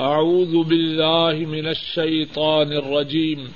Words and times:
أعوذ 0.00 0.64
بالله 0.64 1.32
من 1.32 1.68
الشيطان 1.68 2.72
الرجيم. 2.72 3.52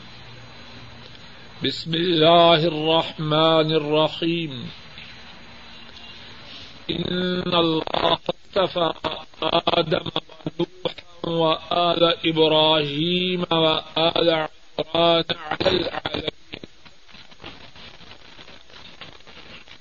بسم 1.64 1.94
الله 1.94 2.60
الرحمن 2.64 3.68
الرحيم. 3.72 4.70
إن 6.90 7.54
الله 7.54 8.18
اصطفى 8.28 8.92
آدم 9.42 10.04
ونوحا 10.60 10.94
وآل 11.24 12.02
إبراهيم 12.26 13.40
وآل 13.50 14.28
عمران 14.30 15.24
على 15.48 15.70
العالمين. 15.80 16.64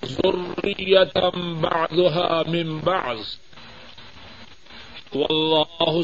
ذرية 0.06 1.14
بعضها 1.62 2.44
من 2.48 2.80
بعض. 2.80 3.18
والله 5.14 6.00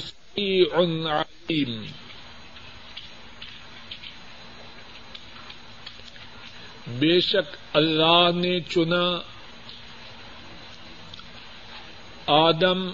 علیم 0.75 1.81
بے 6.99 7.19
شک 7.21 7.55
اللہ 7.73 8.29
نے 8.35 8.59
چنا 8.59 9.05
آدم 12.27 12.89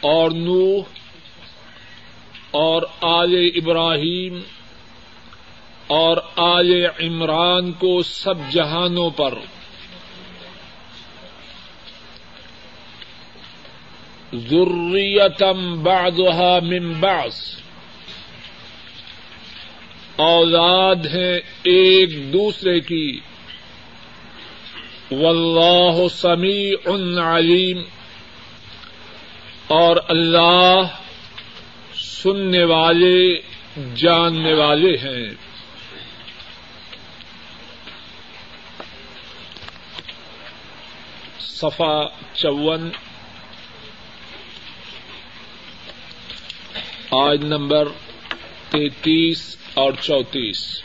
اور 0.00 0.30
نوح 0.30 0.82
اور 2.50 2.82
آل 3.00 3.50
ابراہیم 3.54 4.40
اور 5.86 6.16
آل 6.36 6.86
عمران 7.00 7.72
کو 7.72 8.02
سب 8.02 8.34
جہانوں 8.50 9.10
پر 9.10 9.34
ذریتم 14.34 15.82
بعضها 15.82 16.58
من 16.62 16.92
بعض۔ 16.92 17.56
اولاد 20.16 20.96
ہیں 20.96 21.38
ایک 21.62 22.32
دوسرے 22.32 22.80
کی۔ 22.80 23.20
واللہ 25.10 26.08
سمیع 26.08 26.72
علیم 27.18 27.82
اور 29.66 29.96
اللہ 30.08 30.82
سننے 31.94 32.64
والے، 32.64 33.34
جاننے 33.94 34.52
والے 34.52 34.96
ہیں۔ 34.96 35.30
صفا 41.40 42.02
چون۔ 42.34 42.90
آج 47.10 47.44
نمبر 47.44 47.88
تینتیس 48.70 49.56
اور 49.74 49.92
چونتیس 50.00 50.82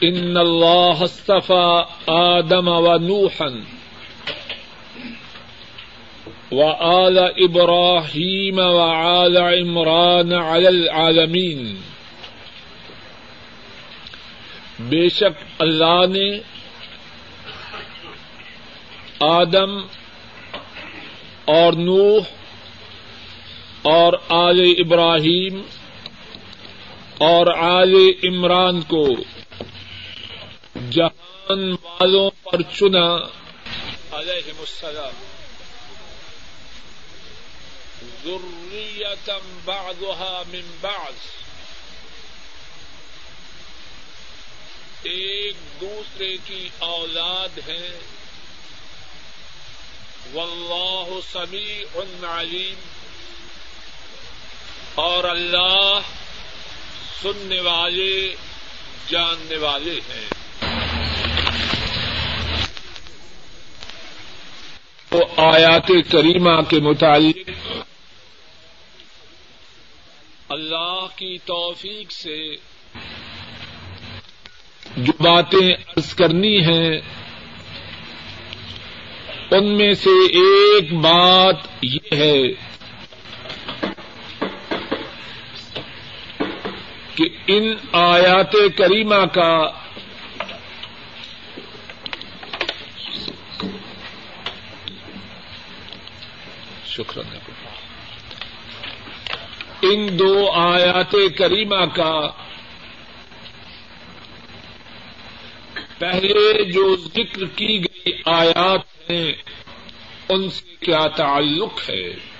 ان 0.00 0.36
اللہ 0.36 1.02
اصطفى 1.02 1.82
آدم 2.06 2.68
و 2.68 2.96
نوحن 2.96 3.60
و 6.52 6.70
آل 6.80 7.18
ابراہیم 7.18 8.58
و 8.58 8.80
آل 8.80 9.36
عمران 9.36 10.32
على 10.32 10.66
العالمین۔ 10.66 11.80
بے 14.80 15.08
شک 15.08 15.44
اللہ 15.58 16.06
نے 16.08 16.38
آدم 19.20 19.78
اور 21.44 21.72
نوح 21.72 22.45
اور 23.88 24.12
آل 24.28 24.74
ابراہیم 24.78 25.62
اور 27.18 27.46
آل 27.58 27.94
عمران 28.24 28.80
کو 28.80 29.06
جہان 30.90 31.72
والوں 31.72 32.30
پر 32.44 32.62
چنا۔ 32.62 33.16
علیہ 34.10 34.52
السلام۔ 34.58 35.24
ذریتم 38.24 39.58
بعضها 39.64 40.42
من 40.48 40.76
بعض۔ 40.80 41.14
ایک 45.02 45.56
دوسرے 45.80 46.36
کی 46.44 46.68
اولاد 46.78 47.58
ہیں۔ 47.58 48.00
واللہ 50.34 51.20
سمیع 51.32 52.00
علیم۔ 52.28 52.95
اور 54.96 55.24
اللہ 55.24 56.00
سننے 57.22 57.60
والے، 57.60 58.34
جاننے 59.08 59.56
والے 59.56 59.94
ہیں۔ 59.94 60.28
تو 65.08 65.20
آیات 65.36 65.86
کریمہ 65.86 66.62
کے 66.68 66.80
متعلق 66.80 67.50
اللہ 70.48 71.06
کی 71.16 71.38
توفیق 71.38 72.12
سے 72.12 72.54
جو 74.96 75.12
باتیں 75.18 75.74
عرض 75.74 76.14
کرنی 76.14 76.60
ہیں، 76.60 77.00
ان 79.50 79.76
میں 79.76 79.94
سے 79.94 80.10
ایک 80.10 80.92
بات 80.92 81.56
یہ 81.82 82.16
ہے۔ 82.16 82.65
کہ 87.16 87.24
ان 87.46 87.74
آیات 87.92 88.54
کریمہ 88.76 89.24
کا 89.32 89.70
شکر 96.86 97.20
ان 99.82 100.18
دو 100.18 100.50
آیات 100.50 101.14
کریمہ 101.38 101.84
کا 101.94 102.12
پہلے 105.98 106.64
جو 106.64 106.96
ذکر 106.96 107.44
کی 107.44 107.84
گئی 107.84 108.12
آیات 108.24 109.10
ہیں، 109.10 109.32
ان 110.28 110.50
سے 110.50 110.74
کیا 110.80 111.06
تعلق 111.06 111.90
ہے؟ 111.90 112.35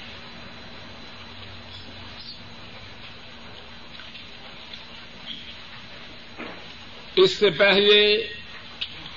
اس 7.16 7.38
سے 7.38 7.50
پہلے 7.50 8.28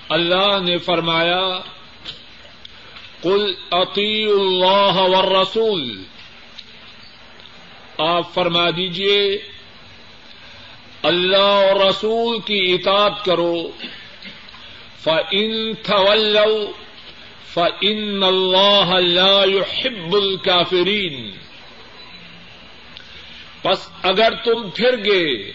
اللہ 0.10 0.60
نے 0.66 0.78
فرمایا 0.78 1.60
کل 3.22 3.54
عطی 3.72 4.26
اللہ 4.26 4.98
ور 4.98 5.42
رسول 5.42 6.04
آپ 7.98 8.34
فرما 8.34 8.70
دیجیے 8.70 9.38
اللہ 11.04 11.38
اور 11.38 11.86
رسول 11.90 12.40
کی 12.40 12.74
اطاعت 12.74 13.26
کرو۔ 13.26 13.56
فن 15.04 15.74
تھول 15.84 16.38
فن 17.54 18.24
اللہ 18.24 18.94
يحب 19.48 20.16
الكافرین 20.16 21.31
پس 23.62 23.90
اگر 24.04 24.34
تم 24.46 24.70
پھر 24.70 25.06
گئے 25.06 25.54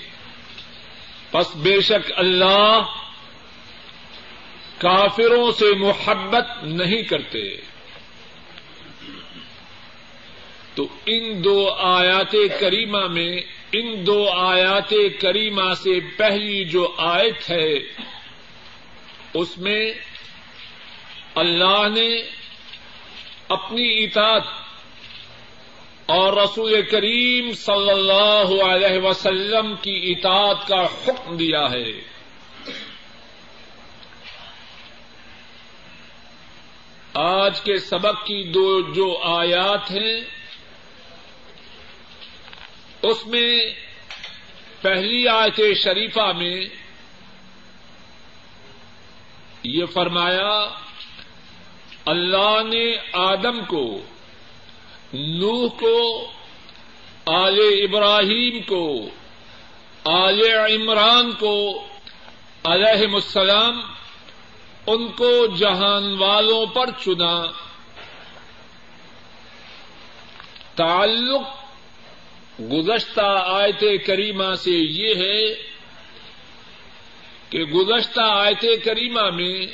پس 1.34 1.56
بے 1.56 1.80
شک 1.80 2.12
اللہ 2.16 2.80
کافروں 4.78 5.52
سے 5.52 5.74
محبت 5.74 6.64
نہیں 6.64 7.02
کرتے۔ 7.02 7.56
تو 10.74 10.88
ان 11.06 11.44
دو 11.44 11.70
آیات 11.70 12.36
کریمہ 12.60 13.06
میں، 13.06 13.36
ان 13.72 14.06
دو 14.06 14.28
آیات 14.30 14.92
کریمہ 15.20 15.74
سے 15.74 16.00
پہلی 16.16 16.64
جو 16.64 16.94
آیت 16.98 17.50
ہے، 17.50 17.74
اس 19.34 19.58
میں 19.58 19.92
اللہ 21.34 21.88
نے 21.94 22.22
اپنی 23.48 24.04
اطاعت 24.04 24.42
اور 26.06 26.32
رسول 26.32 26.82
کریم 26.82 27.52
صلی 27.52 27.90
اللہ 27.90 28.64
علیہ 28.64 28.98
وسلم 29.02 29.74
کی 29.82 30.14
اطاعت 30.16 30.68
کا 30.68 30.82
حکم 30.82 31.36
دیا 31.36 31.70
ہے۔ 31.70 32.14
آج 37.14 37.60
کے 37.60 37.78
سبق 37.78 38.26
کی 38.26 38.42
دو 38.42 38.80
جو 38.80 39.18
آیات 39.22 39.90
ہیں، 39.90 40.20
اس 43.02 43.26
میں 43.26 43.58
پہلی 44.80 45.28
آیت 45.28 45.60
شریفہ 45.76 46.32
میں 46.36 46.64
یہ 49.62 49.84
فرمایا، 49.86 50.68
اللہ 52.06 52.62
نے 52.62 52.96
آدم 53.12 53.64
کو 53.64 54.04
نوح 55.14 55.68
کو، 55.68 56.30
آل 57.26 57.58
ابراہیم 57.82 58.62
کو، 58.62 59.08
آل 60.04 60.42
عمران 60.42 61.32
کو 61.32 61.86
علیہ 62.64 63.14
السلام، 63.14 63.80
ان 64.86 65.08
کو 65.08 65.46
جہان 65.46 66.16
والوں 66.18 66.66
پر 66.66 66.86
چنا۔ 67.04 67.44
تعلق 70.74 71.42
گزشتہ 72.60 73.42
آیت 73.46 73.84
کریمہ 74.06 74.54
سے 74.54 74.70
یہ 74.70 75.14
ہے 75.14 75.54
کہ 77.50 77.58
گزشتہ 77.58 78.20
آیت 78.20 78.84
کریمہ 78.84 79.30
میں 79.30 79.66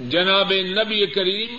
جناب 0.00 0.52
نبی 0.52 1.06
کریم 1.06 1.56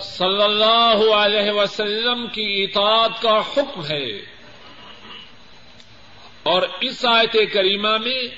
صلی 0.00 0.42
اللہ 0.42 1.14
علیہ 1.14 1.50
وسلم 1.50 2.26
کی 2.26 2.64
اطاعت 2.64 3.22
کا 3.22 3.38
حکم 3.38 3.80
ہے۔ 3.80 4.34
اور 6.42 6.62
اس 6.80 7.04
آیت 7.06 7.36
کریمہ 7.52 7.96
میں 7.96 8.34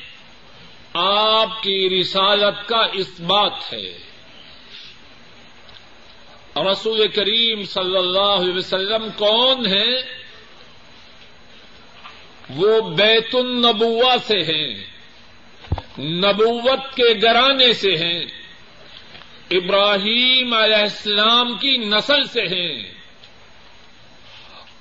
آپ 0.94 1.62
کی 1.62 2.00
رسالت 2.00 2.69
کا 2.69 2.87
اس 2.93 3.20
بات 3.20 3.73
ہے۔ 3.73 3.99
رسول 6.73 7.08
کریم 7.08 7.62
صلی 7.62 7.97
اللہ 7.97 8.19
علیہ 8.19 8.55
وسلم 8.55 9.06
کون 9.17 9.67
ہے 9.67 10.00
وہ 12.50 12.81
بیت 12.81 13.35
النبوا 13.35 14.14
سے 14.26 14.38
ہیں۔ 14.38 14.85
نبوت 16.00 16.97
کے 16.97 17.14
گرانے 17.23 17.73
سے 17.73 17.91
ہیں۔ 17.91 18.45
ابراہیم 19.50 20.54
علیہ 20.54 20.76
السلام 20.76 21.58
کی 21.58 21.76
نسل 21.76 22.25
سے 22.25 22.43
ہیں 22.43 22.94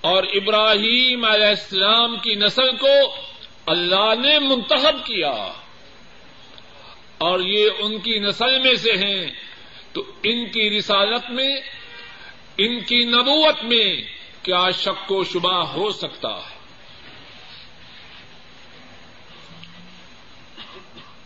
اور 0.01 0.23
ابراہیم 0.23 1.25
علیہ 1.25 1.47
السلام 1.47 2.17
کی 2.17 2.35
نسل 2.35 2.75
کو 2.75 3.15
اللہ 3.65 4.13
نے 4.19 4.39
منتخب 4.39 5.05
کیا 5.05 5.51
اور 7.17 7.39
یہ 7.39 7.69
ان 7.79 7.99
کی 7.99 8.19
نسل 8.19 8.59
میں 8.59 8.73
سے 8.73 8.91
ہیں 8.91 9.27
تو 9.93 10.03
ان 10.23 10.45
کی 10.45 10.77
رسالت 10.77 11.29
میں، 11.29 11.55
ان 12.57 12.79
کی 12.79 13.05
نبوت 13.05 13.63
میں 13.63 14.01
کیا 14.43 14.69
شک 14.71 15.11
و 15.11 15.23
شبہ 15.23 15.67
ہو 15.73 15.91
سکتا 15.91 16.29
ہے؟ 16.29 16.54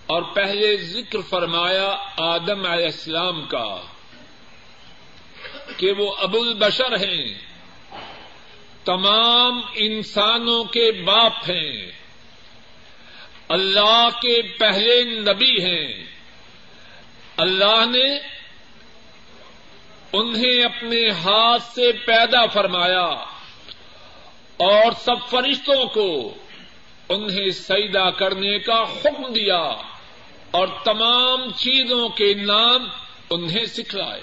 اور 0.10 0.22
پہلے 0.22 0.78
ذکر 0.78 1.20
فرمایا 1.30 1.96
آدم 2.18 2.66
علیہ 2.66 2.86
السلام 2.86 3.46
کا 3.46 3.82
کہ 5.78 5.92
وہ 5.98 6.16
ابو 6.18 6.42
البشر 6.42 6.92
ہیں۔ 6.92 7.36
تمام 8.86 9.62
انسانوں 9.76 10.64
کے 10.64 10.92
باپ 10.92 11.34
ہیں۔ 11.50 11.92
اللہ 13.50 14.08
کے 14.22 14.42
پہلے 14.42 15.04
نبی 15.04 15.64
ہیں۔ 15.64 16.06
اللہ 17.38 17.86
نے 17.86 18.20
انہیں 20.14 20.64
اپنے 20.64 21.10
ہاتھ 21.10 21.64
سے 21.64 21.92
پیدا 21.92 22.46
فرمایا 22.46 23.06
اور 24.58 24.92
سب 24.92 25.30
فرشتوں 25.30 25.86
کو 25.86 26.34
انہیں 27.10 27.50
سیدا 27.50 28.10
کرنے 28.10 28.60
کا 28.60 28.82
حکم 28.82 29.34
دیا۔ 29.34 29.72
اور 30.52 30.68
تمام 30.84 31.52
چیزوں 31.52 32.10
کے 32.10 32.34
نام 32.34 32.88
انہیں 33.30 33.66
سکھلائے۔ 33.66 34.22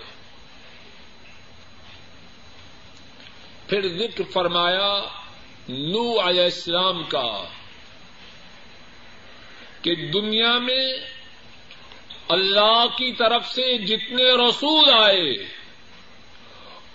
پھر 3.68 3.88
ذکر 3.88 4.24
فرمایا 4.32 5.00
نو 5.68 6.28
علیہ 6.28 6.44
السلام 6.44 7.04
کا 7.04 7.44
کہ 9.82 9.94
دنیا 9.94 10.58
میں 10.58 10.94
اللہ 12.28 12.84
کی 12.96 13.12
طرف 13.12 13.48
سے 13.48 13.78
جتنے 13.78 14.48
رسول 14.48 14.90
آئے، 14.90 15.32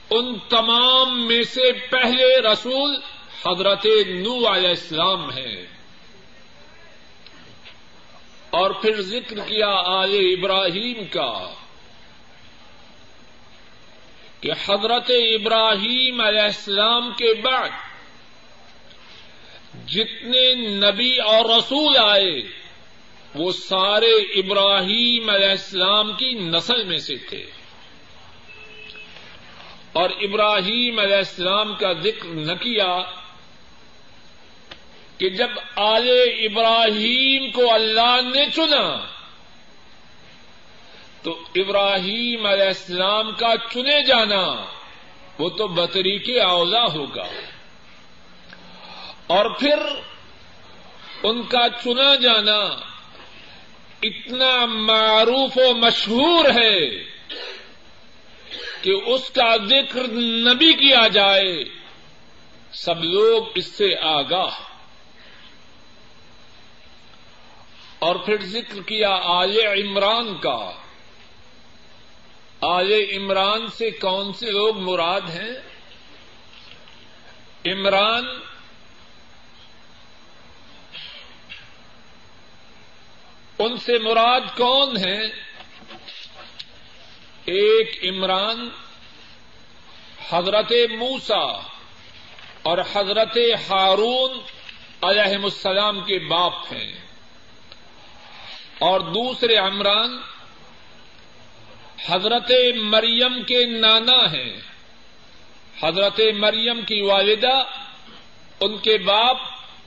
ان 0.09 0.37
تمام 0.49 1.27
میں 1.27 1.43
سے 1.43 1.71
پہلے 1.71 2.41
رسول 2.41 2.95
حضرت 3.47 3.85
نو 4.07 4.53
علیہ 4.53 4.69
السلام 4.69 5.29
ہیں۔ 5.29 5.80
اور 8.51 8.71
پھر 8.71 9.01
ذکر 9.01 9.35
کیا 9.35 9.69
آل 9.85 10.35
ابراہیم 10.37 11.05
کا 11.05 11.53
کہ 14.41 14.51
حضرت 14.51 15.11
ابراہیم 15.33 16.21
علیہ 16.21 16.41
السلام 16.41 17.11
کے 17.11 17.33
بعد 17.33 17.69
جتنے 19.87 20.55
نبی 20.55 21.17
اور 21.17 21.57
رسول 21.57 21.97
آئے، 21.97 22.41
وہ 23.35 23.51
سارے 23.51 24.39
ابراہیم 24.39 25.29
علیہ 25.29 25.49
السلام 25.49 26.13
کی 26.13 26.33
نسل 26.33 26.83
میں 26.83 26.97
سے 26.97 27.15
تھے۔ 27.15 27.45
اور 29.93 30.09
ابراہیم 30.09 30.99
علیہ 30.99 31.15
السلام 31.15 31.75
کا 31.75 31.93
ذکر 31.93 32.27
نہ 32.27 32.53
کیا 32.53 33.20
کہ 35.21 35.29
جب 35.29 35.49
آل 35.75 36.09
ابراہیم 36.39 37.51
کو 37.51 37.73
اللہ 37.73 38.19
نے 38.35 38.45
چنا، 38.55 39.05
تو 41.23 41.43
ابراہیم 41.55 42.45
علیہ 42.45 42.65
السلام 42.65 43.31
کا 43.31 43.53
چنے 43.73 44.03
جانا، 44.03 44.65
وہ 45.39 45.49
تو 45.49 45.67
بطری 45.67 46.19
کے 46.19 46.41
اولا 46.41 46.85
ہوگا۔ 46.85 47.23
اور 49.27 49.59
پھر 49.59 49.79
ان 51.23 51.43
کا 51.43 51.67
چنا 51.83 52.15
جانا 52.15 52.59
اتنا 54.03 54.65
معروف 54.65 55.57
و 55.57 55.73
مشہور 55.73 56.45
ہے 56.45 56.89
کہ 58.81 58.91
اس 59.05 59.29
کا 59.29 59.55
ذکر 59.65 60.07
نبی 60.13 60.73
کیا 60.73 61.07
جائے، 61.07 61.63
سب 62.73 63.03
لوگ 63.03 63.43
اس 63.55 63.67
سے 63.67 63.95
آگاہ۔ 64.01 64.70
اور 68.01 68.15
پھر 68.15 68.41
ذکر 68.41 68.81
کیا 68.81 69.09
آل 69.23 69.57
عمران 69.65 70.37
کا۔ 70.37 70.71
آل 72.61 72.91
عمران 73.17 73.67
سے 73.67 73.91
کون 73.91 74.33
سے 74.33 74.45
لوگ 74.45 74.77
مراد 74.77 75.21
ہیں؟ 75.21 75.51
عمران 77.65 78.25
ان 83.59 83.77
سے 83.77 83.99
مراد 83.99 84.41
کون 84.57 84.97
ہے 84.97 85.27
ایک 87.45 88.05
عمران 88.09 88.69
حضرت 90.31 90.71
موسا 90.97 91.67
اور 92.61 92.77
حضرت 92.93 93.37
ہارون 93.69 94.39
علیہ 95.01 95.37
السلام 95.43 95.99
کے 95.99 96.19
باپ 96.19 96.53
ہیں۔ 96.53 97.10
اور 98.81 98.99
دوسرے 98.99 99.55
عمران 99.55 100.17
حضرت 102.09 102.51
مریم 102.75 103.43
کے 103.43 103.65
نانا 103.65 104.33
ہیں۔ 104.33 104.57
حضرت 105.83 106.21
مریم 106.35 106.81
کی 106.81 107.01
والدہ 107.01 107.63
ان 108.59 108.77
کے 108.77 108.97
باپ 108.97 109.37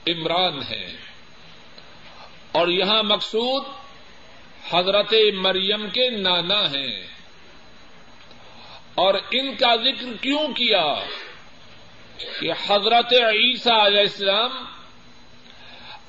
عمران 0.07 0.57
ہیں۔ 0.57 0.97
اور 2.51 2.67
یہاں 2.67 3.03
مقصود 3.03 3.63
حضرت 4.73 5.13
مریم 5.33 5.89
کے 5.89 6.09
نانا 6.09 6.61
ہیں۔ 6.61 7.07
اور 8.95 9.13
ان 9.31 9.55
کا 9.55 9.75
ذکر 9.75 10.05
کیوں 10.21 10.53
کیا 10.53 10.95
کہ 12.17 12.51
حضرت 12.67 13.13
عیسیٰ 13.13 13.85
علیہ 13.85 13.99
السلام 13.99 14.74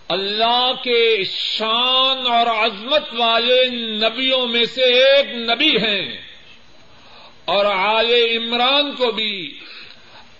اللہ 0.08 0.72
کے 0.84 1.24
شان 1.24 2.26
اور 2.32 2.46
عظمت 2.46 3.02
والے 3.12 3.64
نبیوں 3.74 4.46
میں 4.46 4.64
سے 4.64 4.82
ایک 4.82 5.26
نبی 5.34 5.76
ہیں۔ 5.76 6.20
اور 7.44 7.64
آل 7.64 8.36
عمران 8.36 8.94
کو 8.94 9.12
بھی 9.12 9.60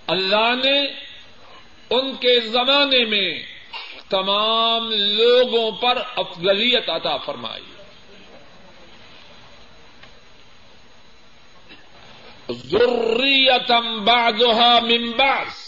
اللہ 0.07 0.55
نے 0.65 0.81
ان 1.91 2.15
کے 2.15 2.41
زمانے 2.41 3.05
میں 3.05 3.43
تمام 4.11 4.91
لوگوں 4.91 5.71
پر 5.73 6.03
افضلیت 6.17 6.91
عطا 6.91 7.17
فرمائی۔ 7.17 7.65
ضروریتم 12.51 14.05
بعضها 14.05 14.79
من 14.83 15.11
بعض۔ 15.11 15.66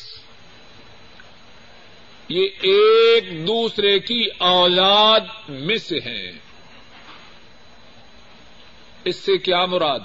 یہ 2.28 2.48
ایک 2.60 3.46
دوسرے 3.46 3.98
کی 3.98 4.28
اولاد 4.38 5.20
میں 5.48 5.76
سے 5.76 5.96
ہیں۔ 5.96 6.32
اس 9.04 9.16
سے 9.16 9.38
کیا 9.38 9.64
مراد؟ 9.64 10.00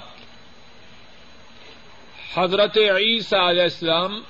حضرت 2.34 2.78
عیسیٰ 2.78 3.48
علیہ 3.48 3.62
السلام، 3.62 4.20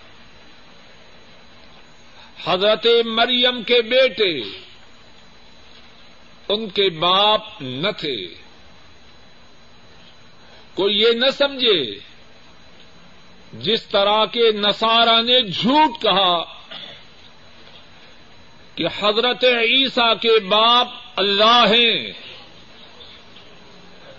حضرت 2.45 2.87
مریم 3.05 3.63
کے 3.63 3.83
بیٹے، 3.83 4.41
ان 6.49 6.69
کے 6.69 6.91
باپ 6.91 7.41
نہ 7.61 7.89
تھے۔ 7.99 8.27
کوئی 10.75 11.01
یہ 11.01 11.09
نہ 11.13 11.31
سمجھے، 11.31 11.99
جس 13.53 13.83
طرح 13.83 14.25
کے 14.25 14.53
نسارا 14.53 15.21
نے 15.21 15.41
جھوٹ 15.41 16.03
کہا 16.03 16.54
کہ 18.75 18.87
حضرت 18.87 19.45
عیسیٰ 19.45 20.15
کے 20.23 20.39
باپ 20.39 20.89
اللہ 21.17 21.65
ہیں۔ 21.77 22.13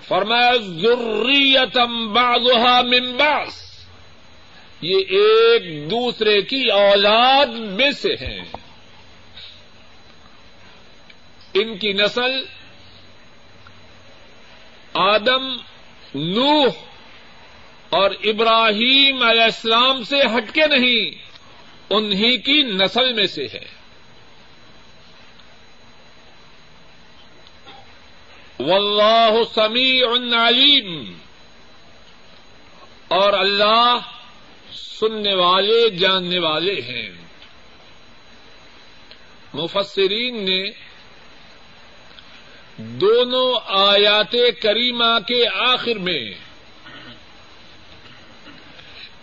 فرمایا 0.08 0.52
ضروریتم 0.62 2.14
بعضها 2.14 2.82
من 2.82 3.18
بعض۔ 3.18 3.50
یہ 4.82 4.98
ایک 4.98 5.92
دوسرے 5.92 6.42
کی 6.42 6.70
اولاد 6.72 7.46
میں 7.46 7.92
سے 7.92 8.14
ہیں۔ 8.14 8.42
ان 11.54 11.78
کی 11.78 11.94
نسل 11.94 12.46
آدم، 14.94 15.54
نوح 16.16 16.72
اور 17.90 18.12
ابراہیم 18.24 19.24
علیہ 19.24 19.44
السلام 19.44 20.04
سے 20.04 20.20
ہٹ 20.22 20.54
کے 20.54 20.68
نہیں، 20.68 21.26
انہی 21.90 22.38
کی 22.38 22.64
نسل 22.64 23.14
میں 23.14 23.28
سے 23.28 23.46
ہے۔ 23.54 23.75
واللہ 28.60 29.32
سمیع 29.56 30.06
علیم۔ 30.48 31.18
اور 33.08 33.34
اللہ 33.34 34.00
سننے 34.74 35.34
والے، 35.34 35.90
جاننے 35.90 36.40
والے 36.40 36.74
ہیں۔ 36.74 37.10
مفسرین 39.54 40.46
نے 40.46 40.70
دونوں 42.78 43.60
آیات 43.66 44.36
کریمہ 44.62 45.20
کے 45.28 45.46
آخر 45.56 45.96
میں 45.96 46.32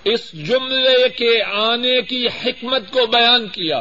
اس 0.04 0.32
جملے 0.32 1.08
کے 1.08 1.42
آنے 1.42 2.02
کی 2.02 2.26
حکمت 2.26 2.90
کو 2.90 3.06
بیان 3.06 3.48
کیا۔ 3.48 3.80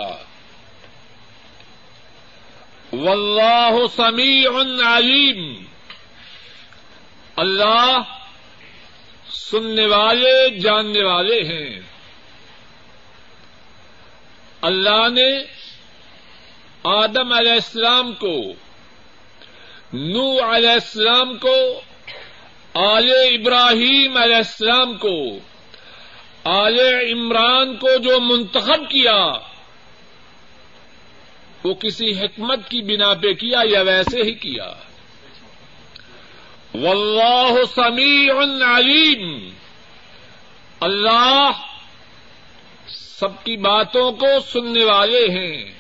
واللہ 2.94 3.88
سمیع 3.96 4.50
علیم۔ 4.50 5.64
اللہ 7.36 7.98
سننے 9.30 9.86
والے، 9.86 10.60
جاننے 10.60 11.04
والے 11.04 11.42
ہیں۔ 11.42 11.80
اللہ 14.62 15.10
نے 15.10 15.44
آدم 16.84 17.34
علیہ 17.34 17.52
السلام 17.52 18.14
کو 18.14 18.38
نو 19.94 20.56
علیہ 20.56 20.70
السلام 20.70 21.38
کو، 21.38 21.82
آل 22.74 23.12
ابراہیم 23.12 24.18
علیہ 24.18 24.36
السلام 24.36 24.98
کو، 24.98 25.40
آل 26.44 26.80
عمران 27.14 27.78
کو 27.78 27.98
جو 27.98 28.20
منتخب 28.20 28.90
کیا 28.90 29.51
وہ 31.64 31.74
کسی 31.74 32.20
حکمت 32.20 32.70
کی 32.70 32.82
بنا 32.82 33.14
پہ 33.14 33.34
کیا 33.34 33.60
یا 33.66 33.82
ویسے 33.82 34.22
ہی 34.22 34.34
کیا؟ 34.34 34.74
واللہ 36.74 37.54
سمیع 37.76 38.34
علیم۔ 38.78 39.50
اللہ 40.80 41.52
سب 42.88 43.44
کی 43.44 43.58
باتوں 43.58 44.12
کو 44.12 44.28
سننے 44.54 44.84
والے 44.84 45.28
ہیں۔ 45.30 45.72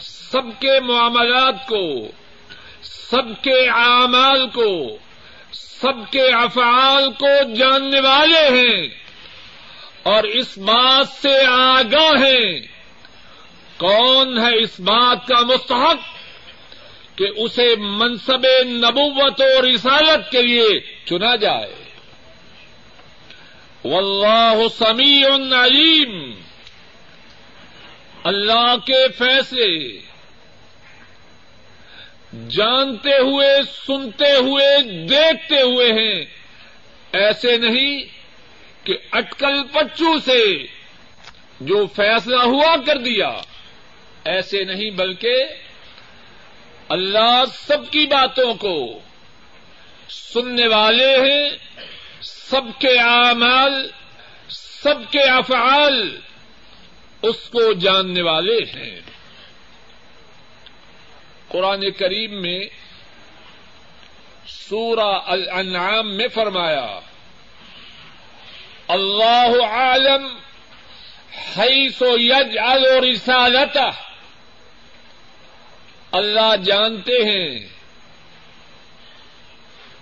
سب 0.00 0.60
کے 0.60 0.80
معاملات 0.80 1.54
کو، 1.68 2.10
سب 2.82 3.42
کے 3.42 3.68
اعمال 3.68 4.48
کو، 4.48 4.96
سب 5.52 6.12
کے 6.12 6.28
افعال 6.28 7.12
کو 7.12 7.54
جاننے 7.54 8.00
والے 8.00 8.48
ہیں۔ 8.48 8.88
اور 10.02 10.24
اس 10.24 10.58
بات 10.58 11.08
سے 11.08 11.44
آگاہ 11.48 12.22
ہیں۔ 12.22 12.79
کون 13.80 14.38
ہے 14.38 14.62
اس 14.62 14.80
بات 14.80 15.26
کا 15.26 15.40
مستحق 15.40 15.96
کہ 17.18 17.26
اسے 17.36 17.74
منصب 17.78 18.46
نبوت 18.62 19.40
و 19.40 19.74
رسالت 19.74 20.32
کے 20.32 20.42
لیے 20.42 20.80
چنا 20.80 21.36
جائے؟ 21.36 21.74
واللہ 23.84 24.54
سمیع 24.78 25.28
علیم۔ 25.64 26.40
اللہ 28.24 28.76
کے 28.86 29.08
فیصلے۔ 29.18 29.98
جانتے 32.48 33.16
ہوئے، 33.16 33.48
سنتے 33.86 34.32
ہوئے، 34.32 34.82
دیکھتے 35.06 35.62
ہوئے 35.62 35.92
ہیں۔ 35.92 36.24
ایسے 37.12 37.56
نہیں 37.56 38.04
کہ 38.86 38.94
اٹکل 39.12 39.62
پچو 39.72 40.18
سے 40.18 40.66
جو 41.60 41.86
فیصلہ 41.96 42.42
ہوا 42.42 42.76
کر 42.86 42.96
دیا۔ 42.96 43.30
ایسے 44.24 44.64
نہیں 44.64 44.90
بلکہ 44.90 45.34
اللہ 46.88 47.44
سب 47.54 47.90
کی 47.90 48.06
باتوں 48.06 48.54
کو 48.54 49.00
سننے 50.08 50.66
والے 50.66 51.16
ہیں، 51.16 51.50
سب 52.20 52.80
کے 52.80 52.98
اعمال، 52.98 53.90
سب 54.82 55.10
کے 55.10 55.20
افعال 55.20 56.20
اس 57.22 57.36
کو 57.36 57.72
جاننے 57.72 58.22
والے 58.22 58.58
ہیں۔ 58.74 59.00
قرآن 61.48 61.90
کریم 61.90 62.42
میں 62.42 62.60
سورہ 64.46 65.18
الانعام 65.26 66.16
میں 66.16 66.28
فرمایا، 66.28 67.00
اللہ 68.88 69.64
عالم 69.64 70.38
حیث 71.58 72.02
یجعل 72.02 72.84
رسالتہ۔ 72.84 74.09
اللہ 76.12 76.56
جانتے 76.64 77.12
ہیں 77.12 77.68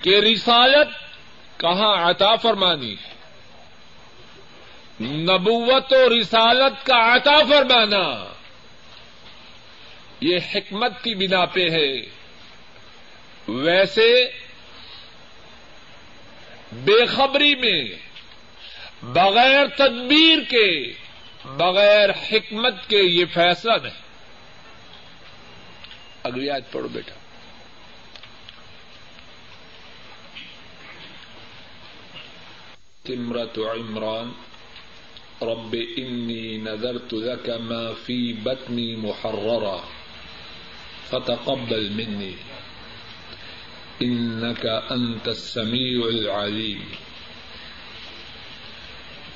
کہ 0.02 0.20
رسالت 0.20 0.88
کہاں 1.60 2.10
عطا 2.10 2.36
فرمانی 2.36 2.92
ہے؟ 2.92 3.18
نبوت 5.00 5.92
و 5.92 6.18
رسالت 6.18 6.86
کا 6.86 7.16
عطا 7.16 7.36
فرمانا، 7.36 8.32
یہ 10.20 10.38
حکمت 10.54 11.04
کی 11.04 11.14
بنا 11.14 11.44
پہ 11.44 11.70
ہے۔ 11.70 11.96
ویسے 13.48 14.24
بے 16.72 17.06
خبری 17.06 17.54
میں، 17.54 17.84
بغیر 19.02 19.66
تدبیر 19.76 20.38
کے، 20.50 20.92
بغیر 21.44 22.10
حکمت 22.10 22.88
کے 22.88 22.98
یہ 22.98 23.24
فیصلہ 23.34 23.72
نہیں۔ 23.82 24.07
اگلی 26.28 26.50
آج 26.50 26.62
پڑھو 26.70 26.88
بیٹا۔ 26.88 27.14
تمرت 33.02 33.58
عمران، 33.58 34.32
رب 35.42 35.76
انی 35.96 36.56
نذرت 36.56 37.14
لك 37.14 37.50
ما 37.50 37.92
في 38.06 38.32
بطني 38.32 38.94
محررا، 38.94 39.76
فتقبل 41.10 41.88
مني 41.88 42.32
انك 44.00 44.66
انت 44.90 45.28
السميع 45.28 46.06
العليم 46.06 46.82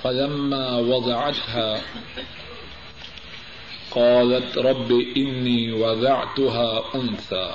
فلما 0.03 0.67
وضعتها 0.77 1.77
قالت 3.95 4.59
رب 4.59 4.93
إني 5.17 5.73
وضعتها 5.73 6.85
أنثى. 6.95 7.55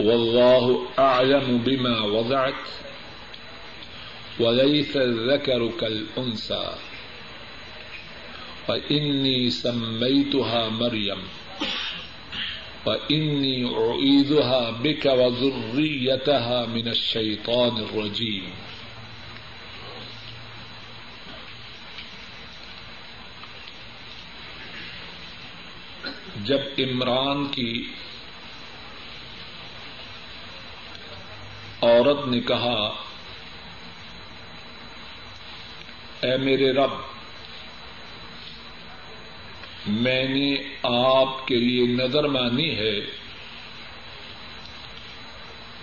والله 0.00 0.86
أعلم 0.98 1.58
بما 1.66 2.00
وضعت 2.00 2.64
وليس 4.40 4.96
الذكر 4.96 5.70
كالأنثى. 5.80 6.74
فإني 8.66 9.50
سميتها 9.50 10.68
مريم. 10.68 11.18
وإني 12.86 13.74
أعيذها 13.76 14.70
بك 14.70 15.06
وذريتها 15.06 16.66
من 16.66 16.88
الشيطان 16.88 17.76
الرجيم. 17.76 18.50
جب 26.44 26.58
عمران 26.78 27.46
کی 27.46 27.88
عورت 31.82 32.28
نے 32.28 32.40
کہا، 32.40 33.02
اے 36.20 36.36
میرے 36.36 36.72
رب، 36.72 36.90
میں 39.86 40.24
نے 40.24 40.56
آپ 40.82 41.46
کے 41.46 41.56
لیے 41.56 41.86
نظر 41.86 42.24
مانی 42.24 42.78
ہے۔ 42.78 43.00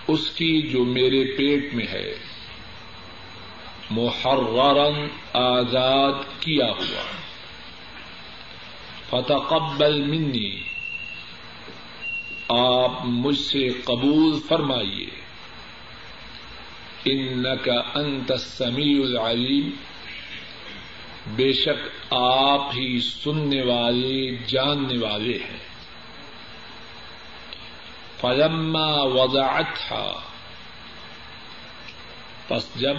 اس 0.08 0.32
کی 0.32 0.62
جو 0.62 0.86
میرے 0.86 1.38
پیٹ 1.38 1.74
میں 1.74 1.88
ہے 1.88 2.16
محررن 3.90 5.08
آزاد 5.34 6.14
کیا 6.40 6.66
ہوا۔ 6.66 7.21
فتقبل 9.12 10.02
منی۔ 10.02 10.60
آپ 12.50 12.92
مجھ 13.06 13.40
سے 13.40 13.70
قبول 13.84 14.40
فرمائیے۔ 14.48 15.10
ان 17.06 17.44
کا 17.44 18.00
انت 18.00 18.32
سمیع 18.40 19.02
العلیم۔ 19.04 19.70
بے 21.28 21.54
شک 21.54 22.14
آپ 22.14 22.62
ہی 22.76 23.00
سننے 23.00 23.62
والے، 23.62 24.38
جاننے 24.48 24.98
والے 24.98 25.38
ہیں۔ 25.38 25.72
فلما 28.22 29.04
وضعتها 29.04 30.14
پس 32.48 32.76
جب 32.76 32.96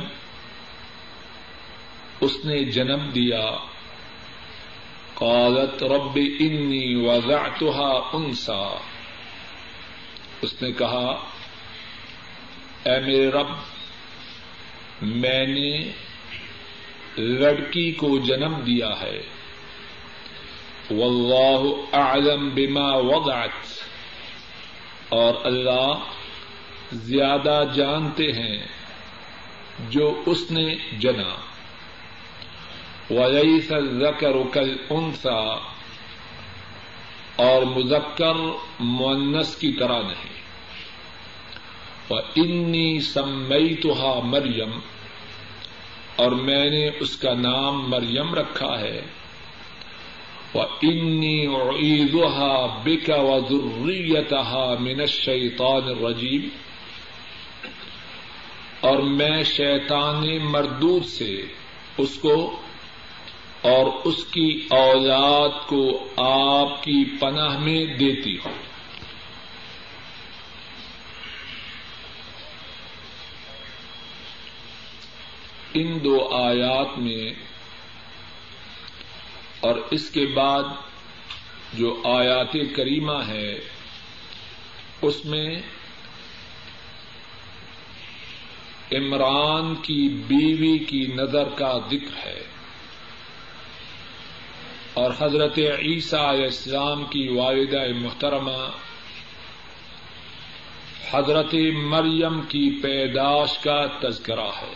اس 2.20 2.44
نے 2.44 2.64
جنم 2.64 3.10
دیا 3.14 3.50
قالت 5.22 5.82
رب 5.82 6.16
انی 6.16 6.94
وضعتها 6.94 8.08
انسا 8.12 8.76
اس 10.42 10.62
نے 10.62 10.72
کہا، 10.72 11.24
اے 12.82 13.00
میرے 13.00 13.30
رب، 13.30 13.46
میں 15.02 15.46
نے 15.46 15.92
لڑکی 17.18 17.92
کو 17.92 18.18
جنم 18.18 18.54
دیا 18.54 19.00
ہے۔ 19.00 19.20
واللہ 20.90 21.96
اعلم 21.96 22.48
بما 22.54 22.96
وضعت۔ 22.96 23.50
اور 25.08 25.34
اللہ 25.44 25.92
زیادہ 26.92 27.64
جانتے 27.74 28.24
ہیں 28.24 28.66
جو 29.90 30.22
اس 30.26 30.50
نے 30.50 30.74
جنا۔ 30.98 31.51
وليس 33.12 33.72
الذكر 33.72 34.36
كالأنثى 34.52 35.54
اور 37.36 37.62
مذکر 37.62 38.34
مونس 38.80 39.56
کی 39.56 39.72
طرح 39.72 40.02
نہیں۔ 40.02 40.42
انی 42.36 43.00
سمئی 43.00 43.74
تو 43.74 44.20
مریم 44.24 44.78
اور 46.16 46.32
میں 46.32 46.70
نے 46.70 46.90
اس 47.00 47.16
کا 47.16 47.34
نام 47.34 47.90
مریم 47.90 48.34
رکھا 48.34 48.80
ہے۔ 48.80 49.00
وہ 50.54 50.62
انی 50.82 51.46
عیدہ 51.46 52.66
بک 52.82 53.10
و 53.18 53.40
ضروریتہ 53.50 54.74
من 54.80 55.06
شیطان 55.06 56.04
رجیم 56.04 56.48
اور 58.80 58.98
میں 58.98 59.42
شیطان 59.44 60.38
مردود 60.38 61.04
سے 61.04 61.42
اس 61.98 62.14
کو 62.14 62.60
اور 63.62 63.86
اس 64.04 64.24
کی 64.24 64.66
اولاد 64.70 65.68
کو 65.68 66.08
آپ 66.16 66.82
کی 66.84 67.04
پناہ 67.20 67.58
میں 67.58 67.84
دیتی 67.84 68.36
ہوں۔ 68.36 68.72
ان 75.74 76.04
دو 76.04 76.34
آیات 76.34 76.98
میں 76.98 77.30
اور 79.60 79.74
اس 79.90 80.10
کے 80.10 80.26
بعد 80.26 80.62
جو 81.74 82.02
آیات 82.04 82.52
کریمہ 82.52 83.26
ہے، 83.28 83.54
اس 85.02 85.24
میں 85.24 85.60
عمران 88.92 89.74
کی 89.74 90.08
بیوی 90.08 90.78
کی 90.78 91.06
نظر 91.06 91.48
کا 91.48 91.78
ذکر 91.90 92.26
ہے۔ 92.26 92.51
اور 94.94 95.10
حضرت 95.20 95.58
عیسیٰ 95.58 96.28
علیہ 96.28 96.44
السلام 96.44 97.04
کی 97.04 97.28
والدہ 97.28 97.82
محترمہ 98.00 98.70
حضرت 101.12 101.54
مریم 101.74 102.40
کی 102.40 102.80
پیداش 102.82 103.58
کا 103.58 103.86
تذکرہ 103.86 104.50
ہے۔ 104.62 104.74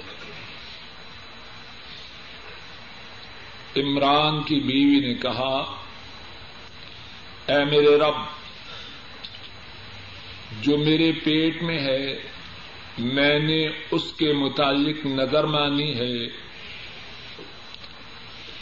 عمران 3.77 4.43
کی 4.43 4.61
بیوی 4.61 5.09
نے 5.09 5.15
کہا، 5.15 5.77
اے 7.47 7.65
میرے 7.65 7.99
رب، 7.99 8.15
جو 10.63 10.79
میرے 10.79 11.13
پیٹ 11.13 11.63
میں 11.63 11.79
ہے، 11.79 12.19
میں 12.99 13.39
نے 13.39 13.67
اس 13.91 14.13
کے 14.13 14.33
متعلق 14.33 15.07
نظر 15.07 15.45
مانی 15.45 15.95
ہے۔ 15.95 16.46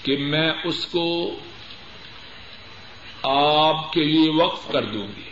کہ 0.04 0.16
میں 0.16 0.52
اس 0.64 0.86
کو 0.86 1.38
آپ 3.22 3.92
کے 3.92 4.04
لیے 4.04 4.30
وقف 4.30 4.72
کر 4.72 4.84
دوں 4.84 5.08
گی۔ 5.16 5.30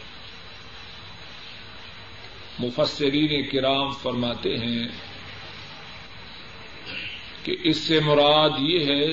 مفسرین 2.59 3.49
کرام 3.49 3.93
فرماتے 3.93 4.57
ہیں 4.57 4.89
کہ 7.45 7.57
اس 7.65 7.77
سے 7.77 8.01
مراد 8.01 8.51
یہ 8.59 8.79
ہے 8.79 9.07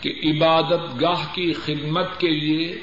کہ 0.00 0.12
عبادت 0.24 1.00
گاہ 1.00 1.34
کی 1.34 1.52
خدمت 1.52 2.20
کے 2.20 2.28
لیے 2.28 2.80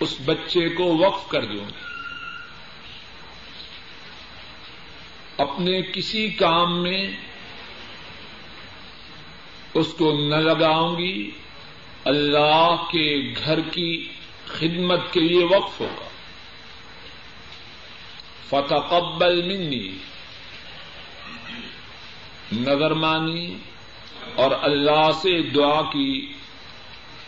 اس 0.00 0.16
بچے 0.24 0.68
کو 0.68 0.98
وقف 0.98 1.28
کر 1.28 1.44
دوں 1.44 1.68
گی۔ 1.68 1.90
اپنے 5.38 5.82
کسی 5.82 6.28
کام 6.28 6.82
میں 6.82 7.29
اس 9.74 9.94
کو 9.98 10.12
نہ 10.12 10.34
لگاؤں 10.34 10.98
گی۔ 10.98 11.30
اللہ 12.04 12.76
کے 12.92 13.34
گھر 13.44 13.60
کی 13.60 14.08
خدمت 14.46 15.00
کے 15.12 15.20
لیے 15.20 15.44
وقف 15.44 15.80
ہوگا۔ 15.80 16.08
فتح 18.48 18.74
قبل 18.74 19.42
منی۔ 19.42 19.90
نظر 22.52 22.90
مانی 22.90 23.54
اور 24.34 24.50
اللہ 24.62 25.12
سے 25.12 25.42
دعا 25.42 25.82
کی 25.82 26.32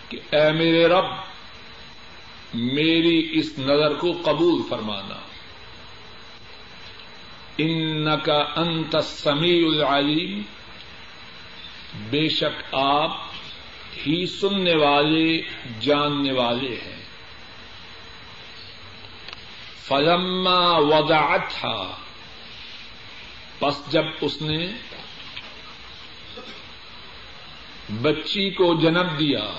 کہ 0.09 0.19
اے 0.31 0.53
میرے 0.53 0.87
رب، 0.87 1.05
میری 2.55 3.29
اس 3.33 3.59
نظر 3.59 3.95
کو 3.95 4.13
قبول 4.25 4.63
فرمانا۔ 4.69 5.17
ان 7.59 8.09
کا 8.23 8.39
انت 8.57 8.97
سمیع 9.03 9.67
العلیم۔ 9.67 10.43
بے 11.95 12.29
شک 12.29 12.75
آپ 12.75 13.17
ہی 14.07 14.27
سننے 14.27 14.75
والے، 14.75 15.43
جاننے 15.81 16.33
والے 16.33 16.77
ہیں۔ 16.87 17.03
فلما 19.83 20.79
وضعت 20.79 21.51
تھا 21.51 21.91
بس 23.61 23.93
جب 23.93 24.05
اس 24.21 24.43
نے 24.43 24.67
بچی 28.03 28.51
کو 28.51 28.75
جنم 28.75 29.09
دیا، 29.19 29.51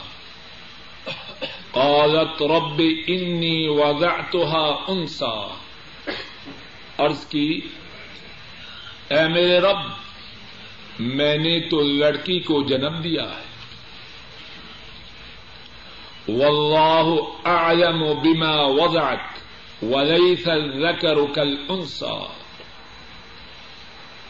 قالت 1.72 2.41
رب 2.41 2.82
انی 3.08 3.67
وضعتها 3.67 4.76
انسا 4.88 5.56
عرض 6.98 7.26
کی، 7.26 7.62
اے 9.08 9.28
میرے 9.28 9.60
رب 9.60 10.03
میں 11.00 11.38
نے 11.38 11.60
تو 11.60 11.82
لڑکی 11.82 12.40
کو 12.40 12.64
جنم 12.64 13.02
دیا 13.02 13.24
ہے۔ 13.24 13.54
واللہ 16.28 17.20
اعلم 17.48 18.04
بما 18.22 18.62
وضعت 18.62 19.20
وليس 19.84 20.48
الذكر 20.48 21.26
كالانثى 21.36 22.26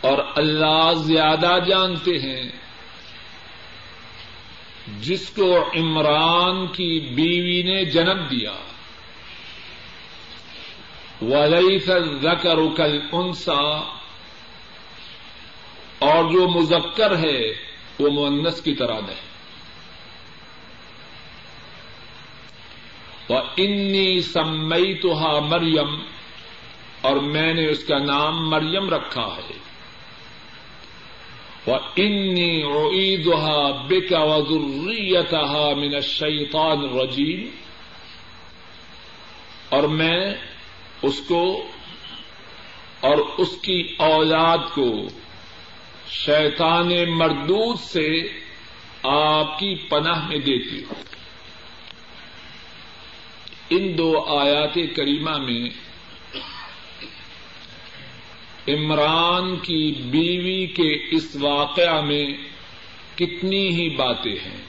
اور 0.02 0.17
اللہ 0.36 0.93
زیادہ 0.95 1.60
جانتے 1.67 2.12
ہیں۔ 2.12 2.49
جس 5.02 5.30
کو 5.30 5.65
عمران 5.76 6.67
کی 6.67 6.99
بیوی 6.99 7.63
نے 7.63 7.86
جنم 7.86 8.23
دیا۔ 8.32 8.54
وليس 11.21 11.89
الذكر 11.89 12.58
كالانثى 12.78 13.80
اور 16.03 16.23
جو 16.31 16.47
مذکر 16.47 17.17
ہے 17.17 17.39
وہ 17.99 18.09
مونس 18.09 18.61
کی 18.61 18.73
طرح 18.75 18.99
نہیں 18.99 19.23
وہ 23.29 23.39
انی 23.57 24.21
سمئی 24.21 24.93
تو 24.93 25.13
مریم، 25.41 25.91
اور 27.01 27.15
میں 27.15 27.53
نے 27.53 27.67
اس 27.69 27.83
کا 27.83 27.97
نام 27.97 28.49
مریم 28.49 28.89
رکھا 28.89 29.27
ہے۔ 29.37 29.57
وَإِنِّي 31.67 32.63
أُعِيدُهَا 32.63 33.85
بِكَ 33.87 34.15
وَذُرِّيَّتَهَا 34.15 35.73
مِنَ 35.73 35.95
الشَّيْطَانِ 35.95 36.79
الرَّجِيمِ 36.89 37.49
اور 39.69 39.83
میں 39.83 40.19
اس 41.01 41.21
کو 41.27 41.67
اور 42.99 43.17
اس 43.37 43.51
کی 43.61 43.95
اولاد 43.97 44.57
کو 44.73 44.89
شیطان 46.13 47.10
مردود 47.10 47.80
سے 47.80 48.08
آپ 49.04 49.60
کی 49.60 49.76
پناہ 49.76 50.28
میں 50.28 50.38
دیتی 50.38 50.84
ہوں۔ 50.84 51.04
ان 53.69 53.97
دو 53.97 54.23
آیات 54.23 54.76
کریمہ 54.95 55.38
میں 55.38 55.69
عمران 58.67 59.56
کی 59.56 59.91
بیوی 59.91 60.67
کے 60.67 61.15
اس 61.15 61.36
واقعہ 61.39 62.02
میں 62.02 62.26
کتنی 63.15 63.67
ہی 63.67 63.89
باتیں 63.89 64.36
ہیں۔ 64.45 64.63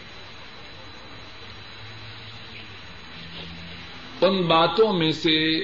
ان 4.20 4.42
باتوں 4.42 4.92
میں 4.92 5.12
سے 5.12 5.58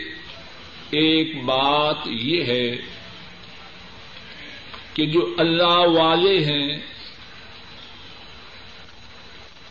ایک 0.90 1.44
بات 1.44 1.96
یہ 2.06 2.44
ہے 2.44 2.99
کہ 4.94 5.06
جو 5.06 5.34
اللہ 5.38 6.00
والے 6.00 6.44
ہیں، 6.44 6.78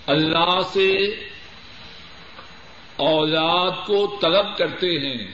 اللہ 0.08 0.60
سے 0.74 1.08
اولاد 2.96 3.72
کو 3.88 4.18
طلب 4.22 4.58
کرتے 4.58 4.88
ہیں، 4.88 5.28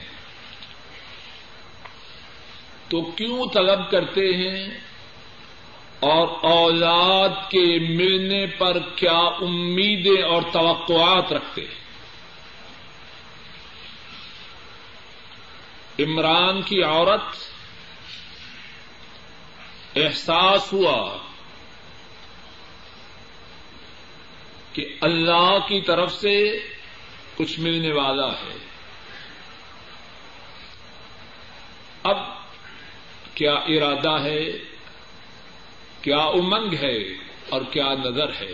تو 2.88 3.02
کیوں 3.02 3.46
طلب 3.54 3.90
کرتے 3.90 4.36
ہیں؟ 4.36 4.78
اور 6.00 6.28
اولاد 6.42 7.50
کے 7.50 7.78
ملنے 7.78 8.46
پر 8.46 8.78
کیا 8.96 9.20
امیدیں 9.40 10.22
اور 10.22 10.42
توقعات 10.52 11.32
رکھتے 11.32 11.60
ہیں؟ 11.60 11.86
عمران 15.98 16.62
کی 16.62 16.82
عورت 16.82 17.55
احساس 19.96 20.72
ہوا 20.72 21.18
کہ 24.72 24.96
اللہ 25.00 25.58
کی 25.68 25.80
طرف 25.80 26.12
سے 26.12 26.58
کچھ 27.36 27.60
ملنے 27.60 27.92
والا 27.92 28.28
ہے۔ 28.28 28.58
اب 32.02 32.16
کیا 33.34 33.52
ارادہ 33.52 34.22
ہے؟ 34.22 34.44
کیا 36.02 36.18
امنگ 36.18 36.74
ہے 36.82 36.96
اور 37.48 37.62
کیا 37.70 37.94
نظر 38.04 38.28
ہے؟ 38.28 38.52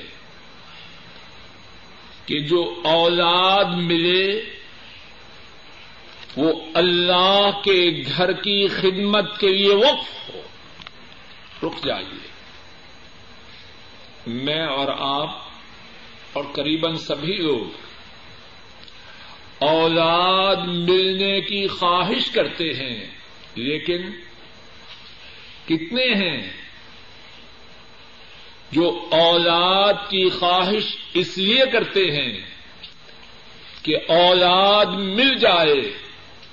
کہ 2.26 2.40
جو 2.40 2.80
اولاد 2.84 3.64
ملے، 3.64 4.42
وہ 6.36 6.60
اللہ 6.74 7.50
کے 7.64 8.02
گھر 8.16 8.32
کی 8.32 8.68
خدمت 8.68 9.40
کے 9.40 9.48
لیے 9.48 9.74
وقف 9.74 10.34
ہو۔ 10.34 10.42
رک 11.62 11.84
جائیے۔ 11.84 12.28
میں 14.26 14.66
اور 14.66 14.88
آپ 14.98 15.36
اور 16.32 16.44
قریب 16.52 16.96
سبھی 16.96 17.36
لوگ 17.36 17.82
اولاد 19.58 20.56
ملنے 20.66 21.40
کی 21.40 21.68
خواہش 21.68 22.30
کرتے 22.30 22.64
ہیں، 22.64 23.06
لیکن 23.54 24.02
کتنے 25.66 26.14
ہیں 26.14 26.52
جو 28.72 29.08
اولاد 29.10 29.92
کی 29.92 30.30
خواہش 30.30 30.96
اس 31.14 31.38
لیے 31.38 31.62
کرتے 31.72 32.00
ہیں 32.00 32.40
کہ 33.82 33.96
اولاد 34.08 34.86
مل 34.86 35.38
جائے 35.38 35.98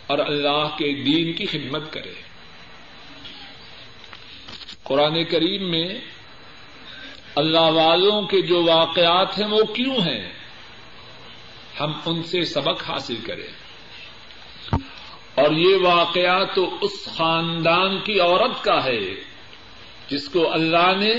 اور 0.07 0.19
اللہ 0.19 0.67
کے 0.77 1.03
دین 1.03 1.33
کی 1.33 1.45
خدمت 1.45 1.93
کرے۔ 1.93 2.28
قرآن 4.89 5.23
کریم 5.23 5.69
میں 5.71 5.87
اللہ 7.35 7.59
والوں 7.59 8.21
کے 8.21 8.41
جو 8.41 8.63
واقعات 8.63 9.39
ہیں 9.39 9.47
وہ 9.47 9.63
کیوں 9.63 9.95
ہیں؟ 9.95 10.33
ہم 11.79 11.91
ان 12.05 12.23
سے 12.23 12.41
سبق 12.41 12.89
حاصل 12.89 13.15
کریں۔ 13.15 13.47
اور 15.35 15.51
یہ 15.51 15.75
واقعہ 15.81 16.43
تو 16.55 16.77
اس 16.81 17.09
خاندان 17.17 17.99
کی 17.99 18.19
عورت 18.19 18.63
کا 18.63 18.83
ہے، 18.83 18.99
جس 20.09 20.29
کو 20.29 20.53
اللہ 20.53 20.95
نے 20.97 21.13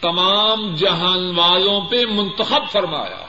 تمام 0.00 0.74
جہان 0.74 1.38
والوں 1.38 1.80
پہ 1.80 1.96
منتخب 2.10 2.62
فرمایا۔ 2.72 3.26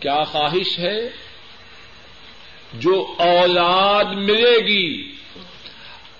کیا 0.00 0.24
خواہش 0.24 0.78
ہے؟ 0.78 1.08
جو 2.74 3.14
اولاد 3.18 4.04
ملے 4.04 4.58
گی 4.58 5.12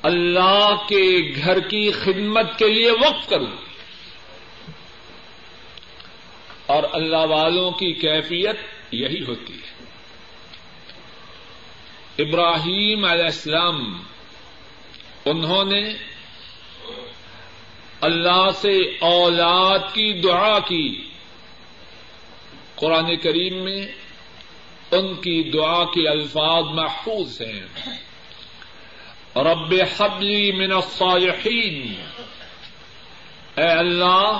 اللہ 0.07 0.75
کے 0.89 1.35
گھر 1.37 1.61
کی 1.61 1.91
خدمت 1.93 2.59
کے 2.59 2.69
لیے 2.69 2.91
وقف 2.91 3.29
کروں 3.29 3.47
اور 6.67 6.83
اللہ 6.93 7.17
والوں 7.17 7.71
کی 7.71 7.93
کیفیت 7.93 8.57
یہی 8.91 9.25
ہوتی 9.29 9.55
ہے۔ 9.55 9.85
ابراہیم 12.23 13.05
علیہ 13.05 13.25
السلام، 13.25 14.03
انہوں 15.25 15.65
نے 15.65 15.83
اللہ 18.01 18.51
سے 18.55 18.79
اولاد 19.01 19.79
کی 19.79 20.21
دعا 20.21 20.59
کی۔ 20.59 21.09
قرآن 22.75 23.17
کریم 23.17 23.65
میں 23.65 23.87
ان 24.91 25.15
کی 25.15 25.51
دعا 25.51 25.85
کے 25.85 26.09
الفاظ 26.09 26.65
محفوظ 26.65 27.43
ہیں۔ 27.43 27.67
رب 29.37 29.75
حبلی 29.99 30.53
من 30.53 30.73
الصالحین۔ 30.73 31.95
اے 33.57 33.69
اللہ، 33.69 34.39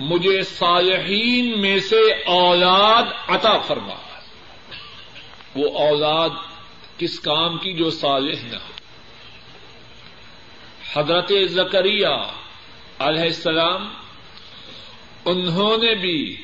مجھے 0.00 0.42
صالحین 0.42 1.60
میں 1.60 1.80
سے 1.80 2.12
اولاد 2.26 3.02
عطا 3.28 3.58
فرما۔ 3.58 3.94
وہ 5.56 5.78
اولاد 5.78 6.30
کس 6.98 7.20
کام 7.20 7.58
کی 7.58 7.72
جو 7.72 7.90
صالح 7.90 8.36
نہ 8.42 8.56
ہو۔ 8.56 8.72
حضرت 10.94 11.32
زکریہ 11.50 12.06
علیہ 12.98 13.22
السلام، 13.22 13.88
انہوں 15.24 15.76
نے 15.78 15.94
بھی 15.94 16.36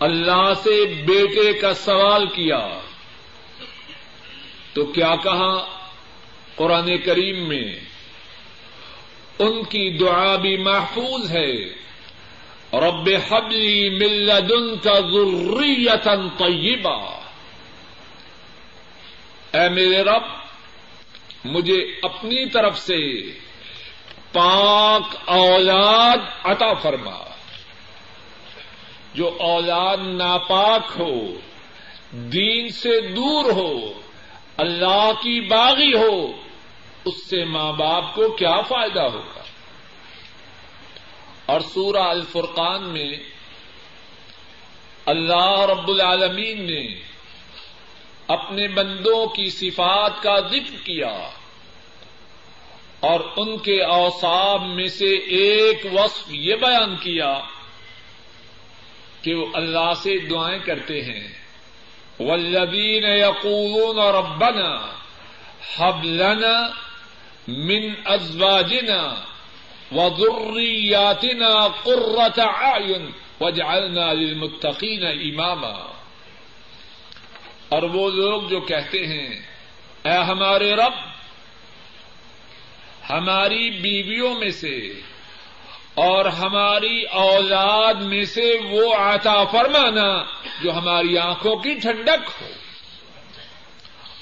اللہ 0.00 0.54
سے 0.62 0.84
بیٹے 0.84 1.52
کا 1.52 1.74
سوال 1.74 2.26
کیا۔ 2.26 2.68
تو 4.72 4.86
کیا 4.86 5.14
کہا؟ 5.22 5.75
قرآن 6.56 6.98
کریم 6.98 7.48
میں 7.48 7.74
ان 9.38 9.64
کی 9.64 9.98
دعا 9.98 10.36
بھی 10.36 10.56
محفوظ 10.56 11.30
ہے۔ 11.30 11.52
رب 12.72 13.08
حبلی 13.28 13.90
ملدن 13.90 14.78
کا 14.78 15.00
ضروریتن 15.00 16.28
طیبہ 16.28 17.20
اے 19.52 19.68
میرے 19.68 20.02
رب، 20.02 20.22
مجھے 21.44 21.86
اپنی 22.02 22.48
طرف 22.48 22.78
سے 22.78 23.22
پاک 24.32 25.16
اولاد 25.24 26.18
عطا 26.44 26.72
فرما۔ 26.72 27.24
جو 29.14 29.36
اولاد 29.40 29.96
ناپاک 29.96 30.82
ہو، 30.98 31.38
دین 32.12 32.68
سے 32.68 33.00
دور 33.00 33.52
ہو، 33.52 34.00
اللہ 34.56 35.12
کی 35.22 35.40
باغی 35.40 35.92
ہو 35.94 36.45
اس 37.06 37.30
سے 37.30 37.44
ماں 37.44 37.72
باپ 37.72 38.14
کو 38.14 38.28
کیا 38.28 38.60
فائدہ 38.60 39.00
ہوگا؟ 39.00 39.42
اور 41.46 41.60
سورہ 41.60 42.02
الفرقان 42.02 42.88
میں 42.88 43.14
اللہ 45.06 45.60
رب 45.60 45.88
العالمین 45.88 46.66
نے 46.66 47.00
اپنے 48.26 48.68
بندوں 48.68 49.26
کی 49.26 49.50
صفات 49.50 50.22
کا 50.22 50.40
ذکر 50.40 50.84
کیا 50.84 51.30
اور 53.00 53.20
ان 53.36 53.58
کے 53.58 53.84
اوساب 53.84 54.62
میں 54.66 54.88
سے 54.88 55.14
ایک 55.14 55.86
وصف 55.92 56.24
یہ 56.28 56.56
بیان 56.56 56.96
کیا 56.96 57.40
کہ 59.22 59.34
وہ 59.34 59.46
اللہ 59.54 59.92
سے 59.96 60.18
دعائیں 60.18 60.58
کرتے 60.58 61.00
ہیں۔ 61.02 61.28
والذین 62.20 63.04
یقولون 63.04 63.98
ربنا 63.98 64.92
حب 65.78 66.04
لنا 66.04 66.85
من 67.48 67.94
ازواجنا 68.06 69.16
وذریاتنا 69.92 71.68
قرة 71.68 72.38
اعین 72.38 73.10
وجعلنا 73.40 74.12
للمتقین 74.12 75.06
اماما 75.06 75.76
اور 77.68 77.82
وہ 77.82 78.10
لوگ 78.10 78.42
جو 78.42 78.60
کہتے 78.60 79.06
ہیں، 79.06 79.28
اے 80.04 80.18
ہمارے 80.24 80.72
رب، 80.74 80.96
ہماری 83.10 83.70
بیویوں 83.70 84.34
میں 84.34 84.50
سے 84.50 84.76
اور 85.94 86.24
ہماری 86.24 87.02
اولاد 87.02 87.94
میں 87.94 88.24
سے 88.24 88.58
وہ 88.70 88.94
آتا 88.94 89.44
فرمانا 89.44 90.08
جو 90.62 90.72
ہماری 90.72 91.18
آنکھوں 91.18 91.56
کی 91.56 91.74
ٹھنڈک 91.74 92.30
ہو 92.40 92.48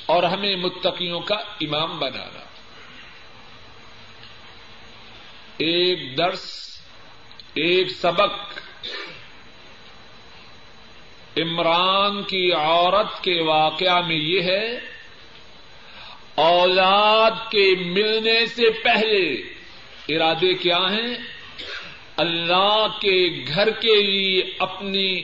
اور 0.06 0.22
ہمیں 0.22 0.56
متقیوں 0.56 1.20
کا 1.20 1.34
امام 1.34 1.98
بنانا۔ 1.98 2.43
ایک 5.58 6.18
درس، 6.18 6.76
ایک 7.54 7.90
سبق۔ 7.90 8.58
عمران 11.36 12.22
کی 12.22 12.52
عورت 12.52 13.24
کے 13.24 13.40
واقعہ 13.42 14.00
میں 14.00 14.16
یہ 14.16 14.42
ہے، 14.42 14.78
اولاد 16.34 17.50
کے 17.50 17.74
ملنے 17.86 18.46
سے 18.46 18.70
پہلے 18.70 19.32
ارادے 20.08 20.54
کیا 20.54 20.78
ہیں؟ 20.78 21.14
اللہ 22.16 22.86
کے 23.00 23.44
گھر 23.48 23.70
کے 23.70 24.02
لیے 24.02 24.42
اپنی 24.58 25.22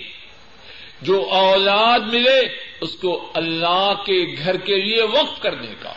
جو 1.02 1.26
اولاد 1.30 2.00
ملے، 2.00 2.40
اس 2.80 2.94
کو 2.94 3.30
اللہ 3.34 3.92
کے 4.06 4.44
گھر 4.44 4.56
کے 4.56 4.76
لیے 4.76 5.02
وقف 5.02 5.40
کرنے 5.40 5.74
کا۔ 5.80 5.92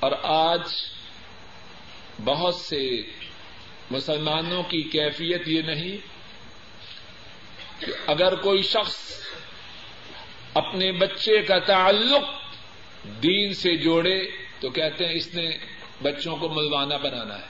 اور 0.00 0.12
آج 0.22 0.60
بہت 2.24 2.54
سے 2.54 3.02
مسلمانوں 3.90 4.62
کی 4.62 4.82
کیفیت 4.82 5.48
یہ 5.48 5.62
نہیں 5.62 5.96
کہ 7.80 7.92
اگر 8.06 8.34
کوئی 8.34 8.62
شخص 8.62 8.96
اپنے 10.54 10.92
بچے 10.92 11.42
کا 11.42 11.58
تعلق 11.58 12.24
دین 13.22 13.54
سے 13.54 13.76
جوڑے 13.76 14.30
تو 14.60 14.70
کہتے 14.70 15.06
ہیں 15.06 15.14
اس 15.14 15.34
نے 15.34 15.58
بچوں 16.02 16.36
کو 16.36 16.48
ملوانہ 16.48 16.94
بنانا 16.94 17.38
ہے، 17.38 17.46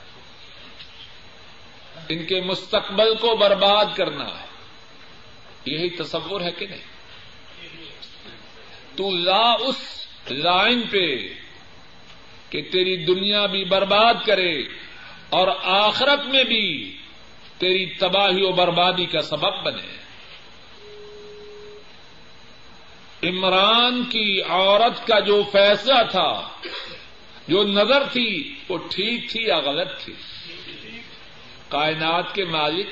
ان 2.09 2.25
کے 2.25 2.41
مستقبل 2.41 3.15
کو 3.15 3.35
برباد 3.35 3.85
کرنا 3.95 4.25
ہے۔ 4.25 4.45
یہی 5.65 5.89
تصور 5.89 6.41
ہے 6.41 6.51
کہ 6.51 6.67
نہیں؟ 6.67 6.81
تو 8.95 9.11
لا 9.11 9.51
اس 9.51 10.07
لائن 10.31 10.81
پہ 10.81 11.33
کہ 12.55 12.61
تیری 12.61 12.97
دنیا 12.97 13.45
بھی 13.45 13.63
برباد 13.63 14.13
کرے 14.25 14.61
اور 15.29 15.47
آخرت 15.63 16.27
میں 16.27 16.43
بھی 16.43 16.97
تیری 17.57 17.85
تباہی 17.85 18.43
و 18.43 18.51
بربادی 18.51 19.05
کا 19.05 19.21
سبب 19.21 19.63
بنے۔ 19.63 20.05
عمران 23.29 24.03
کی 24.03 24.41
عورت 24.41 25.07
کا 25.07 25.19
جو 25.19 25.43
فیصلہ 25.51 26.03
تھا، 26.11 26.47
جو 27.47 27.63
نظر 27.63 28.03
تھی، 28.11 28.55
وہ 28.69 28.77
ٹھیک 28.77 29.29
تھی 29.29 29.43
یا 29.43 29.59
غلط 29.59 30.03
تھی؟ 30.03 30.13
کائنات 31.69 32.35
کے 32.35 32.45
مالک 32.45 32.87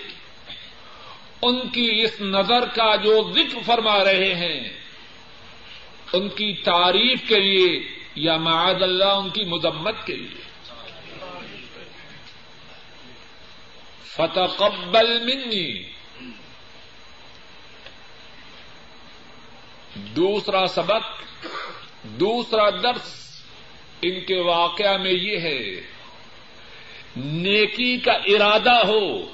ان 1.41 1.69
کی 1.69 2.01
اس 2.03 2.21
نظر 2.21 2.65
کا 2.65 2.95
جو 2.95 3.31
ذکر 3.31 3.59
فرما 3.65 4.03
رہے 4.03 4.35
ہیں، 4.35 4.69
ان 6.13 6.29
کی 6.29 6.53
تعریف 6.53 7.27
کے 7.27 7.39
لیے 7.39 8.02
یا 8.15 8.37
معاذ 8.37 8.83
اللہ 8.83 9.03
ان 9.03 9.29
کی 9.29 9.43
مذمت 9.43 9.95
کے 10.05 10.15
لیے۔ 10.15 10.41
فتقبل 14.03 15.19
منی۔ 15.23 15.93
دوسرا 19.95 20.67
سبق، 20.67 21.23
دوسرا 22.03 22.69
درس 22.69 23.23
ان 24.01 24.25
کے 24.25 24.39
واقعہ 24.39 24.97
میں 24.97 25.11
یہ 25.11 25.37
ہے، 25.37 25.81
نیکی 27.15 27.97
کا 27.97 28.11
ارادہ 28.11 28.87
ہو، 28.87 29.25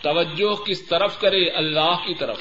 توجہ 0.00 0.64
کس 0.64 0.86
طرف 0.86 1.20
کرے؟ 1.20 1.50
اللہ 1.50 2.06
کی 2.06 2.14
طرف۔ 2.14 2.40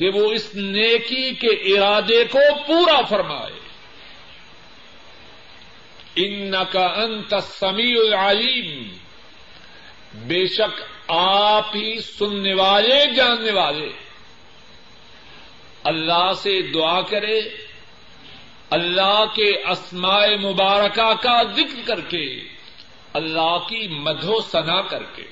کہ 0.00 0.10
وہ 0.14 0.32
اس 0.32 0.54
نیکی 0.54 1.34
کے 1.34 1.46
ارادے 1.46 2.24
کو 2.24 2.38
پورا 2.66 3.00
فرمائے۔ 3.00 3.60
ان 6.16 6.54
کا 6.72 6.86
انت 6.86 7.34
سمیع 7.42 7.96
العلیم۔ 7.98 8.88
بے 10.14 10.46
شک 10.46 10.82
آپ 11.10 11.66
ہی 11.74 12.00
سننے 12.00 12.54
والے، 12.54 13.14
جاننے 13.16 13.50
والے۔ 13.50 13.88
اللہ 15.84 16.32
سے 16.36 16.62
دعا 16.62 17.00
کرے، 17.00 17.40
اللہ 18.70 19.24
کے 19.34 19.70
اسماء 19.70 20.26
مبارکہ 20.42 21.12
کا 21.22 21.42
ذکر 21.42 21.80
کر 21.86 22.00
کے، 22.00 22.40
اللہ 23.12 23.58
کی 23.68 23.88
مدھو 23.88 24.40
سنا 24.40 24.80
کر 24.80 25.02
کے۔ 25.02 25.24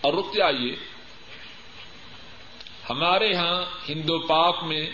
اور 0.00 0.14
رک 0.14 0.40
آئیے۔ 0.40 0.95
ہمارے 2.90 3.34
ہاں 3.34 3.64
ہندو 3.88 4.18
پاک 4.18 4.64
میں 4.64 4.90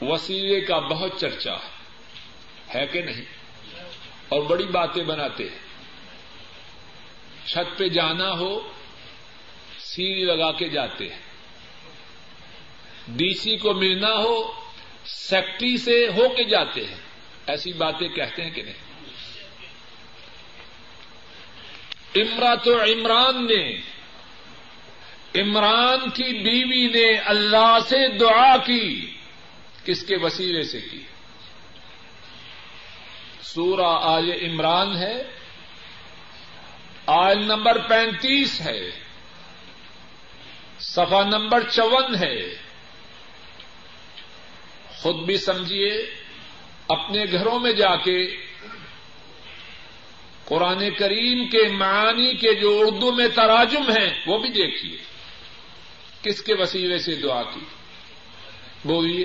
وسیلے 0.00 0.60
کا 0.60 0.78
بہت 0.78 1.20
چرچا 1.20 1.56
ہے۔ 2.74 2.86
کہ 2.86 3.02
نہیں؟ 3.02 3.24
اور 4.28 4.42
بڑی 4.42 4.64
باتیں 4.64 5.04
بناتے 5.04 5.44
ہیں۔ 5.44 5.58
چھت 7.46 7.78
پہ 7.78 7.88
جانا 7.88 8.32
ہو، 8.32 8.72
سیڑھی 9.78 10.24
لگا 10.24 10.52
کے 10.52 10.68
جاتے 10.68 11.08
ہیں۔ 11.08 11.20
ڈی 13.08 13.34
سی 13.34 13.56
کو 13.56 13.74
ملنا 13.74 14.12
ہو، 14.12 14.52
سیکٹری 15.04 15.76
سے 15.76 16.08
ہو 16.16 16.28
کے 16.28 16.44
جاتے 16.44 16.84
ہیں۔ 16.84 16.96
ایسی 17.46 17.72
باتیں 17.72 18.08
کہتے 18.08 18.42
ہیں 18.42 18.50
کہ 18.50 18.62
نہیں؟ 18.62 18.86
امرا 22.14 22.54
تو 22.54 22.82
عمران 22.82 23.46
نے 23.46 23.95
عمران 25.40 26.10
کی 26.10 26.42
بیوی 26.42 26.88
نے 26.88 27.18
اللہ 27.18 27.78
سے 27.88 28.18
دعا 28.18 28.56
کی، 28.56 29.14
کس 29.84 30.02
کے 30.02 30.16
وسیلے 30.16 30.62
سے 30.62 30.80
کی؟ 30.80 31.02
سورہ 33.40 33.98
آج 34.02 34.24
عمران 34.42 34.96
ہے 34.96 35.22
آج 37.06 37.36
نمبر 37.36 37.78
پینتیس 37.78 38.60
ہے 38.60 38.90
سفا 40.78 41.22
نمبر 41.24 41.70
چون 41.70 42.14
ہے۔ 42.14 42.56
خود 44.88 45.16
بھی 45.16 45.36
سمجھیے، 45.36 46.10
اپنے 46.88 47.24
گھروں 47.32 47.58
میں 47.58 47.72
جا 47.72 47.96
کے 47.96 48.36
قرآن 50.44 50.90
کریم 50.98 51.48
کے 51.48 51.68
معانی 51.72 52.34
کے 52.34 52.54
جو 52.54 52.80
اردو 52.80 53.12
میں 53.12 53.28
تراجم 53.28 53.90
ہیں، 53.90 54.22
وہ 54.26 54.38
بھی 54.38 54.48
دیکھیے۔ 54.48 55.15
کس 56.26 56.42
کے 56.42 56.54
وسیلے 56.54 56.98
سے 56.98 57.14
دعا 57.14 57.42
کی؟ 57.42 57.60
بولیے۔ 58.84 59.24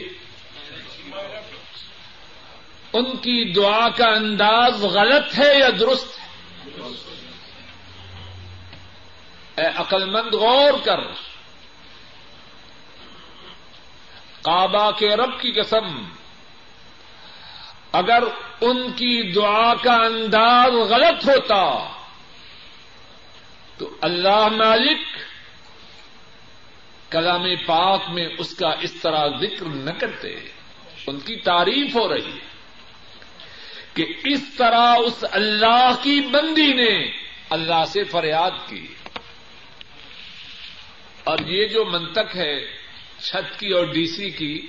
ان 2.94 3.18
کی 3.18 3.54
دعا 3.54 3.90
کا 3.90 4.08
انداز 4.08 4.84
غلط 4.84 5.40
ہے 5.40 5.60
یا 5.60 5.70
درست 5.80 6.20
ہے؟ 6.20 6.28
اے 9.56 9.68
عقل 9.76 10.06
مند 10.06 10.34
غور 10.34 10.74
کر۔ 10.84 11.02
کعبہ 14.42 14.92
کے 14.92 15.10
رب 15.10 15.42
کی 15.42 15.52
قسم، 15.52 16.04
اگر 17.92 18.24
ان 18.62 18.92
کی 18.92 19.32
دعا 19.32 19.74
کا 19.74 19.94
انداز 19.94 20.74
غلط 20.74 21.30
ہوتا 21.30 21.98
تو 23.78 23.98
اللہ 24.02 24.48
مالک 24.48 25.31
کلام 27.12 27.44
پاک 27.66 28.02
میں 28.10 28.28
اس 28.38 28.56
کا 28.56 28.70
اس 28.82 28.94
طرح 28.94 29.28
ذکر 29.28 29.66
نہ 29.66 29.92
کرتے۔ 29.92 30.36
ان 31.08 31.20
کی 31.20 31.36
تعریف 31.36 31.96
ہو 31.96 32.14
رہی 32.14 32.26
ہے 32.26 32.48
کہ 33.94 34.06
اس 34.26 34.42
طرح 34.58 34.96
اس 35.06 35.26
اللہ 35.32 35.92
کی 36.02 36.22
بندی 36.22 36.74
نے 36.74 37.12
اللہ 37.50 37.86
سے 37.88 38.04
فریاد 38.04 38.52
کی۔ 38.68 38.88
اور 41.24 41.40
یہ 41.40 41.68
جو 41.68 41.86
منطق 41.86 42.36
ہے 42.36 42.66
چھت 43.20 43.60
کی 43.60 43.68
اور 43.68 43.86
ڈی 43.86 44.08
سی 44.08 44.30
کی، 44.30 44.68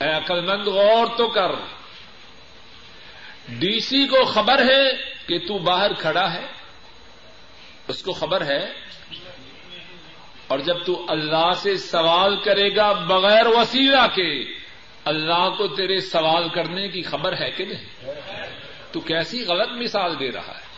اے 0.00 0.08
عقل 0.08 0.40
مند 0.40 0.68
غور 0.68 1.06
تو 1.16 1.28
کر۔ 1.28 1.50
ڈی 3.48 3.80
سی 3.80 4.06
کو 4.06 4.24
خبر 4.24 4.58
ہے 4.58 4.84
کہ 5.26 5.38
تو 5.38 5.58
باہر 5.58 5.92
کھڑا 5.92 6.32
ہے۔ 6.32 6.46
اس 7.88 8.02
کو 8.02 8.12
خبر 8.12 8.46
ہے 8.46 8.88
اور 10.48 10.58
جب 10.58 10.84
تو 10.86 11.04
اللہ 11.08 11.52
سے 11.56 11.76
سوال 11.76 12.36
کرے 12.36 12.76
گا 12.76 12.92
بغیر 12.92 13.46
وسیلہ 13.46 14.06
کے، 14.14 14.44
اللہ 15.04 15.48
کو 15.58 15.66
تیرے 15.66 16.00
سوال 16.00 16.48
کرنے 16.48 16.88
کی 16.88 17.02
خبر 17.02 17.40
ہے 17.40 17.50
کہ 17.50 17.64
نہیں؟ 17.64 18.12
تو 18.92 19.00
کیسی 19.00 19.44
غلط 19.44 19.68
مثال 19.68 20.20
دے 20.20 20.32
رہا 20.32 20.52
ہے؟ 20.54 20.68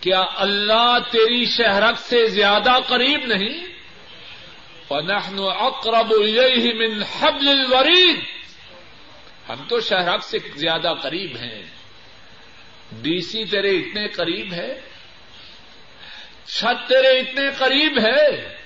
کیا 0.00 0.24
اللہ 0.36 0.98
تیری 1.10 1.44
شہرت 1.44 1.98
سے 1.98 2.26
زیادہ 2.26 2.78
قریب 2.86 3.26
نہیں؟ 3.26 3.76
ونحن 4.90 5.38
اقرب 5.38 6.14
الیہ 6.20 6.74
من 6.74 7.02
حبل 7.02 7.48
الورید 7.48 8.20
ہم 9.48 9.64
تو 9.68 9.80
شہراب 9.80 10.22
سے 10.22 10.38
زیادہ 10.56 10.92
قریب 11.02 11.36
ہیں۔ 11.36 11.62
ڈی 13.02 13.20
سی 13.20 13.44
تیرے 13.44 13.70
اتنے 13.70 14.08
قریب 14.08 14.52
ہے 14.52 14.80
چھت 16.46 16.88
تیرے 16.88 17.18
اتنے 17.18 17.50
قریب 17.58 17.98
ہے۔ 17.98 18.56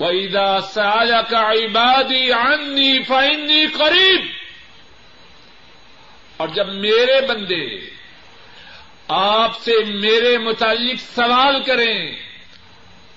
وَإِذَا 0.00 0.60
سَأَلَكَ 0.60 1.36
عِبَادِي 1.36 2.30
عَنِّي 2.30 3.02
فَإِنِّي 3.02 3.66
قَرِيب۔ 3.66 4.20
اور 6.36 6.48
جب 6.48 6.68
میرے 6.68 7.26
بندے 7.26 7.90
آپ 9.08 9.60
سے 9.60 9.72
میرے 9.84 10.38
متعلق 10.38 11.00
سوال 11.14 11.62
کریں، 11.62 12.12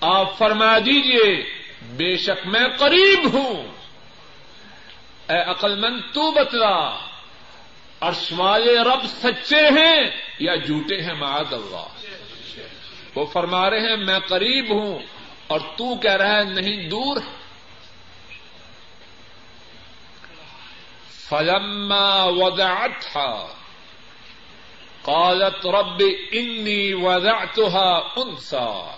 آپ 0.02 0.38
فرما 0.38 0.80
دیجیے، 0.80 1.46
بے 1.82 2.18
شک 2.18 2.48
میں 2.48 2.68
قریب 2.78 3.34
ہوں۔ 3.34 3.72
اے 5.30 5.38
عقل 5.38 5.76
مند 5.76 6.02
تو 6.14 6.32
بتلا، 6.32 7.08
عرش 8.02 8.34
والے 8.38 8.78
رب 8.80 9.06
سچے 9.22 9.68
ہیں 9.68 10.12
یا 10.40 10.56
جھوٹے 10.56 11.02
ہیں؟ 11.02 11.14
معاذ 11.14 11.54
اللہ۔ 11.54 12.13
وہ 13.16 13.26
فرما 13.26 13.70
رہے 13.70 13.80
ہیں، 13.80 13.98
میں 13.98 14.20
قریب 14.20 14.72
ہوں 14.72 15.00
اور 15.48 15.60
تو 15.60 15.96
کہہ 15.96 16.12
رہا 16.12 16.38
ہے، 16.38 16.44
نہیں 16.44 16.90
دور۔ 16.90 17.18
فلما 21.30 22.24
وضعتها 22.24 23.48
قالت 25.02 25.66
رب 25.66 26.04
انی 26.32 26.94
وضعتها 26.94 28.00
انسا 28.16 28.98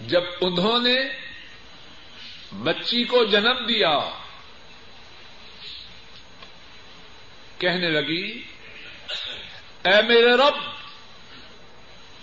جب 0.00 0.22
انہوں 0.40 0.78
نے 0.78 0.98
بچی 2.62 3.04
کو 3.04 3.24
جنم 3.24 3.66
دیا، 3.66 3.98
کہنے 7.58 7.90
لگی، 7.90 8.42
اے 9.84 10.02
میرے 10.02 10.36
رب 10.36 10.73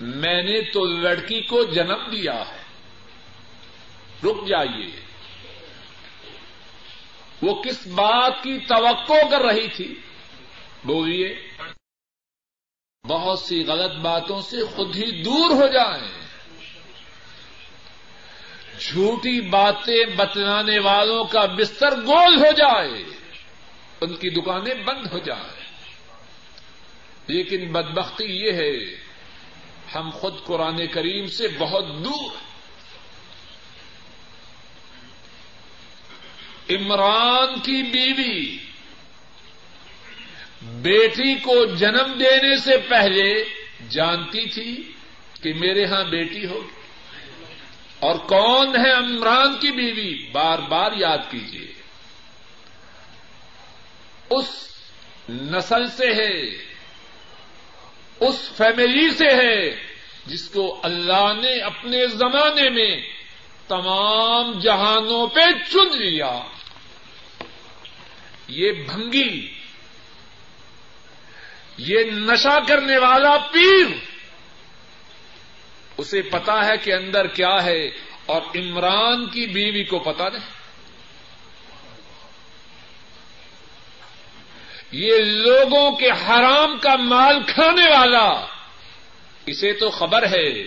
میں 0.02 0.44
نے 0.44 0.62
تو 0.62 0.86
لڑکی 0.86 1.42
کو 1.42 1.64
جنم 1.64 2.10
دیا 2.12 2.34
ہے۔ 2.34 2.62
رک 4.24 4.48
جائیے۔ 4.48 4.92
وہ 7.42 7.64
کس 7.64 7.88
بات 7.88 8.34
کی 8.44 8.60
توقع 8.60 9.28
کر 9.32 9.42
رہی 9.42 9.68
تھی؟ 9.68 9.96
بولیے۔ 10.84 11.48
بہت 13.08 13.40
سی 13.40 13.64
غلط 13.64 13.92
باتوں 13.92 14.42
سے 14.42 14.66
خود 14.66 14.96
ہی 14.96 15.24
دور 15.24 15.52
ہو 15.52 15.68
جائیں۔ 15.68 16.22
جھوٹی 18.80 19.42
باتیں 19.42 20.06
بتلانے 20.16 20.80
والوں 20.80 21.24
کا 21.24 21.46
بستر 21.46 21.92
گول 21.92 22.36
ہو 22.38 22.52
جائے۔ 22.52 23.04
ان 24.02 24.16
کی 24.16 24.30
دکانیں 24.30 24.84
بند 24.84 25.08
ہو 25.12 25.20
جائیں۔ 25.20 25.72
لیکن 27.28 27.72
بدبختی 27.72 28.26
یہ 28.26 28.52
ہے 28.52 29.11
ہم 29.96 30.10
خود 30.10 30.44
قرآن 30.44 30.88
کریم 30.88 31.28
سے 31.28 31.48
بہت 31.48 31.86
دور 31.88 32.32
عمران 36.70 37.60
کی 37.60 37.84
بیوی 37.84 38.58
بیٹی 40.62 41.36
کو 41.36 41.66
جنم 41.66 42.14
دینے 42.20 42.58
سے 42.58 42.78
پہلے 42.78 43.44
جانتی 43.90 44.46
تھی 44.50 44.92
کہ 45.42 45.54
میرے 45.54 45.86
ہاں 45.86 46.04
بیٹی 46.04 46.46
ہوگی 46.46 46.82
اور 48.00 48.16
کون 48.16 48.76
ہے 48.86 48.92
عمران 48.92 49.60
کی 49.60 49.72
بیوی؟ 49.72 50.30
بار 50.32 50.60
بار 50.60 50.92
یاد 50.96 51.18
کیجیے 51.30 51.74
اس 54.30 54.68
نسل 55.30 55.88
سے 55.88 56.08
ہے۔ 56.08 56.71
اس 58.22 58.52
فیملی 58.58 59.10
سے 59.10 59.26
ہے 59.26 59.76
جس 60.26 60.50
کو 60.50 60.80
اللہ 60.84 61.34
نے 61.42 61.60
اپنے 61.60 62.08
زمانے 62.08 62.70
میں 62.70 63.02
تمام 63.68 64.60
جہانوں 64.60 65.28
پہ 65.28 65.40
چن 65.72 65.98
لیا۔ 65.98 66.40
یہ 68.48 68.72
بھنگی، 68.72 69.54
یہ 71.78 72.00
نشا 72.04 72.60
کرنے 72.68 72.98
والا 72.98 73.38
پیر، 73.38 73.86
اسے 75.98 76.22
پتا 76.22 76.66
ہے 76.66 76.78
کہ 76.78 76.94
اندر 76.94 77.28
کیا 77.28 77.64
ہے 77.64 77.88
اور 78.26 78.42
عمران 78.56 79.30
کی 79.30 79.46
بیوی 79.46 79.84
کو 79.84 80.00
پتا 80.00 80.30
نہیں۔ 80.30 80.61
یہ 84.92 85.16
لوگوں 85.16 85.92
کے 85.92 86.10
حرام 86.10 86.78
کا 86.78 86.96
مال 86.96 87.44
کھانے 87.48 87.90
والا۔ 87.90 88.46
اسے 89.46 89.74
تو 89.74 89.90
خبر 89.90 90.28
ہے، 90.28 90.64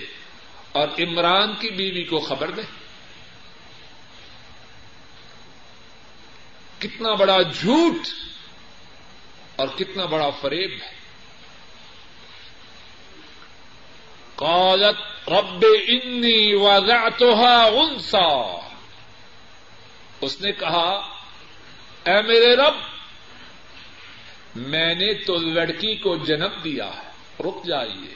اور 0.72 0.88
عمران 0.98 1.54
کی 1.54 1.70
بیوی 1.70 2.04
کو 2.04 2.20
خبر 2.20 2.50
دے 2.50 2.62
کتنا 6.78 7.14
بڑا 7.14 7.42
جھوٹ 7.42 8.08
اور 9.56 9.68
کتنا 9.68 10.04
بڑا 10.04 10.30
فریب 10.30 10.70
ہے۔ 10.82 10.94
قالت، 14.36 15.28
رب 15.30 15.66
انی 15.88 16.54
وضعتها 16.54 17.66
انسا 17.76 18.60
اس 20.20 20.40
نے 20.40 20.52
کہا، 20.52 20.88
اے 22.04 22.22
میرے 22.22 22.56
رب 22.56 22.93
میں 24.56 24.94
نے 24.94 25.14
تو 25.14 25.36
لڑکی 25.36 25.96
کو 25.96 26.16
جنم 26.16 26.60
دیا 26.64 26.86
ہے۔ 26.86 27.14
رک 27.42 27.66
جائیے۔ 27.66 28.14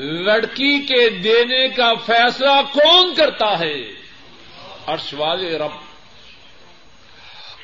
لڑکی 0.00 0.86
کے 0.86 1.10
دینے 1.10 1.68
کا 1.68 1.94
فیصلہ 1.94 2.60
کون 2.72 3.14
کرتا 3.14 3.58
ہے؟ 3.58 3.82
عرش 4.86 5.14
والے 5.14 5.58
رب۔ 5.58 5.70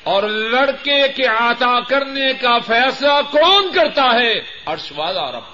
اور 0.02 0.22
لڑکے 0.22 1.08
کے 1.16 1.28
آتا 1.28 1.80
کرنے 1.80 2.32
کا 2.40 2.58
فیصلہ 2.58 3.20
کون 3.30 3.72
کرتا 3.72 4.04
ہے؟ 4.20 4.40
عرش 4.66 4.92
والا 4.96 5.32
رب۔ 5.32 5.44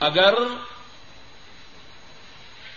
اگر 0.00 0.34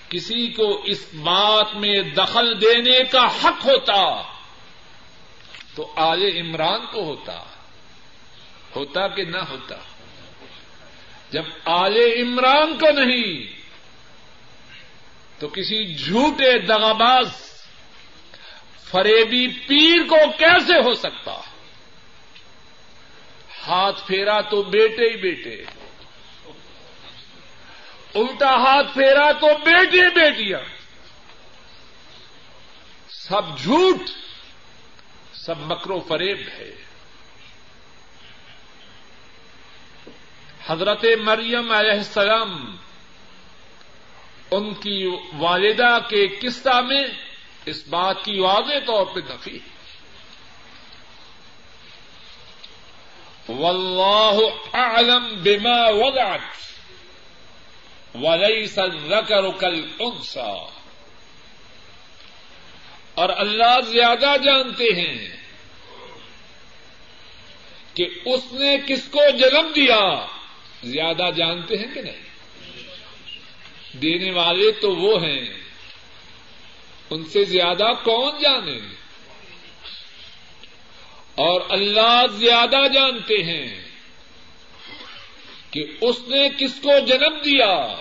کسی 0.09 0.47
کو 0.47 0.83
اس 0.83 1.13
بات 1.13 1.75
میں 1.75 2.01
دخل 2.01 2.61
دینے 2.61 2.99
کا 3.11 3.25
حق 3.25 3.65
ہوتا 3.65 4.38
تو 5.75 5.93
آل 5.95 6.23
عمران 6.37 6.85
کو 6.91 7.03
ہوتا 7.03 7.43
ہوتا 8.75 9.07
کہ 9.07 9.23
نہ 9.23 9.37
ہوتا؟ 9.37 9.75
جب 11.31 11.43
آل 11.65 11.97
عمران 11.97 12.77
کو 12.77 12.91
نہیں، 12.91 13.45
تو 15.39 15.47
کسی 15.47 15.95
جھوٹے 15.95 16.59
دغاباز، 16.59 17.31
فریبی 18.83 19.47
پیر 19.47 20.07
کو 20.07 20.31
کیسے 20.37 20.73
ہو 20.73 20.93
سکتا؟ 20.93 21.39
ہاتھ 23.67 24.07
پھیرا 24.07 24.41
تو 24.41 24.61
بیٹے 24.61 25.09
ہی 25.09 25.17
بیٹے، 25.17 25.63
الٹا 28.15 28.55
ہاتھ 28.55 28.93
پھیرا 28.93 29.31
تو 29.31 29.47
بیٹے 29.65 30.09
بیٹیاں، 30.09 30.59
سب 33.09 33.57
جھوٹ۔ 33.57 34.09
سب 35.45 35.59
مکرو 35.59 35.99
فریب 35.99 36.37
ہے۔ 36.37 36.71
حضرت 40.67 41.05
مریم 41.23 41.71
علیہ 41.71 41.91
السلام 41.91 42.75
ان 44.51 44.73
کی 44.73 45.17
والدہ 45.33 45.97
کے 46.09 46.27
قصہ 46.27 46.81
میں 46.81 47.07
اس 47.65 47.87
بات 47.87 48.15
کی 48.25 48.39
واضح 48.39 48.79
طور 48.87 49.05
پہ 49.05 49.19
نفی 49.33 49.59
واللہ 53.47 54.37
اعلم 54.73 55.43
بما 55.43 55.89
وضعت 55.89 56.41
وليس 58.15 58.79
الذكر 58.79 59.49
كالانثى 59.51 60.65
اور 63.15 63.29
اللہ 63.29 63.81
زیادہ 63.81 64.35
جانتے 64.43 64.83
ہیں۔ 64.83 65.38
کہ 67.93 68.07
اس 68.25 68.53
نے 68.53 68.77
کس 68.87 69.07
کو 69.11 69.19
جنم 69.37 69.71
دیا؟ 69.75 70.25
زیادہ 70.83 71.29
جانتے 71.37 71.75
ہیں 71.75 71.93
کہ 71.93 72.01
نہیں؟ 72.01 72.29
دینے 73.97 74.31
والے 74.31 74.71
تو 74.71 74.95
وہ 74.95 75.23
ہیں۔ 75.23 75.49
ان 77.09 77.25
سے 77.25 77.43
زیادہ 77.43 77.91
کون 78.03 78.41
جانے؟ 78.41 78.77
اور 81.35 81.61
اللہ 81.69 82.25
زیادہ 82.31 82.87
جانتے 82.93 83.43
ہیں 83.43 83.81
کہ 85.71 85.85
اس 86.01 86.15
نے 86.27 86.49
کس 86.57 86.81
کو 86.83 86.99
جنم 87.05 87.41
دیا۔ 87.45 87.95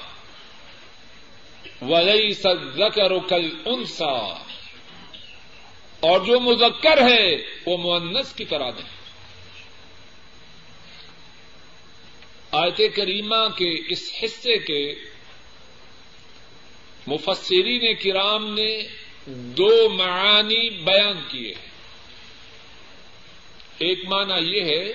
ولی 1.82 2.34
سکر 2.34 3.18
کل 3.28 3.50
انسا 3.64 4.44
اور 6.00 6.20
جو 6.20 6.40
مذکر 6.40 7.10
ہے 7.10 7.36
وہ 7.66 7.76
مونس 7.76 8.32
کی 8.32 8.44
طرح 8.44 8.70
نہیں۔ 8.70 8.97
آیت 12.50 12.96
کریمہ 12.96 13.48
کے 13.56 13.70
اس 13.88 14.10
حصے 14.22 14.58
کے 14.58 14.94
مفسرین 17.06 17.94
کرام 17.94 18.54
نے 18.54 18.82
دو 19.26 19.88
معانی 19.88 20.70
بیان 20.70 21.20
کیے 21.28 21.54
ایک 23.78 23.98
معنی 24.08 24.56
یہ 24.56 24.64
ہے 24.64 24.92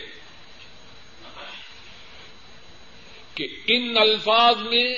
کہ 3.36 3.48
ان 3.68 3.98
الفاظ 3.98 4.58
میں 4.58 4.96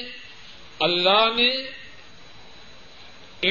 اللہ 0.79 1.25
نے 1.37 1.55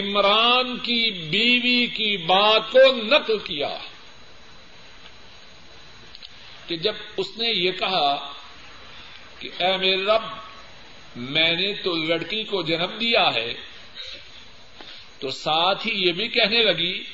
عمران 0.01 0.79
کی 0.79 1.11
بیوی 1.11 1.87
کی 1.87 2.17
بات 2.17 2.73
کو 2.73 2.79
نقل 2.97 3.39
کیا۔ 3.39 3.79
کہ 6.67 6.77
جب 6.77 6.95
اس 7.17 7.27
نے 7.37 7.49
یہ 7.49 7.73
کہا 7.73 8.33
کہ 9.45 9.63
اے 9.63 9.77
میرے 9.77 10.03
رب، 10.03 10.23
میں 11.17 11.53
نے 11.53 11.75
تو 11.75 11.97
لڑکی 11.97 12.45
کو 12.45 12.63
جنم 12.63 12.99
دیا 13.01 13.29
ہے۔ 13.35 13.55
تو 15.19 15.31
ساتھ 15.31 15.87
ہی 15.87 16.07
یہ 16.07 16.13
بھی 16.13 16.29
کہنے 16.29 16.63
لگی، 16.63 17.05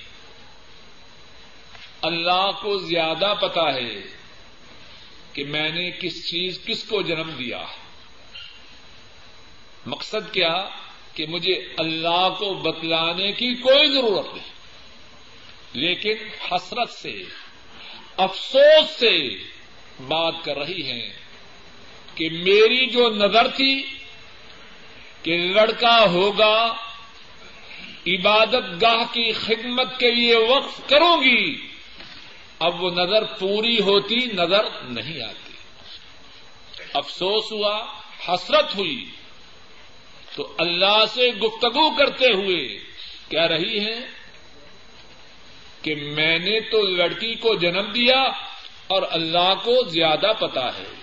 اللہ 2.03 2.51
کو 2.63 2.79
زیادہ 2.79 3.35
پتا 3.43 3.75
ہے 3.75 3.95
کہ 5.33 5.45
میں 5.45 5.69
نے 5.69 5.91
کس 5.91 6.29
چیز، 6.29 6.61
کس 6.67 6.85
کو 6.85 7.03
جنم 7.03 7.31
دیا۔ 7.39 7.65
مقصد 9.87 10.33
کیا؟ 10.33 10.69
کہ 11.15 11.27
مجھے 11.27 11.53
اللہ 11.79 12.29
کو 12.39 12.55
بتلانے 12.55 13.33
کی 13.33 13.55
کوئی 13.55 13.89
ضرورت 13.89 14.35
نہیں۔ 14.35 14.53
لیکن 15.73 16.15
حسرت 16.51 16.91
سے، 16.91 17.23
افسوس 18.17 18.91
سے 18.91 19.29
بات 20.07 20.35
کر 20.45 20.59
رہی 20.59 20.91
ہیں۔ 20.91 21.30
کہ 22.21 22.29
میری 22.31 22.87
جو 22.87 23.11
نظر 23.11 23.49
تھی 23.49 23.83
کہ 25.23 25.39
لڑکا 25.39 26.05
ہوگا، 26.05 26.75
عبادت 28.07 28.83
گاہ 28.83 29.15
کی 29.15 29.33
خدمت 29.33 29.99
کے 29.99 30.11
لیے 30.11 30.37
وقف 30.37 30.89
کروں 30.89 31.23
گی، 31.23 31.69
اب 32.59 32.83
وہ 32.83 32.91
نظر 32.91 33.25
پوری 33.25 33.81
ہوتی، 33.81 34.17
نظر 34.17 34.65
نہیں 34.83 35.23
آتی۔ 35.23 35.53
افسوس 36.95 37.53
ہوا، 37.53 37.85
حسرت 38.29 38.77
ہوئی۔ 38.77 39.05
تو 40.35 40.55
اللہ 40.59 41.05
سے 41.15 41.29
گفتگو 41.29 41.97
کرتے 41.97 42.33
ہوئے 42.33 42.79
کہہ 43.29 43.47
رہی 43.47 43.85
ہے 43.85 43.99
کہ 45.83 45.95
میں 45.95 46.39
نے 46.39 46.61
تو 46.61 46.83
لڑکی 46.83 47.35
کو 47.35 47.55
جنم 47.55 47.93
دیا 47.93 48.23
اور 48.87 49.03
اللہ 49.11 49.55
کو 49.65 49.89
زیادہ 49.89 50.33
پتا 50.41 50.67
ہے۔ 50.67 51.00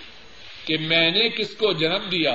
کہ 0.68 0.76
میں 0.78 1.10
نے 1.10 1.28
کس 1.28 1.54
کو 1.56 1.72
جنم 1.72 2.08
دیا 2.08 2.32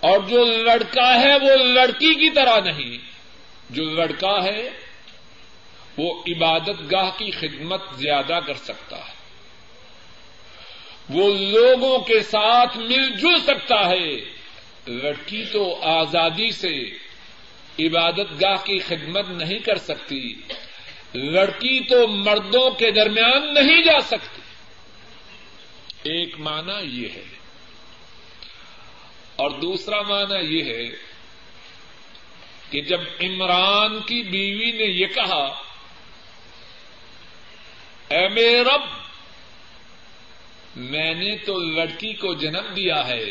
اور 0.00 0.20
جو 0.20 0.44
لڑکا 0.44 1.08
ہے 1.20 1.34
وہ 1.42 1.56
لڑکی 1.64 2.14
کی 2.14 2.30
طرح 2.30 2.58
نہیں 2.60 2.96
جو 3.70 3.84
لڑکا 3.90 4.34
ہے 4.44 4.68
وہ 5.98 6.12
عبادت 6.28 6.80
گاہ 6.90 7.10
کی 7.18 7.30
خدمت 7.30 7.80
زیادہ 7.98 8.38
کر 8.46 8.54
سکتا 8.54 8.96
ہے 8.96 9.16
وہ 11.08 11.28
لوگوں 11.34 11.98
کے 11.98 12.20
ساتھ 12.20 12.76
مل 12.78 13.08
جل 13.16 13.40
سکتا 13.46 13.78
ہے 13.88 14.14
لڑکی 14.86 15.44
تو 15.52 15.62
آزادی 15.90 16.50
سے 16.50 16.74
عبادت 17.78 18.40
گاہ 18.40 18.56
کی 18.64 18.78
خدمت 18.78 19.28
نہیں 19.30 19.58
کر 19.58 19.78
سکتی 19.78 20.20
لڑکی 21.14 21.78
تو 21.80 22.06
مردوں 22.06 22.70
کے 22.70 22.90
درمیان 22.90 23.54
نہیں 23.54 23.82
جا 23.82 23.98
سکتی 24.00 24.42
ایک 26.02 26.40
معنی 26.40 27.02
یہ 27.02 27.08
ہے۔ 27.14 27.24
اور 29.36 29.50
دوسرا 29.50 30.02
معنی 30.02 30.58
یہ 30.58 30.64
ہے 30.64 30.86
کہ 32.70 32.80
جب 32.80 33.00
عمران 33.20 33.98
کی 33.98 34.22
بیوی 34.22 34.70
نے 34.70 34.84
یہ 34.84 35.06
کہا، 35.06 35.62
اے 38.08 38.28
میرے 38.28 38.64
رب، 38.64 38.80
میں 40.76 41.14
نے 41.14 41.36
تو 41.36 41.58
لڑکی 41.58 42.12
کو 42.12 42.34
جنم 42.34 42.74
دیا 42.76 43.06
ہے۔ 43.06 43.24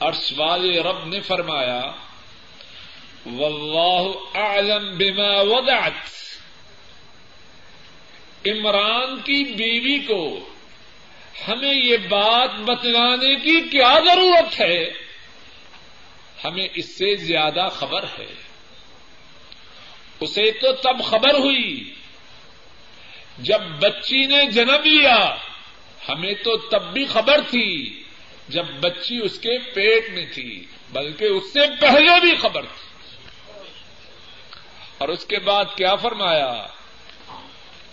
عرش 0.00 0.32
والے 0.36 0.82
رب 0.82 1.04
نے 1.04 1.20
فرمایا، 1.20 1.80
واللہ 3.26 4.38
اعلم 4.38 4.96
بما 4.96 5.40
وضعت۔ 5.40 5.92
عمران 8.46 9.16
کی 9.16 9.44
بیوی 9.44 9.98
کو 9.98 10.53
ہمیں 11.48 11.74
یہ 11.74 11.96
بات 11.96 12.50
بتلانے 12.60 13.34
کی 13.34 13.68
کیا 13.68 13.98
ضرورت 14.06 14.60
ہے؟ 14.60 14.90
ہمیں 16.44 16.68
اس 16.74 16.98
سے 16.98 17.16
زیادہ 17.16 17.68
خبر 17.72 18.04
ہے۔ 18.18 18.34
اسے 20.20 20.50
تو 20.50 20.72
تب 20.72 21.04
خبر 21.04 21.34
ہوئی 21.34 21.94
جب 23.38 23.60
بچی 23.80 24.26
نے 24.26 24.46
جنم 24.46 24.82
لیا۔ 24.84 25.34
ہمیں 26.08 26.34
تو 26.34 26.56
تب 26.56 26.92
بھی 26.92 27.06
خبر 27.06 27.40
تھی 27.50 28.02
جب 28.48 28.64
بچی 28.80 29.18
اس 29.22 29.38
کے 29.38 29.58
پیٹ 29.58 30.10
میں 30.10 30.26
تھی، 30.34 30.66
بلکہ 30.92 31.24
اس 31.24 31.52
سے 31.52 31.60
پہلے 31.80 32.20
بھی 32.20 32.36
خبر 32.36 32.62
تھی۔ 32.62 32.84
اور 34.98 35.08
اس 35.08 35.26
کے 35.26 35.38
بعد 35.38 35.64
کیا 35.76 35.94
فرمایا؟ 35.94 36.66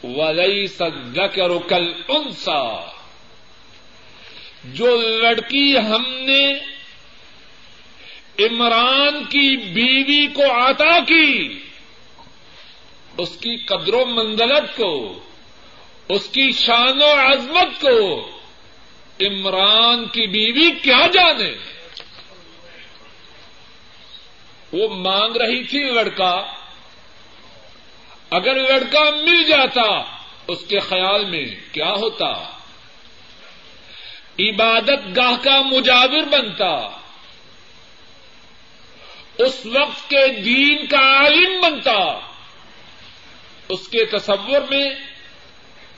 ولی 0.04 0.68
سکر 0.68 1.58
کل 1.70 1.94
جو 4.64 4.96
لڑکی 4.96 5.78
ہم 5.78 6.04
نے 6.08 6.54
عمران 8.40 9.24
کی 9.24 9.58
بیوی 9.58 10.28
کو 10.28 10.44
عطا 10.44 11.00
کی، 11.00 11.60
اس 13.18 13.30
کی 13.30 13.56
قدر 13.58 13.94
و 13.94 14.06
منزلت 14.06 14.78
کو، 14.78 15.20
اس 16.10 16.30
کی 16.30 16.52
شان 16.52 17.02
و 17.02 17.12
عظمت 17.14 17.82
کو 17.82 18.30
عمران 19.22 20.06
کی 20.06 20.28
بیوی 20.28 20.72
کیا 20.84 21.08
جانے؟ 21.08 21.54
وہ 24.74 24.96
مانگ 24.96 25.36
رہی 25.36 25.64
تھی 25.64 25.80
لڑکا، 25.80 26.44
اگر 28.30 28.56
لڑکا 28.56 29.10
مل 29.10 29.44
جاتا، 29.44 30.04
اس 30.48 30.60
کے 30.68 30.80
خیال 30.80 31.26
میں 31.26 31.46
کیا 31.72 31.92
ہوتا؟ 31.92 32.61
عبادت 34.42 35.18
گاہ 35.18 35.44
کا 35.44 35.62
مجاور 35.62 36.24
بنتا۔ 36.24 36.98
اس 39.38 39.66
وقت 39.66 40.10
کے 40.10 40.28
دین 40.28 40.88
کا 40.88 40.98
عالم 40.98 41.62
بنتا۔ 41.62 42.20
اس 43.70 43.88
کے 43.88 44.06
تصور 44.06 44.62
میں 44.70 44.90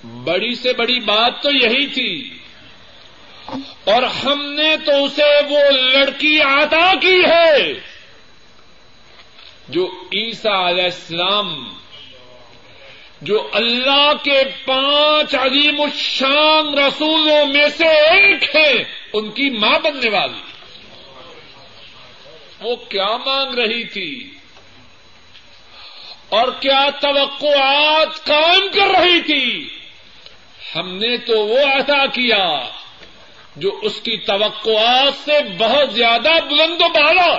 بڑی 0.05 0.55
سے 0.55 0.73
بڑی 0.73 0.99
بات 0.99 1.41
تو 1.41 1.51
یہی 1.51 1.87
تھی۔ 1.87 2.37
اور 3.83 4.03
ہم 4.03 4.53
نے 4.53 4.77
تو 4.85 5.05
اسے 5.05 5.41
وہ 5.49 5.71
لڑکی 5.71 6.41
عطا 6.41 6.93
کی 7.01 7.21
ہے 7.25 7.73
جو 9.69 9.87
عیسا 10.13 10.69
علیہ 10.69 10.83
السلام 10.83 11.69
جو 13.23 13.49
اللہ 13.53 14.11
کے 14.23 14.43
پانچ 14.65 15.35
عظیم 15.35 15.81
الشان 15.81 16.77
رسولوں 16.77 17.45
میں 17.45 17.69
سے 17.69 17.87
ایک 17.87 18.55
ہے، 18.55 18.83
ان 19.13 19.31
کی 19.31 19.49
ماں 19.49 19.79
بننے 19.79 20.09
والی۔ 20.09 20.41
وہ 22.61 22.75
کیا 22.75 23.17
مانگ 23.25 23.53
رہی 23.53 23.83
تھی؟ 23.83 24.33
اور 26.29 26.47
کیا 26.59 26.89
توقعات 27.01 28.25
کام 28.25 28.67
کر 28.73 28.99
رہی 28.99 29.21
تھی؟ 29.21 29.69
ہم 30.75 30.97
نے 30.97 31.17
تو 31.17 31.45
وہ 31.45 31.59
عطا 31.59 32.05
کیا 32.05 32.59
جو 33.55 33.79
اس 33.81 34.01
کی 34.01 34.17
توقعات 34.17 35.13
سے 35.25 35.39
بہت 35.57 35.93
زیادہ 35.93 36.29
بلند 36.49 36.81
و 36.81 36.89
بالا۔ 36.89 37.37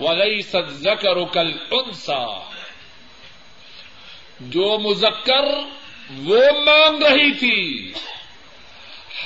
ولی 0.00 0.42
سزکر 0.42 1.24
کل 1.24 1.52
انسا 1.70 2.47
جو 4.40 4.78
مذکر 4.78 5.44
وہ 6.18 6.38
مانگ 6.66 7.02
رہی 7.02 7.34
تھی۔ 7.34 7.92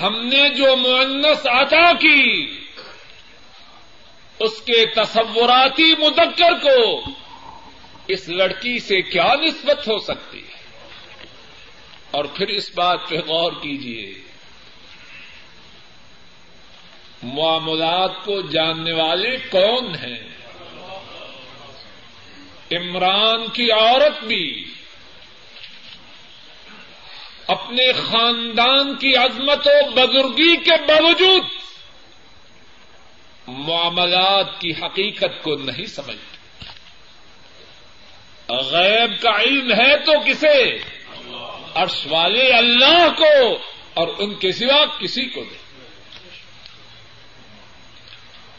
ہم 0.00 0.26
نے 0.26 0.48
جو 0.48 0.76
معنس 0.76 1.46
عطا 1.46 1.92
کی، 1.92 2.46
اس 4.38 4.60
کے 4.60 4.86
تصوراتی 4.86 5.94
مذکر 5.98 6.52
کو 6.62 7.02
اس 8.08 8.28
لڑکی 8.28 8.78
سے 8.78 9.02
کیا 9.02 9.34
نسبت 9.34 9.88
ہو 9.88 9.98
سکتی 9.98 10.38
ہے؟ 10.38 10.62
اور 12.10 12.24
پھر 12.24 12.48
اس 12.48 12.70
بات 12.74 12.98
پہ 13.08 13.16
غور 13.16 13.52
کیجیے 13.52 14.14
معاملات 17.22 18.24
کو 18.24 18.40
جاننے 18.40 18.92
والے 18.92 19.36
کون 19.50 19.94
ہیں؟ 19.94 20.28
عمران 22.72 23.48
کی 23.48 23.72
عورت 23.72 24.24
بھی۔ 24.24 24.64
اپنے 27.46 27.92
خاندان 27.92 28.96
کی 28.96 29.16
عظمت 29.16 29.66
و 29.66 29.90
بزرگی 29.90 30.56
کے 30.56 30.76
باوجود 30.88 31.42
معاملات 33.48 34.60
کی 34.60 34.70
حقیقت 34.70 35.42
کو 35.42 35.54
نہیں 35.54 35.86
سمجھتی 35.86 36.32
غیب 38.48 39.20
کا 39.20 39.40
علم 39.40 39.72
ہے 39.72 39.96
تو 39.96 40.12
کسے؟ 40.26 40.78
عرش 41.74 42.06
والے 42.10 42.52
اللہ 42.52 43.08
کو 43.18 43.58
اور 43.94 44.08
ان 44.18 44.34
کے 44.34 44.52
سوا 44.52 44.98
کسی 44.98 45.24
کو 45.24 45.42
دے 45.42 45.56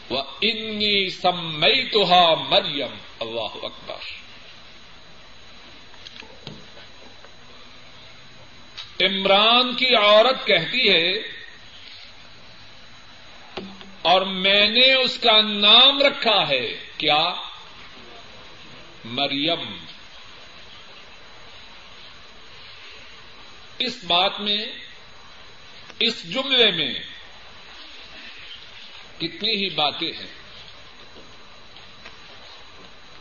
وہ 0.10 0.24
انی 0.42 1.10
سمئی 1.10 1.90
تو 1.90 2.06
مریم 2.50 2.98
اللہ 3.20 3.66
اکبر۔ 3.66 4.22
عمران 9.06 9.76
کی 9.76 9.95
عورت 9.95 10.47
کہتی 10.47 10.89
ہے، 10.89 11.12
اور 14.01 14.22
میں 14.22 14.68
نے 14.68 14.93
اس 14.93 15.18
کا 15.18 15.41
نام 15.41 16.01
رکھا 16.01 16.47
ہے، 16.49 16.66
کیا؟ 16.97 17.34
مریم۔ 19.06 19.78
اس 23.80 24.04
بات 24.04 24.39
میں، 24.39 24.66
اس 25.99 26.34
جملے 26.34 26.72
میں 26.72 26.93
کتنی 29.18 29.56
ہی 29.56 29.70
باتیں 29.70 30.12
ہیں۔ 30.12 30.32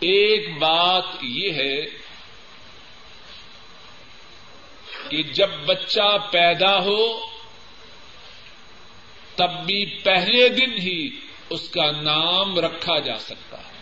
ایک 0.00 0.58
بات 0.58 1.04
یہ 1.22 1.52
ہے 1.52 1.76
کہ 5.08 5.22
جب 5.22 5.50
بچہ 5.66 6.16
پیدا 6.30 6.78
ہو، 6.78 7.26
تب 9.36 9.50
بھی 9.66 9.84
پہلے 9.84 10.48
دن 10.48 10.72
ہی 10.72 11.10
اس 11.50 11.68
کا 11.68 11.90
نام 11.90 12.58
رکھا 12.58 12.98
جا 12.98 13.18
سکتا 13.18 13.58
ہے۔ 13.58 13.72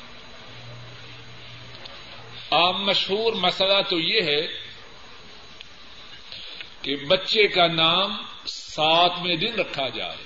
عام 2.51 2.87
مشہور 2.87 3.33
مسئلہ 3.33 3.83
تو 3.89 3.99
یہ 3.99 4.23
ہے 4.23 4.47
کہ 6.83 6.97
بچے 6.97 7.49
کا 7.49 7.67
نام 7.67 8.17
ساتویں 8.47 9.37
دن 9.37 9.55
رکھا 9.55 9.89
جائے، 9.89 10.25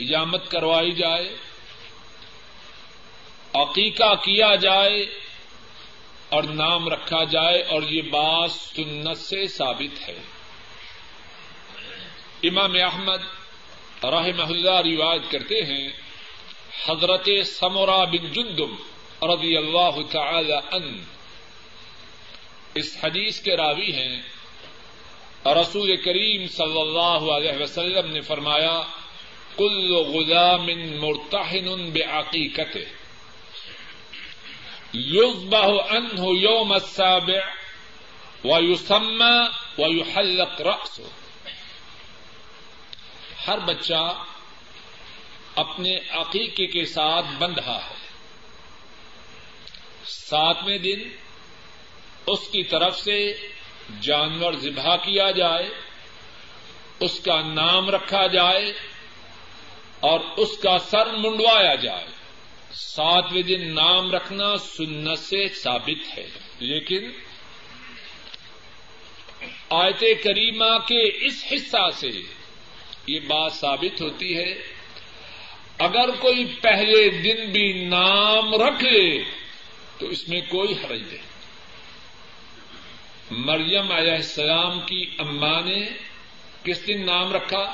حجامت 0.00 0.50
کروائی 0.50 0.92
جائے، 0.92 1.36
عقیقہ 3.54 4.14
کیا 4.14 4.54
جائے 4.54 5.25
اور 6.36 6.44
نام 6.44 6.88
رکھا 6.88 7.24
جائے 7.24 7.62
اور 7.62 7.82
یہ 7.82 8.02
بات 8.02 8.50
سنت 8.50 9.18
سے 9.18 9.46
ثابت 9.46 10.08
ہے۔ 10.08 10.18
امام 12.42 12.72
احمد 12.72 13.22
رحمہ 14.04 14.42
اللہ 14.42 14.70
روایت 14.70 15.30
کرتے 15.30 15.62
ہیں، 15.62 15.88
حضرت 16.88 17.28
سمورا 17.46 18.04
بن 18.04 18.32
جندم 18.32 18.74
رضی 19.22 19.56
اللہ 19.56 20.02
تعالی 20.10 20.52
ان 20.52 21.04
اس 22.74 22.96
حدیث 23.04 23.40
کے 23.40 23.56
راوی 23.56 23.92
ہیں۔ 23.92 24.22
رسول 25.46 25.96
کریم 25.96 26.46
صلی 26.46 26.80
اللہ 26.80 27.32
علیہ 27.32 27.62
وسلم 27.62 28.12
نے 28.12 28.20
فرمایا، 28.20 28.82
کل 29.56 29.94
غلام 29.94 30.66
مرتحن 31.00 31.90
بعقیقته 31.90 32.80
يذبح 34.96 35.66
عنه 35.90 36.24
يوم 36.40 36.72
السابع 36.72 37.40
ويسمى 38.44 39.44
ويحلق 39.78 40.60
رأسه۔ 40.60 41.08
ہر 43.46 43.58
بچہ 43.58 44.24
اپنے 45.54 45.98
عقیقے 46.10 46.66
کے 46.66 46.84
ساتھ 46.84 47.26
بندھا 47.38 47.78
ہے۔ 47.90 47.94
ساتویں 50.04 50.78
دن 50.78 51.00
اس 52.26 52.48
کی 52.48 52.64
طرف 52.64 52.98
سے 52.98 53.32
جانور 54.00 54.52
ذبح 54.52 54.96
کیا 54.96 55.30
جائے، 55.30 55.70
اس 57.00 57.20
کا 57.20 57.40
نام 57.40 57.90
رکھا 57.90 58.26
جائے 58.26 58.72
اور 60.00 60.20
اس 60.36 60.58
کا 60.58 60.78
سر 60.78 61.06
منڈوایا 61.06 61.74
جائے۔ 61.74 62.15
ساتویں 62.78 63.42
دن 63.42 63.74
نام 63.74 64.10
رکھنا 64.10 64.56
سنت 64.56 65.18
سے 65.18 65.48
ثابت 65.48 66.18
ہے۔ 66.18 66.26
لیکن 66.58 67.10
آیت 69.70 70.00
کریمہ 70.00 70.78
کے 70.78 71.26
اس 71.26 71.44
حصہ 71.52 71.90
سے 71.94 72.10
یہ 73.06 73.20
بات 73.20 73.52
ثابت 73.52 74.00
ہوتی 74.00 74.36
ہے، 74.36 74.54
اگر 75.78 76.10
کوئی 76.20 76.44
پہلے 76.60 77.08
دن 77.08 77.52
بھی 77.52 77.72
نام 77.72 78.54
رکھ 78.54 78.84
لے 78.84 79.24
تو 79.98 80.06
اس 80.06 80.28
میں 80.28 80.40
کوئی 80.40 80.72
حرج 80.72 81.02
نہیں۔ 81.02 81.26
مریم 83.30 83.92
علیہ 83.92 84.12
السلام 84.12 84.80
کی 84.80 85.16
اما 85.18 85.60
نے 85.60 85.86
کس 86.62 86.86
دن 86.86 87.06
نام 87.06 87.32
رکھا؟ 87.32 87.72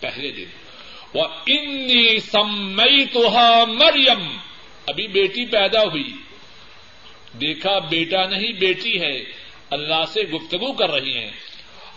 پہلے 0.00 0.32
دن۔ 0.32 0.57
وہ 1.14 1.24
انی 1.46 2.18
سمئی 2.18 3.06
تو 3.06 3.30
مریم 3.66 4.36
ابھی 4.86 5.08
بیٹی 5.08 5.46
پیدا 5.46 5.82
ہوئی۔ 5.82 6.12
دیکھا 7.40 7.78
بیٹا 7.78 8.26
نہیں، 8.26 8.52
بیٹی 8.52 9.00
ہے۔ 9.00 9.24
اللہ 9.70 10.04
سے 10.08 10.22
گفتگو 10.22 10.72
کر 10.72 10.90
رہی 10.90 11.18
ہیں۔ 11.18 11.30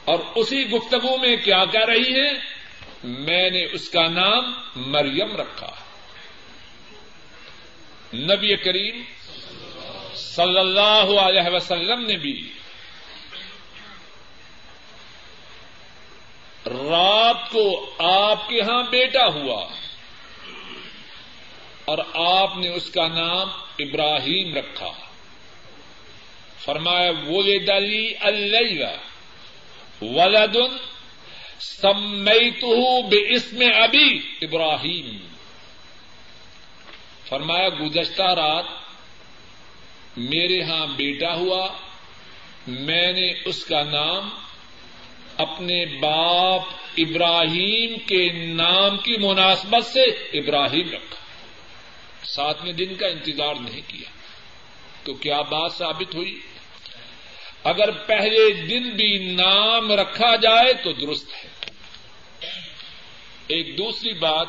اور 0.05 0.20
اسی 0.36 0.70
گفتگو 0.70 1.18
میں 1.18 1.36
کیا 1.36 1.66
کہہ 1.66 1.86
رہی 1.86 2.22
ہیں؟ 2.22 2.34
میں 3.03 3.49
نے 3.49 3.66
اس 3.66 3.89
کا 3.89 4.07
نام 4.07 4.53
مریم 4.76 5.36
رکھا۔ 5.36 5.72
نبی 8.14 8.55
کریم 8.55 9.01
صلی 10.16 10.57
اللہ 10.57 11.20
علیہ 11.20 11.55
وسلم 11.55 12.05
نے 12.05 12.18
بھی 12.18 12.51
رات 16.66 17.51
کو 17.51 17.93
آپ 17.99 18.49
کے 18.49 18.55
یہاں 18.55 18.84
بیٹا 18.84 19.26
ہوا 19.26 19.68
اور 21.86 21.97
آپ 22.14 22.57
نے 22.57 22.70
اس 22.70 22.89
کا 22.89 23.07
نام 23.07 23.49
ابراہیم 23.80 24.55
رکھا۔ 24.55 24.91
فرمایا 26.59 27.12
وہ 27.26 27.43
دلی 27.43 28.14
اللہ 28.20 28.84
ولد 30.01 30.57
سمیت 31.59 32.64
بے 33.09 33.36
اسم 33.36 33.64
ابھی 33.84 34.22
ابراہیم۔ 34.41 35.28
فرمایا، 37.30 37.70
گزشتہ 37.70 38.24
رات 38.24 38.66
میرے 40.18 40.64
ہاں 40.64 40.88
بیٹا 40.88 41.34
ہوا، 41.34 41.68
میں 42.68 43.14
نے 43.14 43.34
اس 43.45 43.66
کا 43.66 43.84
نام 43.84 44.30
اپنے 45.41 45.85
باپ 45.85 46.61
ابراہیم 46.97 47.99
کے 47.99 48.53
نام 48.53 48.97
کی 48.97 49.17
مناسبت 49.17 49.85
سے 49.85 50.01
ابراہیم 50.39 50.89
رکھا۔ 50.89 51.15
ساتویں 52.25 52.73
دن 52.73 52.95
کا 52.95 53.07
انتظار 53.07 53.55
نہیں 53.55 53.81
کیا۔ 53.87 54.09
تو 55.03 55.13
کیا 55.13 55.41
بات 55.41 55.71
ثابت 55.73 56.15
ہوئی؟ 56.15 56.39
اگر 57.63 57.91
پہلے 57.91 58.53
دن 58.53 58.89
بھی 58.89 59.17
نام 59.17 59.91
رکھا 59.91 60.35
جائے 60.35 60.73
تو 60.73 60.91
درست 60.91 61.29
ہے۔ 61.33 61.49
ایک 63.47 63.77
دوسری 63.77 64.13
بات 64.13 64.47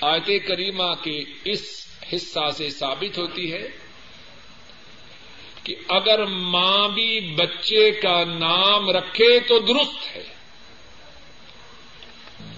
آیت 0.00 0.48
کریمہ 0.48 0.94
کے 1.02 1.24
اس 1.44 1.86
حصہ 2.12 2.50
سے 2.56 2.70
ثابت 2.70 3.18
ہوتی 3.18 3.52
ہے 3.52 3.68
کہ 5.64 5.74
اگر 5.88 6.26
ماں 6.26 6.88
بھی 6.88 7.20
بچے 7.20 7.90
کا 7.90 8.24
نام 8.24 8.90
رکھے 8.90 9.40
تو 9.40 9.58
درست 9.58 10.16
ہے۔ 10.16 10.22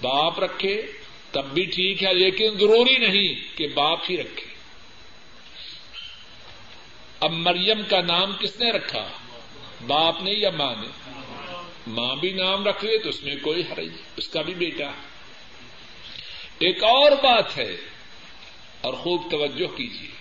باپ 0.01 0.39
رکھے 0.39 0.81
تب 1.31 1.45
بھی 1.45 1.63
ٹھیک 1.65 2.03
ہے، 2.03 2.13
لیکن 2.13 2.49
ضروری 2.49 2.97
نہیں 2.97 3.57
کہ 3.57 3.67
باپ 3.67 3.99
ہی 4.09 4.17
رکھے۔ 4.17 4.53
اب 7.19 7.31
مریم 7.31 7.81
کا 7.89 8.01
نام 8.01 8.31
کس 8.39 8.59
نے 8.59 8.71
رکھا؟ 8.71 9.07
باپ 9.87 10.23
نے 10.23 10.31
یا 10.31 10.49
ماں 10.49 10.75
نے؟ 10.81 10.87
ماں 11.87 12.15
بھی 12.15 12.33
نام 12.33 12.63
رکھ 12.63 12.85
لے 12.85 12.97
تو 12.97 13.09
اس 13.09 13.23
میں 13.23 13.35
کوئی 13.41 13.63
حرج 13.71 13.89
اس 14.17 14.27
کا 14.27 14.41
بھی 14.41 14.53
بیٹا۔ 14.53 14.91
ایک 16.59 16.83
اور 16.83 17.11
بات 17.11 17.57
ہے، 17.57 17.77
اور 18.81 18.93
خوب 18.93 19.31
توجہ 19.31 19.77
کیجیے۔ 19.77 20.12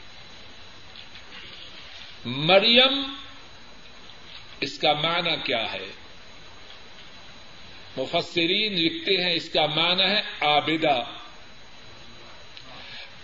مریم، 2.24 3.14
اس 4.60 4.78
کا 4.78 4.92
معنی 4.92 5.36
کیا 5.44 5.72
ہے؟ 5.72 5.92
مفسرین 7.96 8.72
لکھتے 8.72 9.24
ہیں 9.24 9.34
اس 9.34 9.48
کا 9.48 9.66
معنی 9.66 10.02
ہے 10.02 10.22
آبدہ 10.40 11.02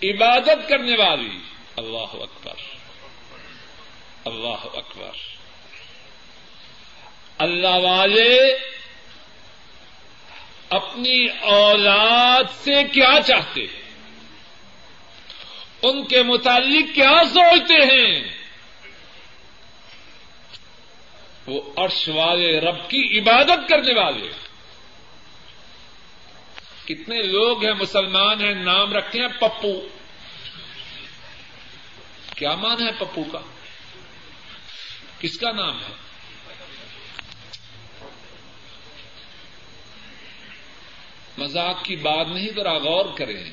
عبادت 0.03 0.69
کرنے 0.69 0.97
والی۔ 0.99 1.39
اللہ 1.77 2.23
اکبر۔ 2.23 2.55
اللہ 4.25 4.77
اکبر۔ 4.77 5.11
اللہ 7.39 7.69
والے، 7.69 8.57
اپنی 10.71 11.27
اولاد 11.41 12.45
سے 12.65 12.85
کیا 12.93 13.21
چاہتے 13.27 13.61
ہیں؟ 13.61 13.83
ان 15.83 16.07
کے 16.07 16.23
متعلق 16.23 16.95
کیا 16.95 17.23
سوچتے 17.25 17.75
ہیں؟ 17.75 18.38
وہ 21.49 21.61
عرش 21.77 22.09
والے 22.09 22.61
رب 22.61 22.91
کی 22.91 23.19
عبادت 23.19 23.69
کرنے 23.69 23.95
والے 23.95 24.29
کتنے 26.85 27.23
لوگ 27.23 27.65
ہیں 27.65 27.75
مسلمان 27.75 28.41
ہیں، 28.41 28.55
نام 28.55 28.93
رکھتے 28.93 29.19
ہیں 29.19 29.29
پپو۔ 29.41 29.89
کیا 32.37 32.55
مان 32.55 32.83
ہے 32.83 32.93
پپو 32.99 33.25
کا؟ 33.25 33.39
کس 35.21 35.39
کا 35.39 35.53
نام 35.53 35.79
ہے؟ 35.79 35.95
مذاق 41.39 41.85
کی 41.85 41.97
بات 41.97 42.29
نہیں، 42.29 42.49
ذرا 42.57 42.79
غور 42.79 43.05
کریں۔ 43.17 43.45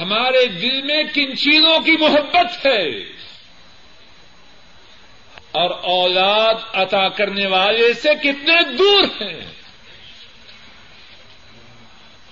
ہمارے 0.00 0.46
دل 0.46 0.82
میں 0.82 1.02
کن 1.14 1.36
چیزوں 1.36 1.80
کی 1.80 1.92
محبت 1.92 2.66
ہے؟ 2.66 3.00
اور 5.54 5.70
اولاد 5.70 6.54
عطا 6.72 7.08
کرنے 7.08 7.46
والے 7.46 7.92
سے 7.94 8.14
کتنے 8.22 8.60
دور 8.78 9.04
ہیں؟ 9.22 9.40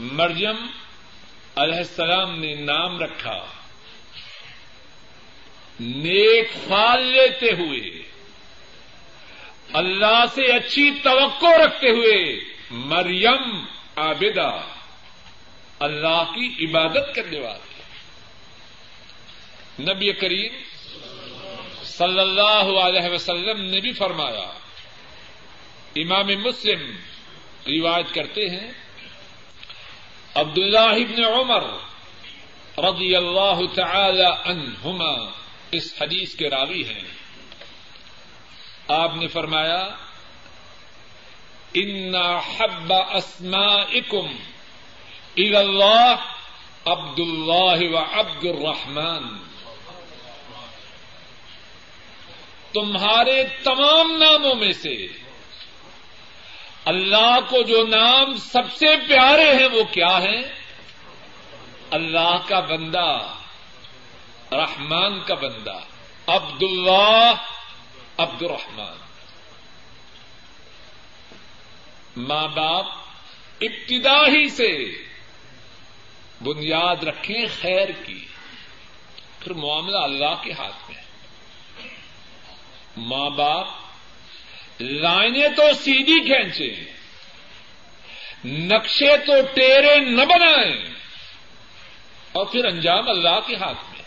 مرجم 0.01 0.67
علیہ 1.57 1.79
السلام 1.79 2.41
نے 2.41 2.55
نام 2.55 2.99
رکھا، 2.99 3.39
نیک 5.81 6.53
فال 6.69 7.03
لیتے 7.03 7.51
ہوئے، 7.53 8.03
اللہ 9.73 10.25
سے 10.35 10.43
اچھی 10.53 10.91
توقع 11.03 11.57
رکھتے 11.65 11.91
ہوئے 11.91 12.17
مریم 12.71 13.65
عابدہ 13.97 14.51
اللہ 15.79 16.23
کی 16.35 16.67
عبادت 16.67 17.15
کرنے 17.15 17.41
والی 17.41 17.71
نبی 19.83 20.13
کریم 20.13 20.53
صلی 21.99 22.19
اللہ 22.19 22.81
علیہ 22.81 23.11
وسلم 23.11 23.61
نے 23.61 23.81
بھی 23.81 23.93
فرمایا، 23.93 24.53
امام 25.97 26.27
مسلم 26.27 26.97
روایت 27.67 28.15
کرتے 28.15 28.49
ہیں 28.49 28.71
عبد 30.35 30.59
اللہ 30.59 30.79
ابن 30.79 31.25
عمر 31.25 31.65
رضی 32.79 33.17
اللہ 33.17 33.61
تعالی 33.75 34.27
عنہما 34.45 35.31
اس 35.73 35.95
حدیث 36.01 36.35
کے 36.35 36.51
راوی 36.51 36.85
ہیں۔ 36.85 37.03
آپ 38.89 39.17
نے 39.17 39.27
فرمایا، 39.27 39.89
ان 41.75 42.15
حب 42.57 42.93
اسمائکم 42.93 44.27
الى 45.37 45.57
اللہ 45.57 46.15
عبد 46.85 47.21
اللہ 47.21 47.93
و 47.93 47.99
عبد 47.99 48.45
الرحمان 48.45 49.52
تمہارے 52.75 53.45
تمام 53.65 54.17
ناموں 54.19 54.55
میں 54.55 54.73
سے 54.73 55.07
اللہ 56.85 57.39
کو 57.49 57.63
جو 57.63 57.87
نام 57.87 58.37
سب 58.37 58.73
سے 58.73 58.87
پیارے 59.09 59.55
ہیں 59.55 59.69
وہ 59.73 59.83
کیا 59.85 60.23
ہیں؟ 60.23 60.43
اللہ 61.91 62.37
کا 62.49 62.61
بندہ، 62.61 63.35
رحمان 64.53 65.21
کا 65.21 65.35
بندہ 65.35 65.79
عبد 66.27 66.63
اللہ 66.63 67.33
عبد 68.19 68.43
الرحمان 68.43 68.97
ماں 72.17 72.49
باپ 72.49 72.87
ابتدا 73.61 74.27
ہی 74.27 74.49
سے 74.49 74.91
بنیاد 76.43 77.05
رکھیں 77.05 77.47
خیر 77.61 77.89
کی، 78.05 78.27
پھر 79.41 79.53
معاملہ 79.53 79.97
اللہ 79.97 80.43
کے 80.43 80.53
ہاتھ 80.53 80.91
میں 80.91 80.99
ہے۔ 80.99 81.02
ماں 82.97 83.31
باپ 83.31 83.67
لائنیں 84.81 85.49
تو 85.57 85.63
سیدھی 85.81 86.21
کھینچے، 86.21 86.75
نقشے 88.45 89.17
تو 89.27 89.33
ٹیرے 89.55 89.97
نہ 89.97 90.23
بنائیں 90.23 90.95
اور 92.33 92.47
پھر 92.47 92.65
انجام 92.65 93.09
اللہ 93.09 93.41
کے 93.47 93.57
ہاتھ 93.57 93.79
میں۔ 93.93 94.03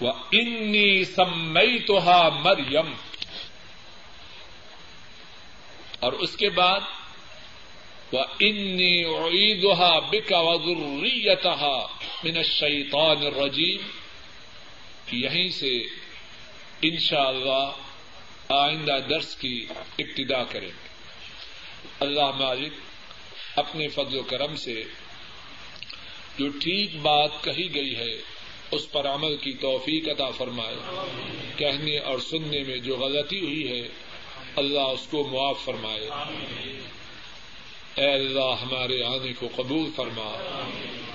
وہ 0.00 0.12
انی 0.32 1.04
سمئی 1.04 1.78
تو 1.78 2.00
مریم 2.30 2.94
اور 6.00 6.12
اس 6.12 6.36
کے 6.36 6.50
بعد 6.50 6.80
وہ 8.12 8.24
انی 8.40 9.04
عیدہ 9.04 10.00
بکا 10.10 10.38
وضریتہ 10.38 11.86
من 12.24 12.36
الشیطان 12.36 13.26
الرجیم 13.26 13.80
یہیں 15.12 15.48
سے 15.48 16.01
انشاءاللہ 16.82 17.70
آئندہ 18.48 18.98
درس 19.10 19.36
کی 19.36 19.66
ابتدا 19.98 20.44
کریں 20.44 20.68
گے۔ 20.68 20.88
اللہ 22.00 22.30
مالک 22.30 22.72
اپنے 23.56 23.88
فضل 23.88 24.18
و 24.18 24.22
کرم 24.22 24.56
سے 24.56 24.82
جو 26.38 26.48
ٹھیک 26.48 26.96
بات 26.96 27.30
کہی 27.44 27.74
گئی 27.74 27.96
ہے، 27.96 28.20
اس 28.70 28.92
پر 28.92 29.06
عمل 29.06 29.36
کی 29.36 29.52
توفیق 29.52 30.08
عطا 30.08 30.30
فرمائے۔ 30.30 30.76
کہنے 31.56 31.98
اور 31.98 32.18
سننے 32.18 32.62
میں 32.62 32.76
جو 32.76 32.96
غلطی 32.96 33.40
ہوئی 33.40 33.68
ہے، 33.68 33.88
اللہ 34.56 34.80
اس 34.80 35.06
کو 35.10 35.28
معاف 35.32 35.64
فرمائے۔ 35.64 36.08
اے 37.94 38.12
اللہ 38.12 38.62
ہمارے 38.62 39.02
آنے 39.02 39.32
کو 39.32 39.48
قبول 39.56 39.90
فرما۔ 39.96 40.58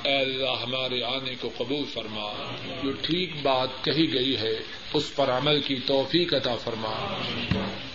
اے 0.03 0.21
اللہ 0.21 0.63
ہمارے 0.63 1.03
آنے 1.03 1.35
کو 1.41 1.49
قبول 1.57 1.85
فرما، 1.85 2.53
جو 2.83 2.91
ٹھیک 3.01 3.31
بات 3.43 3.67
کہی 3.83 4.13
گئی 4.13 4.37
ہے، 4.37 4.55
اس 4.93 5.15
پر 5.15 5.29
عمل 5.29 5.61
کی 5.61 5.75
توفیق 5.75 6.33
عطا 6.33 6.55
فرما۔ 6.55 7.21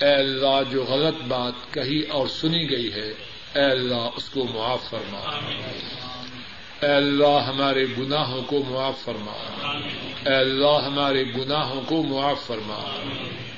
اے 0.01 0.15
اللہ، 0.15 0.61
جو 0.71 0.85
غلط 0.85 1.15
بات 1.29 1.75
کہی 1.75 2.01
اور 2.01 2.27
سنی 2.27 2.71
گئی 2.71 2.93
ہے، 2.93 3.09
اے 3.55 3.63
اللہ 3.63 4.09
اس 4.17 4.31
کو 4.31 4.45
معاف 4.45 4.91
فرما۔ 4.91 5.19
اے 6.83 6.93
اللہ، 6.93 7.39
ہمارے 7.47 7.85
گناہوں 7.99 8.43
کو 8.43 8.63
معاف 8.69 9.05
فرما۔ 9.05 9.33
اے 10.27 10.35
اللہ، 10.35 10.87
ہمارے 10.87 11.25
گناہوں 11.25 11.83
کو 11.87 12.03
معاف 12.03 12.47
فرما۔ 12.47 13.03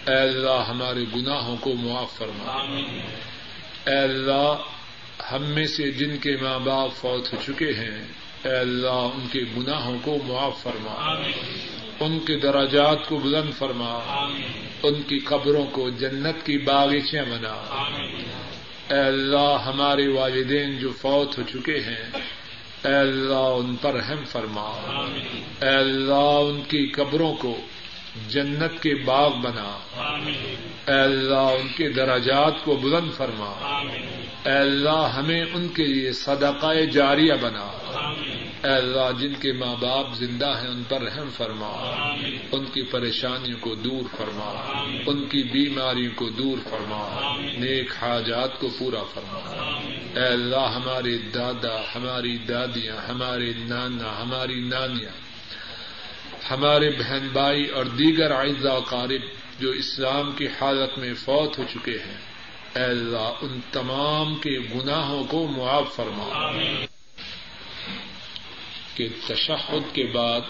اے 0.06 0.14
اللہ، 0.14 0.64
ہمارے 0.68 1.00
گناہوں 1.16 1.56
کو 1.60 1.74
معاف 1.74 2.18
فرما۔ 2.18 2.52
اے 3.90 3.98
اللہ، 3.98 4.54
ہم 5.32 5.42
میں 5.42 5.66
سے 5.66 5.90
جن 5.90 6.16
کے 6.16 6.36
ماں 6.42 6.58
باپ 6.58 6.90
فوت 6.96 7.32
ہو 7.32 7.38
چکے 7.46 7.72
ہیں 7.72 8.04
اے 8.44 8.56
اللہ 8.56 8.88
ان 8.88 9.26
کے 9.32 9.40
گناہوں 9.56 9.98
کو 10.02 10.16
معاف 10.26 10.62
فرما 10.62 11.12
ان 12.00 12.18
کے 12.18 12.36
دراجات 12.38 13.08
کو 13.08 13.16
بلند 13.16 13.52
فرما 13.58 13.98
ان 14.82 15.02
کی 15.02 15.18
قبروں 15.18 15.66
کو 15.66 15.90
جنت 15.90 16.46
کی 16.46 16.58
باغیچیاں 16.58 17.24
بنا۔ 17.24 17.54
اے 18.90 19.00
اللہ 19.00 19.62
ہمارے 19.66 20.08
والدین 20.08 20.78
جو 20.78 20.90
فوت 21.00 21.38
ہو 21.38 21.42
چکے 21.42 21.80
ہیں 21.80 22.10
اے 22.84 22.94
اللہ 22.94 23.34
ان 23.34 23.76
پر 23.76 23.94
رحم 23.94 24.24
فرما۔ 24.24 24.68
اے 25.62 25.68
اللہ 25.68 26.50
ان 26.50 26.62
کی 26.68 26.86
قبروں 26.86 27.34
کو 27.34 27.56
جنت 28.28 28.82
کے 28.82 28.94
باغ 28.94 29.30
بنا۔ 29.30 29.78
اے 30.88 31.00
اللہ 31.00 31.34
ان 31.34 31.68
کے 31.76 31.88
دراجات 31.88 32.64
کو 32.64 32.76
بلند 32.76 33.12
فرما۔ 33.12 33.54
اے 34.44 34.58
اللہ 34.58 35.12
ہمیں 35.16 35.44
ان 35.54 35.68
کے 35.68 35.86
لیے 35.86 36.12
صدقہ 36.12 36.84
جاریہ 36.92 37.32
بنا۔ 37.40 37.70
اے 38.64 38.70
اللہ 38.70 39.20
جن 39.20 39.34
کے 39.34 39.52
ماں 39.52 39.74
باپ 39.80 40.14
زندہ 40.14 40.46
ہیں 40.46 40.68
ان 40.68 40.82
پر 40.88 41.00
رحم 41.00 41.28
فرما۔ 41.36 41.66
ان 42.52 42.64
کی 42.64 42.82
پریشانیوں 42.82 43.58
کو 43.60 43.74
دور 43.74 44.16
فرما۔ 44.16 44.72
ان 45.06 45.24
کی 45.28 45.42
بیماریوں 45.42 46.12
کو 46.14 46.28
دور 46.28 46.58
فرما۔ 46.70 47.36
نیک 47.40 47.92
حاجات 48.02 48.60
کو 48.60 48.68
پورا 48.78 49.02
فرما۔ 49.14 49.38
اے 50.20 50.26
اللہ 50.26 50.56
ہمارے 50.56 51.18
دادا 51.18 51.82
ہماری 51.94 52.38
دادیاں 52.38 52.96
ہمارے 53.08 53.52
نانا 53.56 54.22
ہماری 54.22 54.60
نانیاں 54.60 55.12
ہمارے 56.50 56.90
بہن 56.90 57.28
بھائی 57.32 57.66
اور 57.66 57.84
دیگر 57.84 58.30
و 58.64 58.80
قارب 58.80 59.22
جو 59.60 59.70
اسلام 59.70 60.32
کی 60.32 60.46
حالت 60.46 60.98
میں 60.98 61.14
فوت 61.14 61.58
ہو 61.58 61.64
چکے 61.74 61.98
ہیں 62.06 62.18
اے 62.74 62.90
اللہ 62.90 63.32
ان 63.40 63.60
تمام 63.72 64.34
کے 64.34 64.58
گناہوں 64.74 65.24
کو 65.24 65.46
معاف 65.46 65.96
فرما۔ 65.96 66.50
کہ 68.94 69.08
تشہد 69.26 69.94
کے 69.94 70.04
بعد 70.04 70.40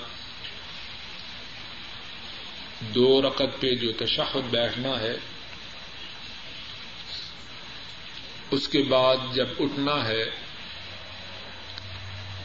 دو 2.80 3.22
رقط 3.22 3.60
پہ 3.60 3.74
جو 3.74 3.92
تشہد 3.92 4.50
بیٹھنا 4.50 5.00
ہے، 5.00 5.16
اس 8.50 8.68
کے 8.68 8.82
بعد 8.82 9.16
جب 9.34 9.48
اٹھنا 9.60 10.08
ہے، 10.08 10.24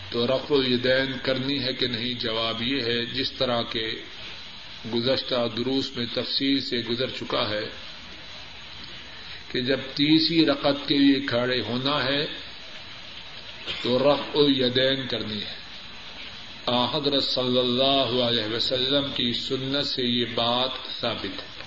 تو 0.10 0.28
رف 0.28 0.52
الدین 0.52 1.12
کرنی 1.24 1.64
ہے 1.64 1.74
کہ 1.74 1.88
نہیں؟ 1.88 2.14
جواب 2.14 2.62
یہ 2.62 2.84
ہے، 2.84 3.06
جس 3.06 3.32
طرح 3.32 3.62
کے 3.62 3.91
گزشتہ 4.93 5.47
دروس 5.58 5.97
میں 5.97 6.06
تفصیل 6.14 6.62
سے 6.62 6.78
گزر 6.78 7.10
چکا 7.10 7.50
ہے 7.50 7.70
کہ 9.52 9.62
جب 9.62 9.80
تیسری 9.93 10.45
رقط 10.45 10.88
کے 10.88 10.97
لیے 10.97 11.20
کھڑے 11.28 11.62
ہونا 11.62 12.04
ہے، 12.04 12.26
تو 13.82 14.00
رف 14.00 14.36
الدین 14.36 15.08
کرنی 15.08 15.41
ہے۔ 15.41 15.68
حضرت 16.74 17.24
صلی 17.24 17.59
اللہ 17.59 18.24
علیہ 18.24 18.55
وسلم 18.55 19.11
کی 19.15 19.34
سنت 19.34 19.88
سے 19.88 20.03
یہ 20.03 20.26
بات 20.36 20.70
ثابت 21.01 21.26
ہے۔ 21.26 21.59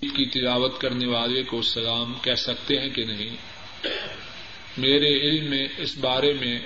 کی 0.00 0.24
تلاوت 0.24 0.80
کرنے 0.80 1.06
والے 1.06 1.42
کو 1.42 1.62
سلام 1.62 2.14
کہہ 2.22 2.34
سکتے 2.34 2.80
ہیں 2.80 2.88
کہ 2.88 3.04
نہیں؟ 3.04 3.36
میرے 4.78 5.20
علم 5.20 5.50
میں 5.50 5.68
اس 5.78 5.96
بارے 5.98 6.32
میں 6.32 6.58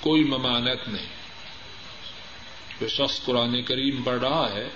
کوئی 0.00 0.24
ممانت 0.24 0.88
نہیں۔ 0.88 1.06
جو 2.80 2.88
شخص 2.88 3.24
قرآن 3.24 3.62
کریم 3.62 4.02
پڑھ 4.02 4.20
رہا 4.20 4.52
ہے، 4.52 4.68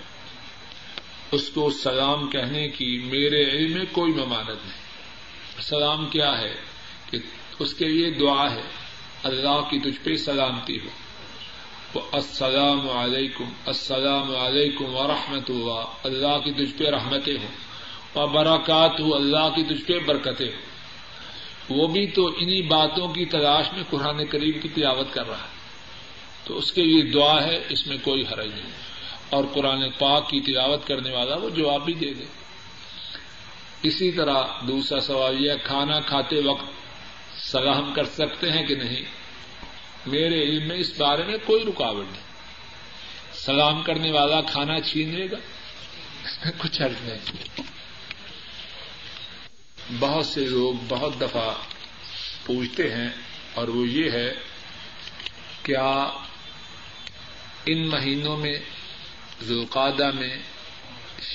اس 1.33 1.49
کو 1.49 1.71
سلام 1.71 2.31
کہنے 2.31 2.69
کی 2.69 2.99
میرے 2.99 3.51
علم 3.51 3.73
میں 3.73 3.85
کوئی 3.93 4.13
ممانت 4.13 4.67
نہیں۔ 4.67 4.83
سلام 5.63 6.09
کیا 6.09 6.39
ہے؟ 6.39 6.55
کہ 7.11 7.19
اس 7.63 7.75
کے 7.75 7.85
لیے 7.85 8.11
دعا 8.11 8.51
ہے۔ 8.51 8.63
اللہ 9.23 9.61
کی 9.71 9.79
تجھ 9.79 10.05
پہ 10.05 10.17
سلامتی 10.17 10.77
ہو۔ 10.77 10.89
وہ 11.95 12.01
السلام 12.13 12.91
علیکم۔ 12.91 13.45
السلام 13.67 14.37
علیکم 14.37 14.97
ورحمۃ 14.97 15.49
اللہ 15.49 15.85
اللہ 16.05 16.39
کی 16.45 16.53
تجھ 16.53 16.79
پہ 16.79 16.85
رحمتیں 16.85 17.37
ہوں۔ 17.37 17.49
اور 18.13 18.29
براکات 18.29 19.01
ہو 19.01 19.15
اللہ 19.15 19.49
کی 19.57 19.63
تجھ 19.63 19.85
پہ 19.85 19.99
برکتیں 19.99 20.47
ہوں۔ 20.47 20.63
وہ 21.69 21.87
بھی 21.87 22.07
تو 22.07 22.27
انہی 22.27 22.63
باتوں 22.63 23.09
کی 23.09 23.25
تلاش 23.27 23.73
میں 23.73 23.83
قرآن 23.91 24.27
کریم 24.27 24.61
کی 24.61 24.69
تلاوت 24.69 25.13
کر 25.13 25.29
رہا 25.29 25.39
ہے۔ 25.39 25.53
تو 26.45 26.59
اس 26.59 26.73
کے 26.73 26.83
لیے 26.83 27.03
دعا 27.03 27.45
ہے، 27.45 27.63
اس 27.69 27.87
میں 27.87 27.97
کوئی 28.03 28.23
حرج 28.23 28.49
نہیں۔ 28.55 28.73
اور 29.31 29.45
قرآن 29.55 29.91
پاک 29.99 30.31
کی 30.31 30.41
تلاوت 30.41 30.87
کرنے 30.87 31.11
والا 31.11 31.37
وہ 31.37 31.51
جواب 31.51 31.85
بھی 31.85 31.95
دے 31.95 32.15
دے۔ 32.15 32.25
اسی 33.83 34.13
طرح 34.13 34.43
دوسرا 34.69 35.01
سوال 35.01 35.45
یہ 35.45 35.53
کھانا 35.65 36.01
کھاتے 36.01 36.37
وقت 36.45 36.82
سلام 37.53 37.95
کر 37.95 38.05
سکتے 38.05 38.53
ہیں 38.53 38.67
کہ 38.67 38.75
نہیں؟ 38.75 39.03
میرے 40.07 40.43
علم 40.43 40.69
میں 40.69 40.77
اس 40.77 40.93
بارے 40.99 41.23
میں 41.23 41.39
کوئی 41.47 41.65
رکاوٹ 41.65 42.07
نہیں۔ 42.13 42.23
سلام 43.33 43.83
کرنے 43.83 44.11
والا 44.11 44.41
کھانا 44.41 44.81
چھین 44.81 45.15
لے 45.15 45.31
گا۔ 45.31 45.37
اس 46.25 46.45
میں 46.45 46.53
کچھ 46.59 46.83
حرض 46.83 46.95
نہیں۔ 47.01 47.61
بہت 49.99 50.27
سے 50.27 50.45
لوگ 50.45 50.75
بہت 50.89 51.21
دفعہ 51.21 51.55
پوچھتے 52.47 52.95
ہیں 52.95 53.09
اور 53.55 53.69
وہ 53.69 53.89
یہ 53.89 54.11
ہے، 54.11 54.35
کیا 55.63 56.11
ان 57.67 57.87
مہینوں 57.89 58.37
میں 58.37 58.59
ذوالقادہ 59.43 60.11
میں، 60.15 60.37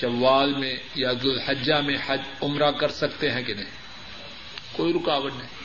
شوال 0.00 0.54
میں 0.54 0.76
یا 0.94 1.12
ذوالحجہ 1.12 1.74
میں 1.74 1.96
حج 2.06 2.20
عمرہ 2.42 2.70
کر 2.70 2.90
سکتے 2.90 3.30
ہیں 3.30 3.42
کہ 3.42 3.54
نہیں؟ 3.54 3.70
کوئی 4.72 4.92
رکاوٹ 4.92 5.32
نہیں۔ 5.36 5.57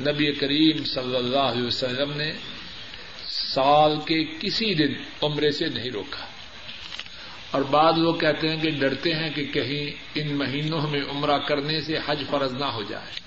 نبی 0.00 0.32
کریم 0.32 0.84
صلی 0.84 1.16
اللہ 1.16 1.36
علیہ 1.36 1.66
وسلم 1.66 2.12
نے 2.12 2.32
سال 3.26 3.96
کے 4.06 4.24
کسی 4.40 4.74
دن 4.74 4.92
عمرے 5.22 5.50
سے 5.50 5.66
نہیں 5.66 5.90
روکا۔ 5.90 6.26
اور 7.50 7.62
بعض 7.62 7.98
لوگ 7.98 8.14
کہتے 8.14 8.48
ہیں 8.48 8.56
کہ 8.56 8.70
ڈرتے 8.70 9.14
ہیں 9.14 9.30
کہ 9.30 9.44
کہیں 9.44 10.02
ان 10.14 10.36
مہینوں 10.36 10.88
میں 10.88 11.00
عمرہ 11.10 11.38
کرنے 11.38 11.80
سے 11.80 11.98
حج 12.06 12.22
فرض 12.30 12.52
نہ 12.52 12.64
ہو 12.64 12.82
جائے۔ 12.82 13.20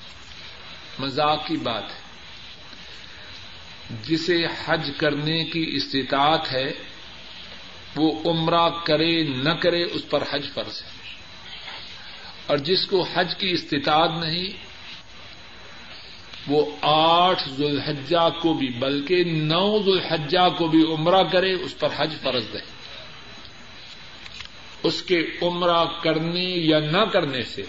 مذاق 0.99 1.47
کی 1.47 1.57
بات 1.57 1.83
ہے۔ 1.83 2.05
جسے 4.03 4.45
حج 4.65 4.91
کرنے 4.97 5.45
کی 5.45 5.65
استطاعت 5.73 6.51
ہے، 6.51 6.73
وہ 7.95 8.31
عمرہ 8.31 8.69
کرے 8.83 9.23
نہ 9.23 9.49
کرے 9.49 9.83
اس 9.83 10.09
پر 10.09 10.23
حج 10.31 10.45
فرض 10.53 10.83
ہے۔ 10.83 10.89
اور 12.47 12.57
جس 12.57 12.85
کو 12.85 13.07
حج 13.13 13.35
کی 13.35 13.51
استطاعت 13.51 14.09
نہیں 14.19 14.74
وہ 16.47 16.65
آٹھ 16.81 17.49
ذوالحجہ 17.49 18.29
کو 18.41 18.53
بھی، 18.53 18.67
بلکہ 18.67 19.23
نو 19.23 19.83
ذوالحجہ 19.83 20.49
کو 20.57 20.67
بھی 20.67 20.93
عمرہ 20.93 21.23
کرے، 21.23 21.53
اس 21.53 21.79
پر 21.79 21.89
حج 21.97 22.13
فرض 22.21 22.55
ہے۔ 22.55 22.75
اس 24.83 25.03
کے 25.03 25.27
عمرہ 25.41 25.85
کرنے 26.03 26.43
یا 26.43 26.79
نہ 26.79 27.05
کرنے 27.13 27.41
سے 27.41 27.63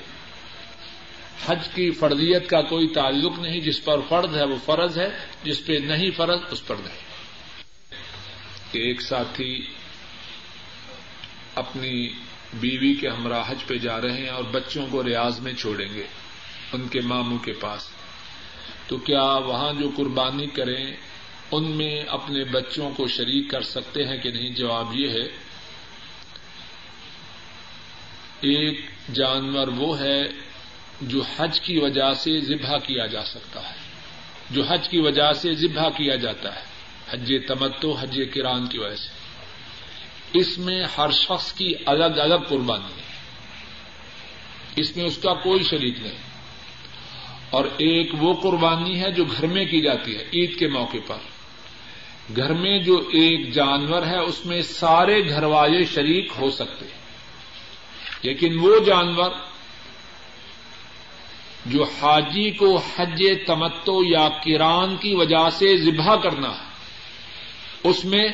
حج 1.47 1.69
کی 1.75 1.91
فرضیت 1.91 2.49
کا 2.49 2.63
کوئی 2.63 2.89
تعلق 2.89 3.39
نہیں، 3.39 3.61
جس 3.61 3.85
پر 3.85 4.01
فرض 4.09 4.37
ہے 4.37 4.45
وہ 4.45 4.57
فرض 4.65 4.99
ہے، 4.99 5.09
جس 5.43 5.67
پہ 5.67 5.73
نہیں 5.73 6.11
فرض 6.11 6.39
اس 6.51 6.67
پر 6.67 6.75
نہیں۔ 6.77 7.17
ایک 8.73 9.03
ساتھی 9.03 9.67
اپنی 11.55 12.09
بیوی 12.55 12.95
کے 12.95 13.09
ہمراہ 13.09 13.51
حج 13.51 13.65
پہ 13.67 13.79
جا 13.79 14.01
رہے 14.01 14.13
ہیں 14.13 14.29
اور 14.29 14.45
بچوں 14.45 14.87
کو 14.91 15.05
ریاض 15.05 15.41
میں 15.41 15.53
چھوڑیں 15.53 15.95
گے، 15.95 16.07
ان 16.73 16.89
کے 16.89 17.01
ماموں 17.01 17.39
کے 17.39 17.53
پاس۔ 17.53 17.96
تو 18.87 18.97
کیا 18.97 19.23
وہاں 19.23 19.73
جو 19.73 19.91
قربانی 19.97 20.47
کریں 20.47 20.97
ان 21.53 21.71
میں 21.71 22.03
اپنے 22.09 22.45
بچوں 22.45 22.91
کو 22.91 23.09
شریک 23.09 23.51
کر 23.51 23.63
سکتے 23.63 24.07
ہیں 24.07 24.17
کہ 24.17 24.31
نہیں؟ 24.31 24.51
جواب 24.51 24.97
یہ 24.97 25.09
ہے، 25.09 25.47
ایک 28.41 28.81
جانور 29.15 29.69
وہ 29.69 30.01
ہے 30.01 30.23
جو 31.03 31.23
حج 31.37 31.61
کی 31.61 31.79
وجہ 31.79 32.13
سے 32.13 32.41
ذبح 32.41 32.79
کیا 32.79 33.07
جا 33.07 33.25
سکتا 33.25 33.71
ہے۔ 33.71 33.75
جو 34.51 34.63
حج 34.65 34.89
کی 34.89 34.99
وجہ 34.99 35.33
سے 35.33 35.55
ذبح 35.55 35.89
کیا 35.89 36.17
جاتا 36.17 36.57
ہے۔ 36.57 36.61
حج 37.11 37.33
تمتو 37.49 37.93
حج 37.93 38.21
کران 38.35 38.67
کی 38.67 38.79
وجہ 38.79 38.97
سے۔ 38.97 39.09
اس 40.33 40.59
میں 40.59 40.85
ہر 40.99 41.11
شخص 41.11 41.53
کی 41.53 41.75
الگ 41.87 42.05
الگ 42.05 42.35
قربانی 42.35 43.01
ہے۔ 43.01 43.17
اس 44.77 44.97
میں 44.97 45.05
اس 45.05 45.19
کا 45.23 45.35
کوئی 45.35 45.63
شریک 45.63 45.99
نہیں۔ 45.99 46.36
اور 47.57 47.65
ایک 47.65 48.11
وہ 48.19 48.35
قربانی 48.35 49.01
ہے 49.03 49.11
جو 49.11 49.25
گھر 49.25 49.47
میں 49.47 49.65
کی 49.65 49.81
جاتی 49.81 50.17
ہے 50.17 50.25
عید 50.33 50.59
کے 50.59 50.69
موقع 50.69 50.97
پر۔ 51.07 51.17
گھر 52.37 52.53
میں 52.53 52.79
جو 52.79 52.99
ایک 52.99 53.53
جانور 53.53 54.03
ہے، 54.03 54.19
اس 54.19 54.47
میں 54.47 54.63
سارے 54.63 55.29
گھر 55.29 55.43
والے 55.43 55.85
شریک 55.85 56.33
ہو 56.41 56.51
سکتے 56.51 56.85
ہیں۔ 56.85 57.01
لیکن 58.23 58.59
وہ 58.61 58.79
جانور 58.87 59.31
جو 61.67 61.83
حاجی 61.83 62.51
کو 62.51 62.77
حج 62.77 63.25
تمتو 63.47 64.05
یا 64.05 64.29
کران 64.29 64.97
کی 64.97 65.15
وجہ 65.15 65.51
سے 65.51 65.77
ذبح 65.77 66.17
کرنا 66.17 66.51
ہے، 66.51 66.65
اس 67.85 68.05
میں 68.05 68.29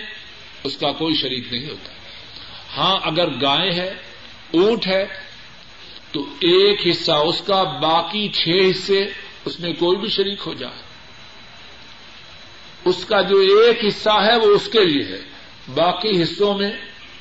اس 0.65 0.77
کا 0.77 0.93
کوئی 0.93 1.15
شریک 1.15 1.53
نہیں 1.53 1.71
ہوتا۔ 1.71 1.93
ہاں 2.77 2.99
اگر 3.03 3.29
گائے 3.29 3.73
ہے 3.73 3.89
اونٹ 4.55 4.87
ہے 4.87 5.32
تو 6.13 6.21
ایک 6.21 6.87
حصہ 6.91 7.13
اس 7.13 7.43
کا، 7.47 7.63
باقی 7.63 8.29
چھ 8.29 8.71
حصے 8.71 9.07
اس 9.45 9.61
میں 9.61 9.73
کوئی 9.73 9.97
بھی 9.99 10.09
شریک 10.09 10.41
ہو 10.47 10.55
جائے۔ 10.55 10.83
اس 12.85 13.05
کا 13.05 13.21
جو 13.21 13.39
ایک 13.39 13.85
حصہ 13.89 14.11
ہے 14.11 14.37
وہ 14.37 14.47
اس 14.47 14.69
کے 14.73 14.85
لیے 14.85 15.05
ہے۔ 15.05 15.21
باقی 15.75 16.23
حصوں 16.23 16.59
میں 16.59 16.73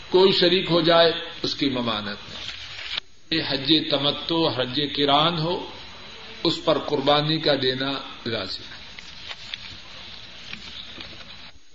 کوئی 0.10 0.32
شریک 0.32 0.72
ہو 0.72 0.82
جائے، 0.82 1.12
اس 1.44 1.56
کی 1.56 1.70
ممانت 1.70 2.08
نہیں۔ 2.08 3.54
حج 3.54 3.74
تمتو 3.92 4.48
حج 4.48 4.82
کران 4.96 5.38
ہو، 5.38 5.68
اس 6.44 6.66
پر 6.66 6.78
قربانی 6.78 7.38
کا 7.38 7.52
دینا 7.62 7.92
لازم 8.26 8.62
ہے۔ 8.62 8.82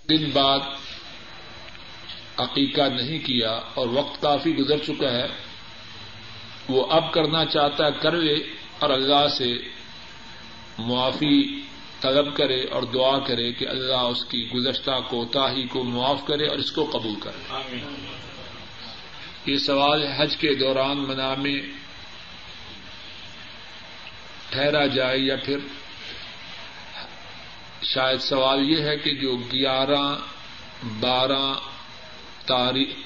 دن 0.09 0.29
بعد 0.33 0.59
عقیقہ 2.37 2.81
نہیں 2.81 3.19
کیا 3.19 3.51
اور 3.51 3.87
وقت 3.87 4.21
کافی 4.21 4.55
گزر 4.55 4.77
چکا 4.77 5.11
ہے۔ 5.11 5.46
وہ 6.69 6.85
اب 6.89 7.13
کرنا 7.13 7.45
چاہتا 7.45 7.85
ہے 7.85 7.91
کر 8.01 8.11
لے 8.11 8.35
اور 8.79 8.89
اللہ 8.89 9.27
سے 9.27 9.55
معافی 10.77 11.61
طلب 12.01 12.35
کرے 12.35 12.63
اور 12.63 12.83
دعا 12.83 13.19
کرے 13.19 13.51
کہ 13.51 13.67
اللہ 13.67 13.95
اس 13.95 14.25
کی 14.25 14.49
گزشتہ 14.55 14.91
کوتاہی 15.09 15.67
کو 15.67 15.83
معاف 15.83 16.25
کرے 16.27 16.47
اور 16.47 16.57
اس 16.57 16.71
کو 16.71 16.89
قبول 16.93 17.15
کرے۔ 17.19 17.55
یہ 19.45 19.57
سوال 19.57 20.07
حج 20.07 20.37
کے 20.37 20.53
دوران 20.55 20.97
منا 20.97 21.35
میں 21.35 21.61
ٹھہرا 24.49 24.85
جائے 24.85 25.19
یا 25.19 25.35
پھر 25.35 25.57
شاید 27.83 28.19
سوال 28.19 28.69
یہ 28.69 28.83
ہے 28.83 28.97
کہ 28.97 29.11
جو 29.11 29.37
گیارہ 29.37 30.15
بارہ 30.99 31.53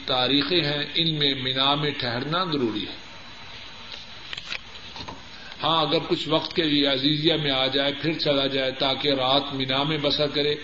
تاریخیں 0.05 0.63
ہیں 0.63 0.85
ان 0.95 1.19
میں 1.19 1.35
مینا 1.35 1.75
میں 1.75 1.91
ٹھہرنا 1.91 2.43
ضروری 2.43 2.87
ہے۔ 2.87 3.00
ہاں 5.63 5.81
اگر 5.81 5.99
کچھ 6.07 6.29
وقت 6.29 6.55
کے 6.55 6.63
لیے 6.63 6.87
عزیزیہ 6.87 7.33
میں 7.33 7.51
آ 7.51 7.67
جائے، 7.67 7.93
پھر 8.01 8.13
چلا 8.13 8.47
جائے 8.47 8.71
تاکہ 8.71 9.09
رات 9.09 9.43
مینا 9.53 9.83
میں 9.83 9.97
بسر 9.97 10.27
کرے، 10.27 10.55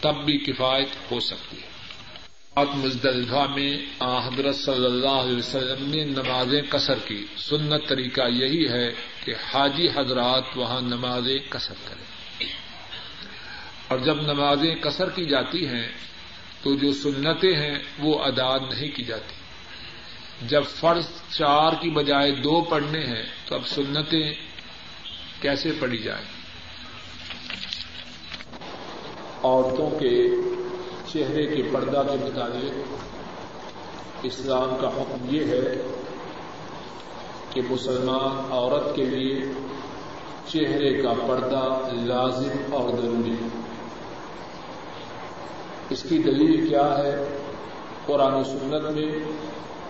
تب 0.00 0.24
بھی 0.24 0.38
کفایت 0.38 1.12
ہو 1.12 1.20
سکتی 1.20 1.56
ہے۔ 1.56 1.74
مزدلفہ 2.74 3.46
میں 3.54 3.76
حضرت 4.00 4.54
صلی 4.54 4.84
اللہ 4.84 5.08
علیہ 5.08 5.36
وسلم 5.36 5.90
نے 5.90 6.04
نمازیں 6.04 6.62
قصر 6.68 6.94
کی۔ 7.06 7.26
سنت 7.36 7.88
طریقہ 7.88 8.20
یہی 8.28 8.68
ہے 8.68 8.92
کہ 9.24 9.34
حاجی 9.54 9.88
حضرات 9.88 10.44
وہاں 10.56 10.80
نمازیں 10.80 11.38
قصر 11.48 11.74
کریں۔ 11.84 12.46
اور 13.88 13.98
جب 13.98 14.20
نمازیں 14.22 14.74
قصر 14.80 15.10
کی 15.10 15.24
جاتی 15.24 15.66
ہیں، 15.66 15.88
تو 16.62 16.74
جو 16.74 16.92
سنتیں 16.92 17.56
ہیں، 17.56 17.78
وہ 17.98 18.24
ادا 18.24 18.56
نہیں 18.56 18.96
کی 18.96 19.04
جاتی۔ 19.04 19.43
جب 20.42 20.64
فرض 20.64 21.04
چار 21.38 21.72
کی 21.80 21.90
بجائے 21.90 22.30
دو 22.30 22.60
پڑھنے 22.60 23.06
ہیں 23.06 23.22
تو 23.48 23.54
اب 23.54 23.66
سنتیں 23.66 24.32
کیسے 25.40 25.72
پڑھی 25.80 25.98
جائیں؟ 25.98 26.24
عورتوں 29.42 29.90
کے 29.90 30.28
چہرے 31.12 31.46
کے 31.46 31.62
پردہ 31.72 32.02
کے 32.10 32.24
متعلق 32.24 32.94
اسلام 34.22 34.76
کا 34.80 34.88
حکم 34.88 35.26
یہ 35.30 35.44
ہے 35.44 35.86
کہ 37.50 37.60
مسلمان 37.70 38.52
عورت 38.52 38.96
کے 38.96 39.04
لیے 39.04 39.40
چہرے 40.46 41.02
کا 41.02 41.12
پردہ 41.12 41.88
لازم 41.92 42.74
اور 42.74 43.02
ضروری 43.02 43.32
ہے۔ 43.32 43.48
اس 45.90 46.02
کی 46.02 46.18
دلیل 46.18 46.68
کیا 46.68 46.98
ہے؟ 46.98 47.38
قرآن 48.06 48.34
و 48.34 48.44
سنت 48.44 48.90
میں 48.90 49.18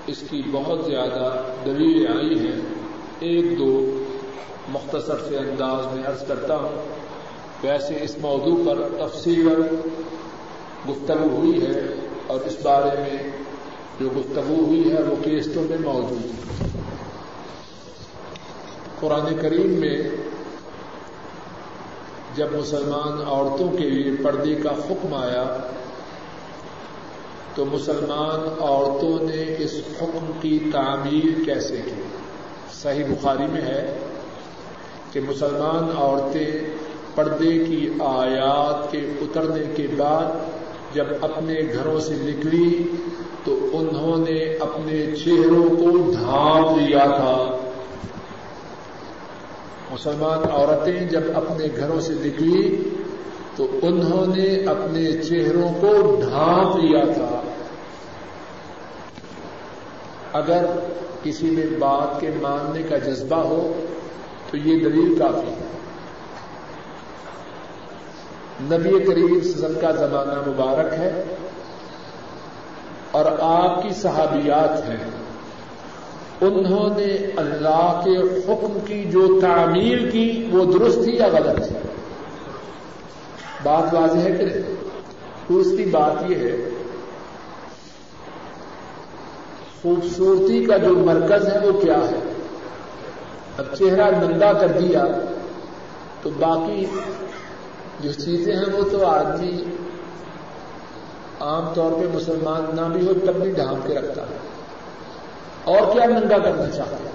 اس 0.07 0.25
کی 0.31 0.43
بہت 0.53 0.85
زیادہ 0.85 1.43
دلیلیں 1.65 2.17
آئی 2.17 2.39
ہیں 2.39 2.61
ایک 3.19 3.59
دو 3.59 4.03
مختصر 4.69 5.17
سے 5.29 5.37
انداز 5.37 5.95
میں 5.95 6.07
عرض 6.07 6.27
کرتا 6.29 6.57
ہوں۔ 6.57 6.87
ویسے 7.63 7.99
اس 8.03 8.19
موضوع 8.19 8.57
پر 8.67 9.07
تفصیل 9.09 9.49
گفتگو 10.89 11.29
ہوئی 11.29 11.67
ہے 11.67 11.95
اور 12.27 12.41
اس 12.41 12.57
بارے 12.63 13.01
میں 13.01 13.31
جو 14.01 14.09
گفتگو 14.17 14.65
ہوئی 14.67 14.93
ہے 14.93 15.03
وہ 15.03 15.17
کیسٹوں 15.25 15.63
میں 15.71 15.79
موجود 15.79 16.25
ہے۔ 16.25 16.67
قرآن 19.01 19.39
کریم 19.43 19.67
میں 19.67 19.99
جب 22.35 22.47
مسلمان 22.53 23.23
عورتوں 23.27 23.69
کے 23.69 23.91
لیے 23.91 24.17
پردے 24.23 24.55
کا 24.55 24.71
حکم 24.71 25.15
آیا 25.15 25.57
تو 27.55 27.65
مسلمان 27.65 28.63
عورتوں 28.63 29.19
نے 29.23 29.55
اس 29.59 29.75
حکم 30.03 30.31
کی 30.41 30.59
تعمیر 30.73 31.45
کیسے 31.45 31.77
کی؟ 31.85 32.03
صحیح 32.73 33.05
بخاری 33.05 33.47
میں 33.53 33.61
ہے 33.61 33.99
کہ 35.13 35.21
مسلمان 35.21 35.97
عورتیں 35.97 36.51
پردے 37.15 37.65
کی 37.65 37.91
آیات 38.05 38.93
کے 38.93 38.99
اترنے 38.99 39.65
کے 39.77 39.87
بعد 39.97 40.25
جب 40.95 41.05
اپنے 41.21 41.55
گھروں 41.55 42.01
سے 42.01 42.15
نکلی 42.21 42.83
تو 43.45 43.71
انہوں 43.73 44.17
نے 44.17 44.57
اپنے 44.61 45.17
چہروں 45.25 45.69
کو 45.69 46.11
ڈھانپ 46.13 46.79
لیا 46.79 47.05
تھا۔ 47.05 47.57
مسلمان 49.91 50.51
عورتیں 50.51 51.07
جب 51.07 51.23
اپنے 51.35 51.67
گھروں 51.77 52.01
سے 52.01 52.13
نکلی 52.13 52.81
تو 53.57 53.79
انہوں 53.83 54.37
نے 54.37 54.43
اپنے 54.43 55.13
چہروں 55.13 55.69
کو 55.81 56.21
ڈھانپ 56.21 56.77
لیا 56.77 57.05
تھا۔ 57.05 57.41
اگر 60.33 60.67
کسی 61.23 61.51
میں 61.51 61.67
بات 61.79 62.21
کے 62.21 62.31
ماننے 62.41 62.83
کا 62.83 62.99
جذبہ 62.99 63.37
ہو، 63.37 63.73
تو 64.51 64.57
یہ 64.57 64.79
دلیل 64.85 65.15
کافی 65.19 65.51
ہے۔ 65.51 65.65
نبی 68.61 69.05
کریم 69.05 69.41
سزن 69.41 69.81
کا 69.81 69.91
زمانہ 69.91 70.51
مبارک 70.51 70.93
ہے 70.93 71.23
اور 73.11 73.25
آپ 73.41 73.83
کی 73.83 73.89
صحابیات 73.95 74.89
ہیں۔ 74.89 75.11
انہوں 76.41 76.89
نے 76.97 77.31
اللہ 77.37 78.01
کے 78.05 78.17
حکم 78.21 78.79
کی 78.87 79.05
جو 79.05 79.41
تعمیر 79.41 80.11
کی 80.11 80.49
وہ 80.53 80.73
درست 80.73 81.05
تھی 81.05 81.17
یا 81.17 81.27
غلط 81.27 81.69
تھی؟ 81.69 81.75
بات 83.65 83.95
واضح 83.95 84.19
ہے 84.19 84.33
کہ 84.33 84.45
اس 85.53 85.67
کی 85.77 85.85
بات 85.85 86.31
یہ 86.31 86.37
ہے، 86.37 86.57
خوبصورتی 89.83 90.65
کا 90.65 90.77
جو 90.77 90.89
مرکز 90.89 91.49
ہے 91.49 91.69
وہ 91.69 91.81
کیا 91.81 91.99
ہے؟ 91.99 92.33
اب 93.59 93.75
چہرہ 93.75 94.11
نندا 94.11 94.53
کر 94.53 94.69
دیا 94.69 95.05
تو 96.23 96.31
باقی 96.31 96.87
جو 98.01 98.13
چیزیں 98.13 98.57
ہیں 98.57 98.73
وہ 98.73 98.89
تو 98.91 99.07
آدمی 99.07 99.65
عام 101.41 101.75
طور 101.75 101.93
پہ 101.93 102.17
مسلمان 102.17 102.77
نہ 102.77 102.81
بھی 102.81 103.07
ہو، 103.07 103.13
تب 103.27 103.35
بھی 103.35 103.51
ڈھانپ 103.51 103.87
کے 103.87 103.95
رکھتا 103.95 104.23
ہے۔ 104.23 104.37
اور 105.65 105.93
کیا 105.93 106.05
ننگا 106.05 106.39
کرنا 106.39 106.71
چاہتا 106.71 106.97
ہے؟ 106.97 107.11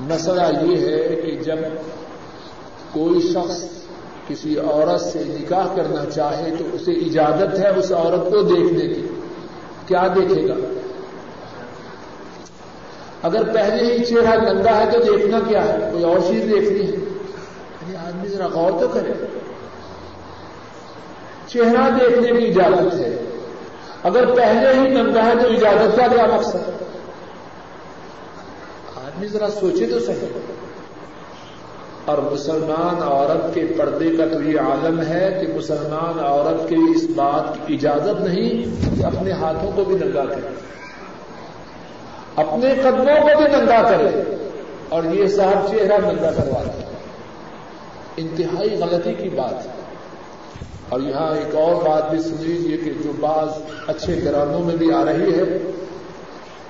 مسئلہ 0.00 0.42
یہ 0.62 0.76
ہے 0.76 1.16
کہ 1.16 1.36
جب 1.42 1.56
کوئی 2.92 3.20
شخص 3.20 3.64
کسی 4.28 4.58
عورت 4.58 5.00
سے 5.00 5.24
نکاح 5.26 5.76
کرنا 5.76 6.10
چاہے 6.10 6.54
تو 6.58 6.64
اسے 6.72 6.92
اجازت 6.92 7.58
ہے 7.58 7.68
اس 7.68 7.92
عورت 7.92 8.30
کو 8.32 8.42
دیکھنے 8.42 8.94
کی۔ 8.94 9.06
کیا 9.86 10.08
دیکھے 10.14 10.48
گا؟ 10.48 10.54
اگر 13.22 13.52
پہلے 13.52 13.92
ہی 13.92 14.04
چہرہ 14.04 14.52
ننگا 14.52 14.76
ہے 14.76 14.90
تو 14.92 14.98
دیکھنا 14.98 15.40
کیا 15.48 15.64
ہے؟ 15.64 15.88
کوئی 15.92 16.04
اور 16.04 16.18
چیز 16.18 16.44
دیکھنی 16.44 16.80
ہے؟ 16.80 16.96
یعنی 16.96 17.96
آدمی 17.96 18.28
ذرا 18.28 18.46
غور 18.46 18.80
تو 18.80 18.88
کرے۔ 18.88 19.12
چہرہ 21.46 21.90
دیکھنے 21.90 22.40
کی 22.40 22.46
اجازت 22.46 22.94
ہے۔ 22.94 23.24
اگر 24.02 24.34
پہلے 24.34 24.74
ہی 24.74 24.88
ننگا 24.88 25.24
ہے 25.24 25.32
تو 25.42 25.48
اجازت 25.48 25.96
کا 25.96 26.06
کیا 26.06 26.26
مقصد 26.34 26.56
آدمی 28.96 29.26
ذرا 29.26 29.50
سوچے 29.50 29.86
تو 29.86 29.98
صحیح۔ 30.00 30.51
اور 32.12 32.32
مسلمان 32.32 33.02
عورت 33.02 33.54
کے 33.54 33.64
پردے 33.76 34.16
کا 34.16 34.24
تو 34.32 34.42
یہ 34.42 34.60
عالم 34.60 35.00
ہے 35.00 35.38
کہ 35.40 35.52
مسلمان 35.54 36.24
عورت 36.24 36.68
کے 36.68 36.74
اس 36.74 37.04
بات 37.16 37.66
کی 37.66 37.74
اجازت 37.74 38.20
نہیں 38.20 38.80
کہ 38.96 39.04
اپنے 39.04 39.32
ہاتھوں 39.32 39.72
کو 39.74 39.84
بھی 39.84 39.94
ننگا 39.94 40.24
کرے، 40.24 40.54
اپنے 42.36 42.74
قدموں 42.82 43.20
کو 43.20 43.42
بھی 43.42 43.56
ننگا 43.56 43.82
کرے 43.82 44.34
اور 44.88 45.04
یہ 45.04 45.26
صاحب 45.26 45.70
چہرہ 45.70 46.12
ننگا 46.12 46.30
کروا 46.30 46.62
دے۔ 46.64 46.84
انتہائی 48.16 48.76
غلطی 48.80 49.12
کی 49.12 49.28
بات 49.28 49.66
ہے۔ 49.66 49.72
اور 50.88 51.00
یہاں 51.00 51.34
ایک 51.34 51.54
اور 51.54 51.74
بات 51.74 52.10
بھی 52.10 52.18
سن 52.18 52.36
لیجیے 52.38 52.76
کہ 52.76 52.92
جو 53.04 53.12
بعض 53.20 53.48
اچھے 53.86 54.20
گرانوں 54.24 54.60
میں 54.60 54.76
بھی 54.76 54.92
آ 54.92 55.04
رہی 55.04 55.38
ہے 55.38 55.70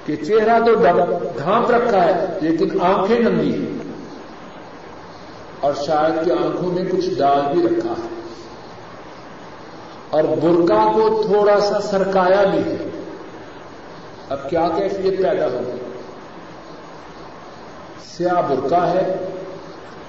کہ 0.06 0.16
چہرہ 0.16 0.58
تو 0.66 0.74
ڈھانپ 1.36 1.70
رکھا 1.70 2.04
ہے 2.04 2.38
لیکن 2.40 2.68
آنکھیں 2.80 3.18
ننگی 3.18 3.54
ہیں۔ 3.54 3.71
اور 5.62 5.72
شاید 5.86 6.26
کہ 6.26 6.30
آنکھوں 6.30 6.72
میں 6.72 6.84
کچھ 6.92 7.10
ڈال 7.10 7.40
بھی 7.52 7.68
رکھا 7.68 7.90
ہے۔ 7.90 8.08
اور 10.10 10.24
برقع 10.24 10.92
کو 10.92 11.22
تھوڑا 11.26 11.60
سا 11.60 11.80
سرکایا 11.80 12.42
بھی 12.42 12.58
ہے۔ 12.58 12.90
اب 14.28 14.50
کیا 14.50 14.68
کیفیت 14.76 15.18
پیدا 15.18 15.46
ہوگی 15.46 15.78
سیاہ 18.04 18.42
برقع 18.48 18.86
ہے، 18.86 19.16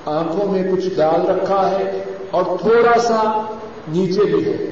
آنکھوں 0.06 0.52
میں 0.52 0.72
کچھ 0.72 0.90
ڈال 0.90 1.28
رکھا 1.30 1.72
ہے 1.72 2.04
اور 2.32 2.44
تھوڑا 2.62 3.00
سا 3.00 3.42
نیچے 3.88 4.24
بھی 4.24 4.54
ہے۔ 4.54 4.70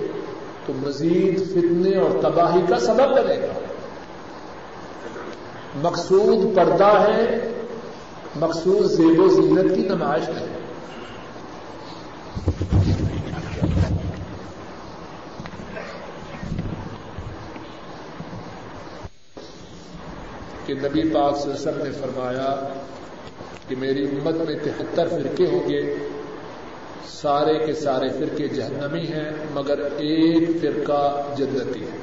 تو 0.66 0.74
مزید 0.76 1.52
فتنے 1.52 1.98
اور 1.98 2.22
تباہی 2.22 2.62
کا 2.70 2.80
سبب 2.80 3.12
بنے 3.12 3.36
گا۔ 3.36 3.60
مقصود 5.76 6.56
پردہ 6.56 7.02
ہے، 7.02 7.52
مقصود 8.36 8.86
زیب 8.86 9.20
و 9.20 9.28
زینت 9.28 9.76
کی 9.76 9.82
نمائش 9.82 10.30
ہے۔ 10.30 10.61
کہ 20.74 20.88
نبی 20.88 21.10
پاک 21.10 21.38
سے 21.38 21.50
سب 21.58 21.72
نے 21.84 21.92
فرمایا 21.92 22.68
کہ 23.68 23.76
میری 23.76 24.04
امت 24.04 24.36
میں 24.36 24.56
تہتر 24.64 25.08
فرقے 25.08 25.46
ہوں 25.46 25.70
گے۔ 25.70 25.96
سارے 27.08 27.66
کے 27.66 27.74
سارے 27.74 28.10
فرقے 28.10 28.48
جہنمی 28.48 29.08
ہیں، 29.08 29.32
مگر 29.54 29.80
ایک 29.80 30.50
فرقہ 30.62 31.22
جنتی 31.38 31.82
ہے۔ 31.82 31.98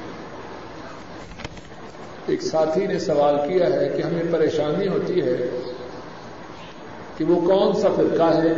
ایک 2.27 2.41
ساتھی 2.41 2.87
نے 2.87 2.99
سوال 2.99 3.35
کیا 3.35 3.65
ہے 3.65 3.89
کہ 3.97 4.01
ہمیں 4.01 4.23
پریشانی 4.31 4.87
ہوتی 4.87 5.21
ہے 5.21 5.49
کہ 7.17 7.25
وہ 7.25 7.47
کون 7.47 7.81
سا 7.81 7.87
فرقہ 7.95 8.37
ہے؟ 8.37 8.53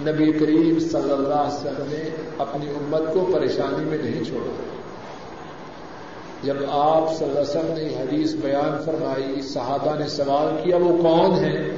نبی 0.00 0.32
کریم 0.32 0.78
صلی 0.78 1.12
اللہ 1.12 1.34
علیہ 1.34 1.56
وسلم 1.56 1.86
نے 1.88 2.10
اپنی 2.38 2.70
امت 2.70 3.14
کو 3.14 3.30
پریشانی 3.32 3.84
میں 3.84 3.98
نہیں 3.98 4.24
چھوڑا۔ 4.24 4.52
جب 6.42 6.56
آپ 6.70 7.14
صلی 7.14 7.28
اللہ 7.28 7.40
علیہ 7.40 7.50
وسلم 7.50 7.72
نے 7.72 8.02
حدیث 8.02 8.34
بیان 8.34 8.82
فرمائی 8.84 9.42
صحابہ 9.42 9.98
نے 9.98 10.08
سوال 10.08 10.64
کیا، 10.64 10.76
وہ 10.76 11.02
کون 11.02 11.34
ہے 11.34 11.70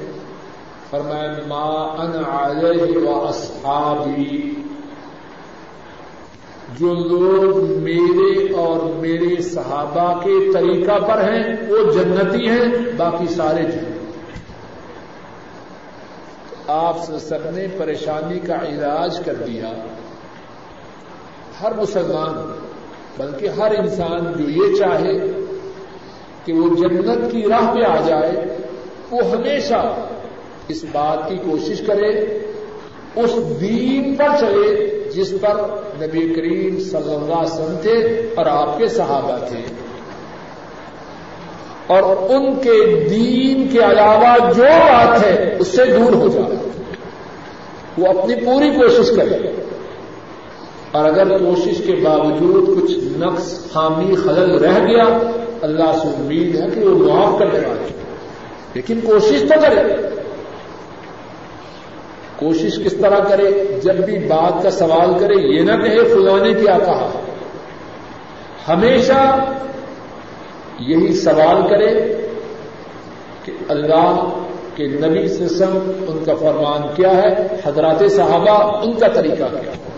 فرمایا، 0.90 1.32
ما 1.48 1.80
ان 2.02 2.24
علیہ 2.24 3.08
و 3.08 3.26
اصحابی. 3.26 4.54
جو 6.78 6.94
لوگ 6.94 7.78
میرے 7.80 8.52
اور 8.52 8.80
میرے 8.82 9.42
صحابہ 9.42 10.20
کے 10.20 10.52
طریقہ 10.52 10.98
پر 10.98 11.24
ہیں، 11.24 11.56
وہ 11.68 11.92
جنتی 11.92 12.48
ہیں، 12.48 12.66
باقی 12.96 13.26
سارے 13.26 13.62
جنتی 13.62 13.92
آپ 16.66 16.96
سب 17.18 17.50
نے 17.50 17.66
پریشانی 17.78 18.38
کا 18.38 18.54
علاج 18.54 19.20
کر 19.24 19.34
دیا۔ 19.34 19.72
ہر 21.62 21.72
مسلمان 21.76 22.62
بلکہ 23.18 23.48
ہر 23.48 23.78
انسان 23.78 24.42
جو 24.42 24.50
یہ 24.50 24.74
چاہے 24.78 25.28
کہ 26.44 26.52
وہ 26.52 26.74
جنت 26.74 27.32
کی 27.32 27.42
راہ 27.42 27.74
پہ 27.74 27.84
آ 27.84 28.00
جائے، 28.06 28.56
وہ 29.10 29.18
ہمیشہ 29.30 29.94
اس 30.68 30.84
بات 30.92 31.28
کی 31.28 31.36
کوشش 31.36 31.80
کرے، 31.86 32.38
اس 33.16 33.60
دین 33.60 34.14
پر 34.14 34.28
چلے 34.40 34.98
جس 35.14 35.34
پر 35.40 35.60
نبی 36.00 36.34
کریم 36.34 36.80
صلی 36.80 37.14
اللہ 37.14 37.34
علیہ 37.34 37.52
وسلم 37.52 37.78
تھے 37.82 38.28
اور 38.34 38.46
آپ 38.46 38.78
کے 38.78 38.88
صحابہ 38.88 39.38
تھے۔ 39.48 39.60
اور 41.86 42.02
ان 42.30 42.54
کے 42.54 43.08
دین 43.10 43.68
کے 43.72 43.78
علاوہ 43.78 44.52
جو 44.52 44.62
بات 44.62 45.24
ہے، 45.24 45.56
اس 45.58 45.68
سے 45.68 45.84
دور 45.84 46.12
ہو 46.12 46.28
جائے۔ 46.28 46.68
وہ 47.98 48.06
اپنی 48.06 48.34
پوری 48.34 48.70
کوشش 48.70 49.10
کرے۔ 49.16 49.38
اور 50.93 51.05
اگر 51.05 51.38
کوشش 51.38 51.82
کے 51.86 51.93
باوجود 51.93 52.82
کچھ 52.82 52.93
نقص 53.18 53.72
خامی 53.72 54.14
خلل 54.14 54.59
رہ 54.59 54.86
گیا، 54.86 55.18
اللہ 55.62 55.93
سے 56.03 56.09
امید 56.09 56.55
ہے 56.55 56.66
کہ 56.74 56.80
وہ 56.80 57.09
معاف 57.09 57.38
کرنے 57.38 57.68
والے 57.68 57.93
لیکن 58.74 59.01
کوشش 59.01 59.40
تو 59.40 59.61
کرے۔ 59.61 59.95
کوشش 62.36 62.76
کس 62.84 62.93
طرح 62.93 63.18
کرے؟ 63.18 63.80
جب 63.82 63.95
بھی 63.95 64.18
بات 64.18 64.62
کا 64.62 64.70
سوال 64.70 65.18
کرے، 65.18 65.34
یہ 65.34 65.61
نہ 65.61 65.82
کہے 65.82 66.05
فلاں 66.05 66.40
نے 66.40 66.55
کیا 66.55 66.78
کہا؟ 66.78 67.11
ہمیشہ 68.68 69.45
یہی 70.78 71.12
سوال 71.12 71.68
کرے 71.68 72.16
کہ 73.45 73.53
اللہ 73.68 74.28
کے 74.76 74.86
نبی 74.86 75.28
سسم 75.28 75.78
ان 76.09 76.24
کا 76.26 76.34
فرمان 76.34 76.95
کیا 76.97 77.22
ہے؟ 77.22 77.47
حضرات 77.66 78.11
صحابہ 78.11 78.84
ان 78.84 78.93
کا 78.93 79.09
طریقہ 79.09 79.45
کیا؟ 79.61 79.72
ہے 79.72 79.91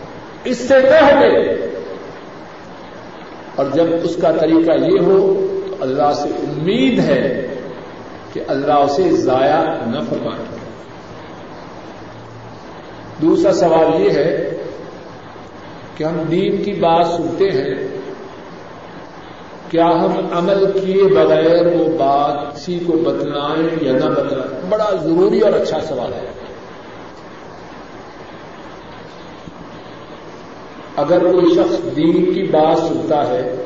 اس 0.44 0.68
سے 0.68 0.74
نہ 0.78 1.06
ہٹے 1.06 1.52
اور 3.54 3.66
جب 3.72 3.84
اس 4.02 4.16
کا 4.16 4.30
طریقہ 4.32 4.72
یہ 4.72 5.00
ہو، 5.00 5.46
تو 5.68 5.76
اللہ 5.80 6.12
سے 6.14 6.28
امید 6.28 6.98
ہے 6.98 7.54
کہ 8.32 8.40
اللہ 8.48 8.72
اسے 8.72 9.10
ضائع 9.10 9.62
نہ 9.86 9.98
فرمائے۔ 10.10 10.44
دوسرا 13.22 13.52
سوال 13.52 14.02
یہ 14.02 14.10
ہے 14.10 14.50
کہ 15.96 16.04
ہم 16.04 16.22
دین 16.30 16.64
کی 16.64 16.72
بات 16.72 17.06
سنتے 17.06 17.50
ہیں، 17.50 17.88
کیا 19.70 19.86
ہم 19.86 20.12
عمل 20.32 20.80
کیے 20.80 21.02
بغیر 21.02 21.66
وہ 21.66 21.98
بات 21.98 22.56
کسی 22.56 22.78
کو 22.78 22.92
بتلائیں 22.92 23.68
یا 23.80 23.92
نہ 23.92 24.10
بتلائیں؟ 24.10 24.60
بڑا 24.68 24.90
ضروری 25.02 25.40
اور 25.40 25.52
اچھا 25.52 25.80
سوال 25.80 26.12
ہے۔ 26.12 26.43
اگر 30.96 31.18
کوئی 31.18 31.54
شخص 31.54 31.96
دین 31.96 32.34
کی 32.34 32.42
بات 32.42 32.78
سنتا 32.78 33.28
ہے 33.28 33.56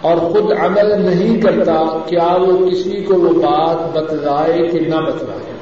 اور 0.00 0.16
خود 0.16 0.52
عمل 0.58 1.02
نہیں 1.02 1.40
کرتا، 1.40 1.98
کیا 2.06 2.36
وہ 2.40 2.70
کسی 2.70 3.04
کو 3.04 3.14
وہ 3.14 3.28
بات 3.28 3.96
بتلائے 3.96 4.68
کہ 4.68 4.80
نہ 4.80 4.96
بتلائے؟ 4.96 5.52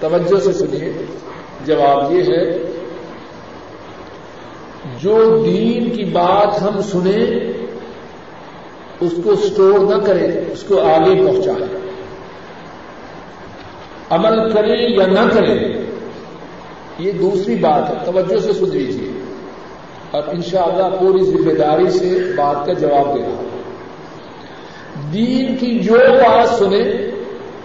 توجہ 0.00 0.40
سے 0.40 0.52
سنیے۔ 0.52 1.04
جواب 1.66 2.12
یہ 2.12 2.22
ہے، 2.22 2.58
جو 5.00 5.42
دین 5.44 5.90
کی 5.90 6.04
بات 6.04 6.62
ہم 6.62 6.80
سنیں، 6.80 7.52
اس 9.00 9.14
کو 9.24 9.30
اسٹور 9.30 9.94
نہ 9.94 10.04
کریں، 10.04 10.52
اس 10.52 10.62
کو 10.62 10.80
آگے 10.80 11.26
پہنچائیں۔ 11.26 11.80
عمل 14.10 14.52
کریں 14.52 14.88
یا 14.88 15.06
نہ 15.06 15.28
کریں 15.34 15.89
یہ 17.00 17.12
دوسری 17.12 17.54
بات 17.54 17.90
ہے، 17.90 17.94
توجہ 18.04 18.36
سے 18.36 18.52
سن 18.52 18.68
لیجیے 18.68 19.12
اور 20.10 20.22
انشاءاللہ 20.28 20.96
پوری 21.00 21.24
ذمہ 21.24 21.52
داری 21.52 21.90
سے 21.90 22.18
بات 22.36 22.66
کا 22.66 22.72
جواب 22.72 23.14
دینا۔ 23.14 23.42
دین 25.12 25.56
کی 25.56 25.78
جو 25.78 25.94
بات 25.94 26.48
سنیں، 26.48 27.10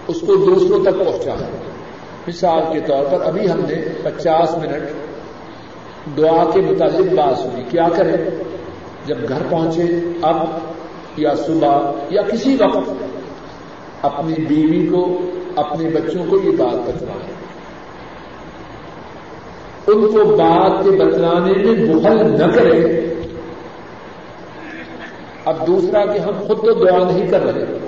اس 0.08 0.20
کو 0.20 0.36
دوسروں 0.36 0.84
تک 0.84 1.04
پہنچائیں۔ 1.04 1.50
مثال 2.28 2.62
کے 2.72 2.80
طور 2.80 3.04
پر 3.10 3.20
ابھی 3.24 3.50
ہم 3.50 3.60
نے 3.60 3.82
پچاس 4.02 4.58
منٹ 4.58 4.90
دعا 6.16 6.50
کے 6.54 6.60
متعلق 6.60 7.12
بات 7.12 7.38
سنی۔ 7.38 7.62
کیا 7.70 7.88
کریں؟ 7.96 8.16
جب 9.06 9.16
گھر 9.28 9.42
پہنچے، 9.50 9.82
اب 10.22 10.36
یا 11.16 11.34
صبح 11.34 11.92
یا 12.10 12.22
کسی 12.22 12.56
وقت، 12.60 12.90
اپنی 14.02 14.44
بیوی 14.44 14.86
کو، 14.86 15.18
اپنے 15.56 15.88
بچوں 15.88 16.24
کو 16.30 16.36
یہ 16.44 16.50
بات 16.50 16.88
بتلائیں۔ 16.88 17.35
ان 19.86 20.06
کو 20.06 20.36
بات 20.36 20.84
کے 20.84 20.90
بتلانے 20.90 21.52
میں 21.52 21.94
بخل 21.94 22.38
نہ 22.38 22.52
کرے۔ 22.54 23.00
اب 25.44 25.66
دوسرا 25.66 26.06
کہ 26.06 26.18
ہم 26.18 26.32
خود 26.46 26.64
تو 26.64 26.72
دعا 26.72 27.12
نہیں 27.12 27.30
کر 27.30 27.42
رہے۔ 27.42 27.85